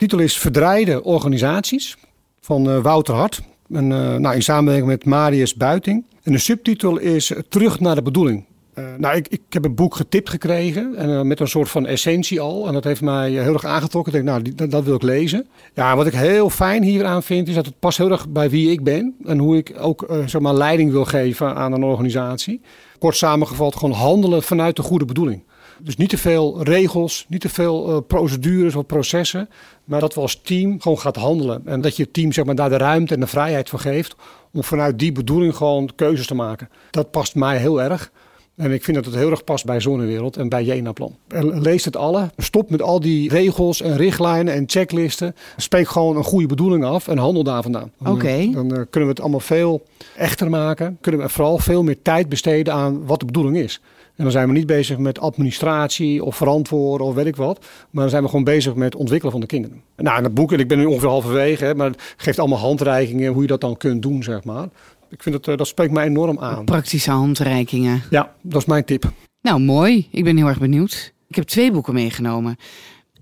Titel 0.05 0.19
is 0.19 0.39
Verdraaide 0.39 1.03
Organisaties 1.03 1.97
van 2.41 2.71
eh, 2.71 2.83
Wouter 2.83 3.15
Hart. 3.15 3.43
En, 3.71 3.93
eh, 3.93 4.17
nou, 4.17 4.35
in 4.35 4.43
samenwerking 4.43 4.87
met 4.87 5.05
Marius 5.05 5.55
Buiting. 5.55 6.05
En 6.23 6.33
de 6.33 6.39
subtitel 6.39 6.99
is 6.99 7.33
Terug 7.49 7.81
naar 7.81 7.95
de 7.95 8.03
bedoeling. 8.03 8.45
Eh, 8.75 8.85
nou, 8.99 9.17
ik, 9.17 9.29
ik 9.29 9.41
heb 9.49 9.65
een 9.65 9.75
boek 9.75 9.95
getipt 9.95 10.31
gekregen 10.31 10.97
en, 10.97 11.27
met 11.27 11.41
een 11.41 11.49
soort 11.49 11.69
van 11.69 11.87
essentie 11.87 12.41
al. 12.41 12.67
En 12.67 12.73
dat 12.73 12.85
heeft 12.85 13.01
mij 13.01 13.31
heel 13.31 13.53
erg 13.53 13.65
aangetrokken. 13.65 14.13
Ik 14.13 14.25
denk, 14.25 14.31
nou, 14.37 14.55
dat, 14.55 14.71
dat 14.71 14.85
wil 14.85 14.95
ik 14.95 15.03
lezen. 15.03 15.47
Ja, 15.75 15.97
wat 15.97 16.07
ik 16.07 16.15
heel 16.15 16.51
fijn 16.51 16.83
hieraan 16.83 17.23
vind, 17.23 17.49
is 17.49 17.55
dat 17.55 17.67
het 17.67 17.79
past 17.79 17.99
heel 17.99 18.11
erg 18.11 18.29
bij 18.29 18.51
wie 18.51 18.71
ik 18.71 18.83
ben. 18.83 19.15
En 19.25 19.39
hoe 19.39 19.57
ik 19.57 19.75
ook 19.79 20.07
zeg 20.27 20.41
maar, 20.41 20.55
leiding 20.55 20.91
wil 20.91 21.05
geven 21.05 21.55
aan 21.55 21.73
een 21.73 21.85
organisatie. 21.85 22.61
Kort 22.99 23.17
samengevat, 23.17 23.77
gewoon 23.77 23.95
handelen 23.95 24.43
vanuit 24.43 24.77
de 24.77 24.83
goede 24.83 25.05
bedoeling. 25.05 25.43
Dus 25.83 25.97
niet 25.97 26.09
te 26.09 26.19
veel 26.19 26.63
regels, 26.63 27.25
niet 27.29 27.41
te 27.41 27.49
veel 27.49 27.89
eh, 27.91 27.97
procedures 28.07 28.75
of 28.75 28.87
processen. 28.87 29.49
Maar 29.85 30.01
dat 30.01 30.15
we 30.15 30.21
als 30.21 30.41
team 30.43 30.81
gewoon 30.81 30.99
gaat 30.99 31.17
handelen. 31.17 31.63
En 31.65 31.81
dat 31.81 31.97
je 31.97 32.03
het 32.03 32.13
team 32.13 32.33
zeg 32.33 32.45
maar, 32.45 32.55
daar 32.55 32.69
de 32.69 32.77
ruimte 32.77 33.15
en 33.15 33.21
de 33.21 33.27
vrijheid 33.27 33.69
voor 33.69 33.79
geeft. 33.79 34.17
Om 34.53 34.65
vanuit 34.65 34.99
die 34.99 35.13
bedoeling 35.13 35.57
gewoon 35.57 35.91
keuzes 35.95 36.27
te 36.27 36.35
maken. 36.35 36.69
Dat 36.91 37.11
past 37.11 37.35
mij 37.35 37.59
heel 37.59 37.83
erg. 37.83 38.11
En 38.57 38.73
ik 38.73 38.85
vind 38.85 38.97
dat 38.97 39.07
het 39.07 39.15
heel 39.15 39.31
erg 39.31 39.45
past 39.45 39.65
bij 39.65 39.81
Zonnewereld 39.81 40.37
en 40.37 40.49
bij 40.49 40.65
Jena-plan. 40.65 41.15
En 41.29 41.61
Lees 41.61 41.85
het 41.85 41.97
alle. 41.97 42.31
Stop 42.37 42.71
met 42.71 42.83
al 42.83 43.01
die 43.01 43.29
regels 43.29 43.81
en 43.81 43.97
richtlijnen 43.97 44.55
en 44.55 44.65
checklisten. 44.67 45.35
Spreek 45.57 45.89
gewoon 45.89 46.17
een 46.17 46.25
goede 46.25 46.47
bedoeling 46.47 46.85
af 46.85 47.09
en 47.09 47.19
handel 47.19 47.43
daar 47.45 47.63
vandaan. 47.63 47.93
Dan, 47.99 48.13
Oké. 48.13 48.29
eh, 48.29 48.53
Dan 48.53 48.67
eh, 48.77 48.81
kunnen 48.91 49.09
we 49.09 49.15
het 49.15 49.21
allemaal 49.21 49.41
veel 49.41 49.83
echter 50.17 50.51
maken. 50.51 50.99
Kunnen 51.01 51.21
we 51.21 51.29
vooral 51.29 51.59
veel 51.59 51.83
meer 51.83 52.03
tijd 52.03 52.29
besteden 52.29 52.75
aan 52.75 53.07
wat 53.07 53.21
de 53.21 53.27
bedoeling 53.27 53.57
is. 53.57 53.81
En 54.17 54.23
dan 54.23 54.33
zijn 54.33 54.47
we 54.47 54.53
niet 54.53 54.67
bezig 54.67 54.99
met 54.99 55.21
administratie 55.21 56.25
of 56.25 56.37
verantwoorden 56.37 57.07
of 57.07 57.15
weet 57.15 57.27
ik 57.27 57.37
wat. 57.37 57.59
Maar 57.91 58.03
dan 58.03 58.11
zijn 58.11 58.23
we 58.23 58.29
gewoon 58.29 58.45
bezig 58.45 58.75
met 58.75 58.95
ontwikkelen 58.95 59.33
van 59.33 59.41
de 59.41 59.47
kinderen. 59.47 59.83
Nou, 59.97 60.17
en 60.17 60.23
dat 60.23 60.35
boek, 60.35 60.53
en 60.53 60.59
ik 60.59 60.69
ben 60.69 60.79
nu 60.79 60.85
ongeveer 60.85 61.09
halverwege, 61.09 61.65
hè, 61.65 61.75
maar 61.75 61.91
het 61.91 62.15
geeft 62.17 62.39
allemaal 62.39 62.59
handreikingen 62.59 63.33
hoe 63.33 63.43
je 63.43 63.49
dat 63.49 63.61
dan 63.61 63.77
kunt 63.77 64.03
doen, 64.03 64.23
zeg 64.23 64.45
maar. 64.45 64.69
Ik 65.11 65.23
vind 65.23 65.35
dat, 65.35 65.49
eh, 65.49 65.57
dat 65.57 65.67
spreekt 65.67 65.93
mij 65.93 66.07
enorm 66.07 66.39
aan. 66.39 66.65
Praktische 66.65 67.11
handreikingen. 67.11 68.03
Ja, 68.11 68.33
dat 68.43 68.61
is 68.61 68.67
mijn 68.67 68.85
tip. 68.85 69.13
Nou, 69.41 69.61
mooi. 69.61 70.09
Ik 70.11 70.25
ben 70.25 70.37
heel 70.37 70.47
erg 70.47 70.59
benieuwd. 70.59 71.13
Ik 71.29 71.35
heb 71.35 71.45
twee 71.45 71.73
boeken 71.73 71.95
meegenomen. 71.95 72.57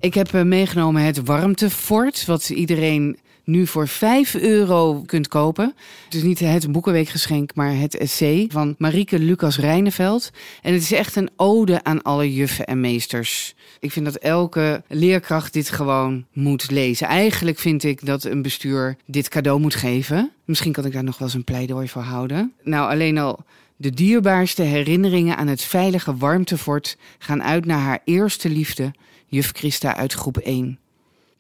Ik 0.01 0.15
heb 0.15 0.35
eh, 0.35 0.43
meegenomen 0.43 1.03
het 1.03 1.25
Warmtefort, 1.25 2.27
wat 2.27 2.49
iedereen 2.49 3.19
nu 3.45 3.67
voor 3.67 3.89
5 3.89 4.35
euro 4.35 5.03
kunt 5.07 5.29
kopen. 5.29 5.75
Is 6.11 6.23
niet 6.23 6.39
het 6.39 6.73
boekenweekgeschenk, 6.73 7.55
maar 7.55 7.77
het 7.77 7.97
essay 7.97 8.47
van 8.49 8.75
Marieke 8.79 9.19
Lucas 9.19 9.59
Rijneveld. 9.59 10.31
En 10.63 10.73
het 10.73 10.83
is 10.83 10.93
echt 10.93 11.17
een 11.17 11.31
ode 11.37 11.85
aan 11.85 12.03
alle 12.03 12.35
juffen 12.35 12.67
en 12.67 12.81
meesters. 12.81 13.55
Ik 13.81 13.93
vind 13.93 14.05
dat 14.05 14.17
elke 14.17 14.83
leerkracht 14.89 15.53
dit 15.53 15.71
gewoon 15.71 16.27
moet 16.33 16.71
lezen. 16.71 17.07
Eigenlijk 17.07 17.59
vind 17.59 17.85
ik 17.85 18.07
dat 18.07 18.25
een 18.25 18.43
bestuur 18.43 18.97
dit 19.07 19.29
cadeau 19.29 19.61
moet 19.61 19.75
geven. 19.75 20.31
Misschien 20.45 20.73
kan 20.73 20.85
ik 20.85 20.93
daar 20.93 21.05
nog 21.05 21.19
wel 21.19 21.29
eens 21.29 21.37
een 21.37 21.45
pleidooi 21.45 21.89
voor 21.89 22.03
houden. 22.03 22.53
Nou, 22.63 22.91
alleen 22.91 23.19
al 23.19 23.45
de 23.77 23.91
dierbaarste 23.91 24.63
herinneringen 24.63 25.37
aan 25.37 25.47
het 25.47 25.63
veilige 25.63 26.17
warmtefort 26.17 26.97
gaan 27.19 27.43
uit 27.43 27.65
naar 27.65 27.79
haar 27.79 28.01
eerste 28.05 28.49
liefde, 28.49 28.93
juf 29.27 29.51
Christa 29.53 29.97
uit 29.97 30.13
groep 30.13 30.37
1. 30.37 30.79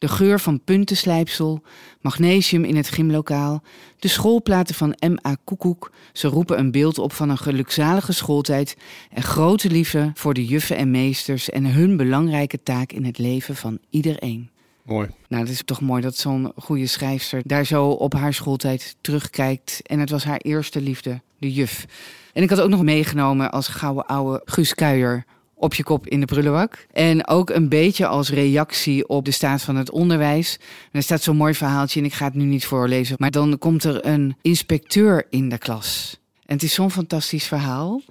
De 0.02 0.08
geur 0.08 0.40
van 0.40 0.60
puntenslijpsel, 0.64 1.62
magnesium 2.00 2.64
in 2.64 2.76
het 2.76 2.88
gymlokaal, 2.88 3.62
de 3.98 4.08
schoolplaten 4.08 4.74
van 4.74 4.96
M.A. 5.00 5.36
Koekoek. 5.44 5.92
Ze 6.12 6.28
roepen 6.28 6.58
een 6.58 6.70
beeld 6.70 6.98
op 6.98 7.12
van 7.12 7.28
een 7.28 7.38
gelukzalige 7.38 8.12
schooltijd 8.12 8.76
en 9.10 9.22
grote 9.22 9.70
liefde 9.70 10.10
voor 10.14 10.34
de 10.34 10.46
juffen 10.46 10.76
en 10.76 10.90
meesters 10.90 11.50
en 11.50 11.66
hun 11.66 11.96
belangrijke 11.96 12.62
taak 12.62 12.92
in 12.92 13.04
het 13.04 13.18
leven 13.18 13.56
van 13.56 13.78
iedereen. 13.90 14.50
Mooi. 14.82 15.08
Nou, 15.28 15.42
het 15.42 15.52
is 15.52 15.62
toch 15.64 15.80
mooi 15.80 16.02
dat 16.02 16.16
zo'n 16.16 16.52
goede 16.56 16.86
schrijfster 16.86 17.42
daar 17.44 17.64
zo 17.64 17.88
op 17.88 18.14
haar 18.14 18.34
schooltijd 18.34 18.96
terugkijkt. 19.00 19.80
En 19.82 19.98
het 19.98 20.10
was 20.10 20.24
haar 20.24 20.40
eerste 20.40 20.80
liefde, 20.80 21.20
de 21.38 21.52
juf. 21.52 21.86
En 22.32 22.42
ik 22.42 22.50
had 22.50 22.60
ook 22.60 22.70
nog 22.70 22.82
meegenomen 22.82 23.52
als 23.52 23.68
gouden 23.68 24.06
ouwe 24.06 24.42
Guus 24.44 24.74
Kuijer 24.74 25.24
op 25.62 25.74
je 25.74 25.82
kop 25.82 26.06
in 26.06 26.20
de 26.20 26.26
prullenbak. 26.26 26.86
En 26.92 27.28
ook 27.28 27.50
een 27.50 27.68
beetje 27.68 28.06
als 28.06 28.30
reactie 28.30 29.08
op 29.08 29.24
de 29.24 29.30
staat 29.30 29.62
van 29.62 29.76
het 29.76 29.90
onderwijs. 29.90 30.58
En 30.60 30.90
er 30.92 31.02
staat 31.02 31.22
zo'n 31.22 31.36
mooi 31.36 31.54
verhaaltje 31.54 32.00
en 32.00 32.06
ik 32.06 32.12
ga 32.12 32.24
het 32.24 32.34
nu 32.34 32.44
niet 32.44 32.66
voorlezen. 32.66 33.16
Maar 33.18 33.30
dan 33.30 33.58
komt 33.58 33.84
er 33.84 34.06
een 34.06 34.36
inspecteur 34.42 35.26
in 35.30 35.48
de 35.48 35.58
klas. 35.58 36.20
En 36.46 36.54
het 36.54 36.62
is 36.62 36.74
zo'n 36.74 36.90
fantastisch 36.90 37.46
verhaal. 37.46 38.02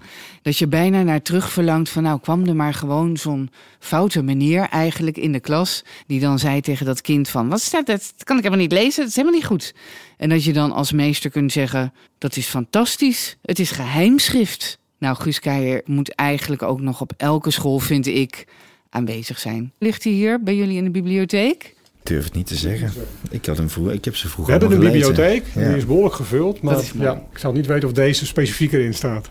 Dat 0.42 0.58
je 0.58 0.68
bijna 0.68 1.04
naar 1.04 1.22
terug 1.22 1.52
verlangt 1.52 1.90
van 1.90 2.04
nou 2.04 2.20
kwam 2.20 2.48
er 2.48 2.56
maar 2.56 2.74
gewoon 2.74 3.18
zo'n 3.18 3.50
foute 3.80 4.24
meneer 4.24 4.68
eigenlijk 4.70 5.18
in 5.18 5.32
de 5.32 5.40
klas. 5.40 5.84
Die 6.08 6.20
dan 6.20 6.40
zei 6.40 6.62
tegen 6.62 6.86
dat 6.86 7.02
kind 7.02 7.30
van 7.30 7.50
wat 7.50 7.62
staat 7.62 7.86
dat? 7.86 8.14
Dat 8.16 8.24
kan 8.24 8.38
ik 8.38 8.44
helemaal 8.44 8.66
niet 8.66 8.74
lezen, 8.74 9.00
dat 9.00 9.10
is 9.10 9.16
helemaal 9.16 9.38
niet 9.38 9.48
goed. 9.48 9.74
En 10.18 10.30
dat 10.30 10.44
je 10.44 10.54
dan 10.54 10.72
als 10.72 10.92
meester 10.92 11.30
kunt 11.30 11.52
zeggen 11.52 11.94
dat 12.18 12.36
is 12.36 12.48
fantastisch. 12.48 13.38
Het 13.42 13.60
is 13.60 13.72
geheimschrift. 13.72 14.80
Nou, 15.02 15.16
Guus 15.16 15.40
Keijer 15.40 15.82
moet 15.86 16.16
eigenlijk 16.16 16.62
ook 16.62 16.82
nog 16.82 17.02
op 17.02 17.14
elke 17.18 17.52
school, 17.52 17.80
vind 17.80 18.08
ik, 18.08 18.48
aanwezig 18.90 19.40
zijn. 19.40 19.72
Ligt 19.80 20.04
hij 20.04 20.14
hier 20.14 20.44
bij 20.44 20.56
jullie 20.56 20.78
in 20.78 20.84
de 20.84 20.90
bibliotheek? 20.90 21.64
Ik 22.00 22.08
durf 22.08 22.24
het 22.24 22.34
niet 22.34 22.48
te 22.48 22.56
zeggen. 22.56 22.92
Ik, 23.30 23.46
had 23.46 23.58
hem 23.58 23.70
vroeger, 23.70 23.94
ik 23.94 24.06
heb 24.06 24.16
ze 24.16 24.26
We 24.26 24.32
vroeger 24.34 24.52
hebben 24.60 24.72
een 24.72 24.78
gelezen. 24.84 25.08
bibliotheek, 25.14 25.46
Ja. 25.56 25.68
die 25.68 25.78
is 25.78 25.86
behoorlijk 25.86 26.16
gevuld. 26.16 26.62
Maar 26.62 26.84
ja, 27.00 27.24
ik 27.32 27.38
zou 27.38 27.54
niet 27.54 27.66
weten 27.66 27.88
of 27.88 27.94
deze 27.94 28.26
specifiek 28.26 28.72
erin 28.74 28.94
staat. 28.94 29.30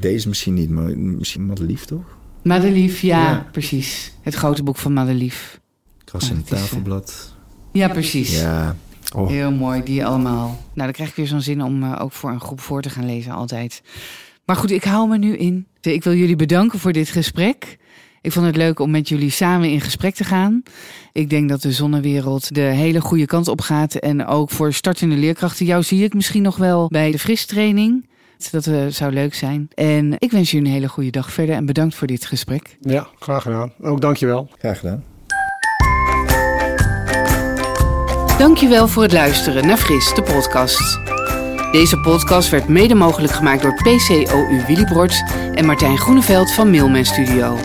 Deze 0.00 0.28
misschien 0.28 0.54
niet, 0.54 0.70
maar 0.70 0.98
misschien 0.98 1.46
Madelief 1.46 1.84
toch? 1.84 2.16
Madelief, 2.42 3.00
ja, 3.00 3.22
Ja. 3.22 3.46
precies. 3.52 4.12
Het 4.22 4.34
grote 4.34 4.62
boek 4.62 4.76
van 4.76 4.92
Madelief. 4.92 5.60
Kras 6.04 6.30
in 6.30 6.36
het 6.36 6.52
eh, 6.52 6.58
tafelblad. 6.58 7.34
Ja, 7.72 7.88
precies. 7.88 8.40
Ja. 8.40 8.76
Oh, 9.14 9.28
Heel 9.28 9.52
mooi, 9.52 9.82
die 9.82 10.06
allemaal. 10.06 10.46
Nou, 10.48 10.58
dan 10.74 10.92
krijg 10.92 11.08
ik 11.10 11.16
weer 11.16 11.26
zo'n 11.26 11.40
zin 11.40 11.62
om 11.62 11.82
eh, 11.82 11.98
ook 12.02 12.12
voor 12.12 12.30
een 12.30 12.40
groep 12.40 12.60
voor 12.60 12.82
te 12.82 12.90
gaan 12.90 13.06
lezen, 13.06 13.32
altijd. 13.32 13.82
Maar 14.44 14.56
goed, 14.56 14.70
ik 14.70 14.84
hou 14.84 15.08
me 15.08 15.18
nu 15.18 15.36
in. 15.36 15.66
Ik 15.80 16.04
wil 16.04 16.14
jullie 16.14 16.36
bedanken 16.36 16.78
voor 16.78 16.92
dit 16.92 17.08
gesprek. 17.08 17.78
Ik 18.20 18.32
vond 18.32 18.46
het 18.46 18.56
leuk 18.56 18.78
om 18.78 18.90
met 18.90 19.08
jullie 19.08 19.30
samen 19.30 19.70
in 19.70 19.80
gesprek 19.80 20.14
te 20.14 20.24
gaan. 20.24 20.62
Ik 21.12 21.30
denk 21.30 21.48
dat 21.48 21.62
de 21.62 21.72
zonnewereld 21.72 22.54
de 22.54 22.60
hele 22.60 23.00
goede 23.00 23.26
kant 23.26 23.48
op 23.48 23.60
gaat. 23.60 23.94
En 23.94 24.26
ook 24.26 24.50
voor 24.50 24.72
startende 24.72 25.16
leerkrachten. 25.16 25.66
Jou 25.66 25.82
zie 25.82 26.04
ik 26.04 26.14
misschien 26.14 26.42
nog 26.42 26.56
wel 26.56 26.88
bij 26.88 27.10
de 27.10 27.18
fristraining. 27.18 28.06
Dat 28.50 28.70
zou 28.88 29.12
leuk 29.12 29.34
zijn. 29.34 29.68
En 29.74 30.14
ik 30.18 30.30
wens 30.30 30.50
jullie 30.50 30.66
een 30.66 30.72
hele 30.72 30.88
goede 30.88 31.10
dag 31.10 31.32
verder. 31.32 31.54
En 31.54 31.66
bedankt 31.66 31.94
voor 31.94 32.06
dit 32.06 32.26
gesprek. 32.26 32.76
Ja, 32.80 33.06
graag 33.18 33.42
gedaan. 33.42 33.72
Ook 33.82 34.00
dankjewel. 34.00 34.48
graag 34.58 34.78
gedaan. 34.78 35.04
Dankjewel 38.38 38.88
voor 38.88 39.02
het 39.02 39.12
luisteren 39.12 39.66
naar 39.66 39.76
Fris, 39.76 40.14
de 40.14 40.22
podcast. 40.22 41.13
Deze 41.74 42.00
podcast 42.00 42.50
werd 42.50 42.68
mede 42.68 42.94
mogelijk 42.94 43.32
gemaakt 43.32 43.62
door 43.62 43.74
PCOU 43.74 44.64
Willibrord 44.66 45.24
en 45.54 45.66
Martijn 45.66 45.98
Groeneveld 45.98 46.52
van 46.52 46.70
Mailman 46.70 47.04
Studio. 47.04 47.58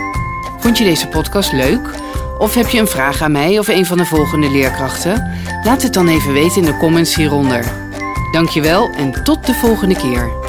Vond 0.59 0.77
je 0.77 0.83
deze 0.83 1.07
podcast 1.07 1.51
leuk? 1.51 1.89
Of 2.37 2.53
heb 2.53 2.69
je 2.69 2.79
een 2.79 2.87
vraag 2.87 3.21
aan 3.21 3.31
mij 3.31 3.59
of 3.59 3.67
een 3.67 3.85
van 3.85 3.97
de 3.97 4.05
volgende 4.05 4.51
leerkrachten? 4.51 5.31
Laat 5.63 5.81
het 5.81 5.93
dan 5.93 6.07
even 6.07 6.33
weten 6.33 6.61
in 6.61 6.65
de 6.65 6.77
comments 6.77 7.15
hieronder. 7.15 7.71
Dankjewel 8.31 8.89
en 8.89 9.23
tot 9.23 9.45
de 9.45 9.53
volgende 9.53 9.95
keer. 9.95 10.48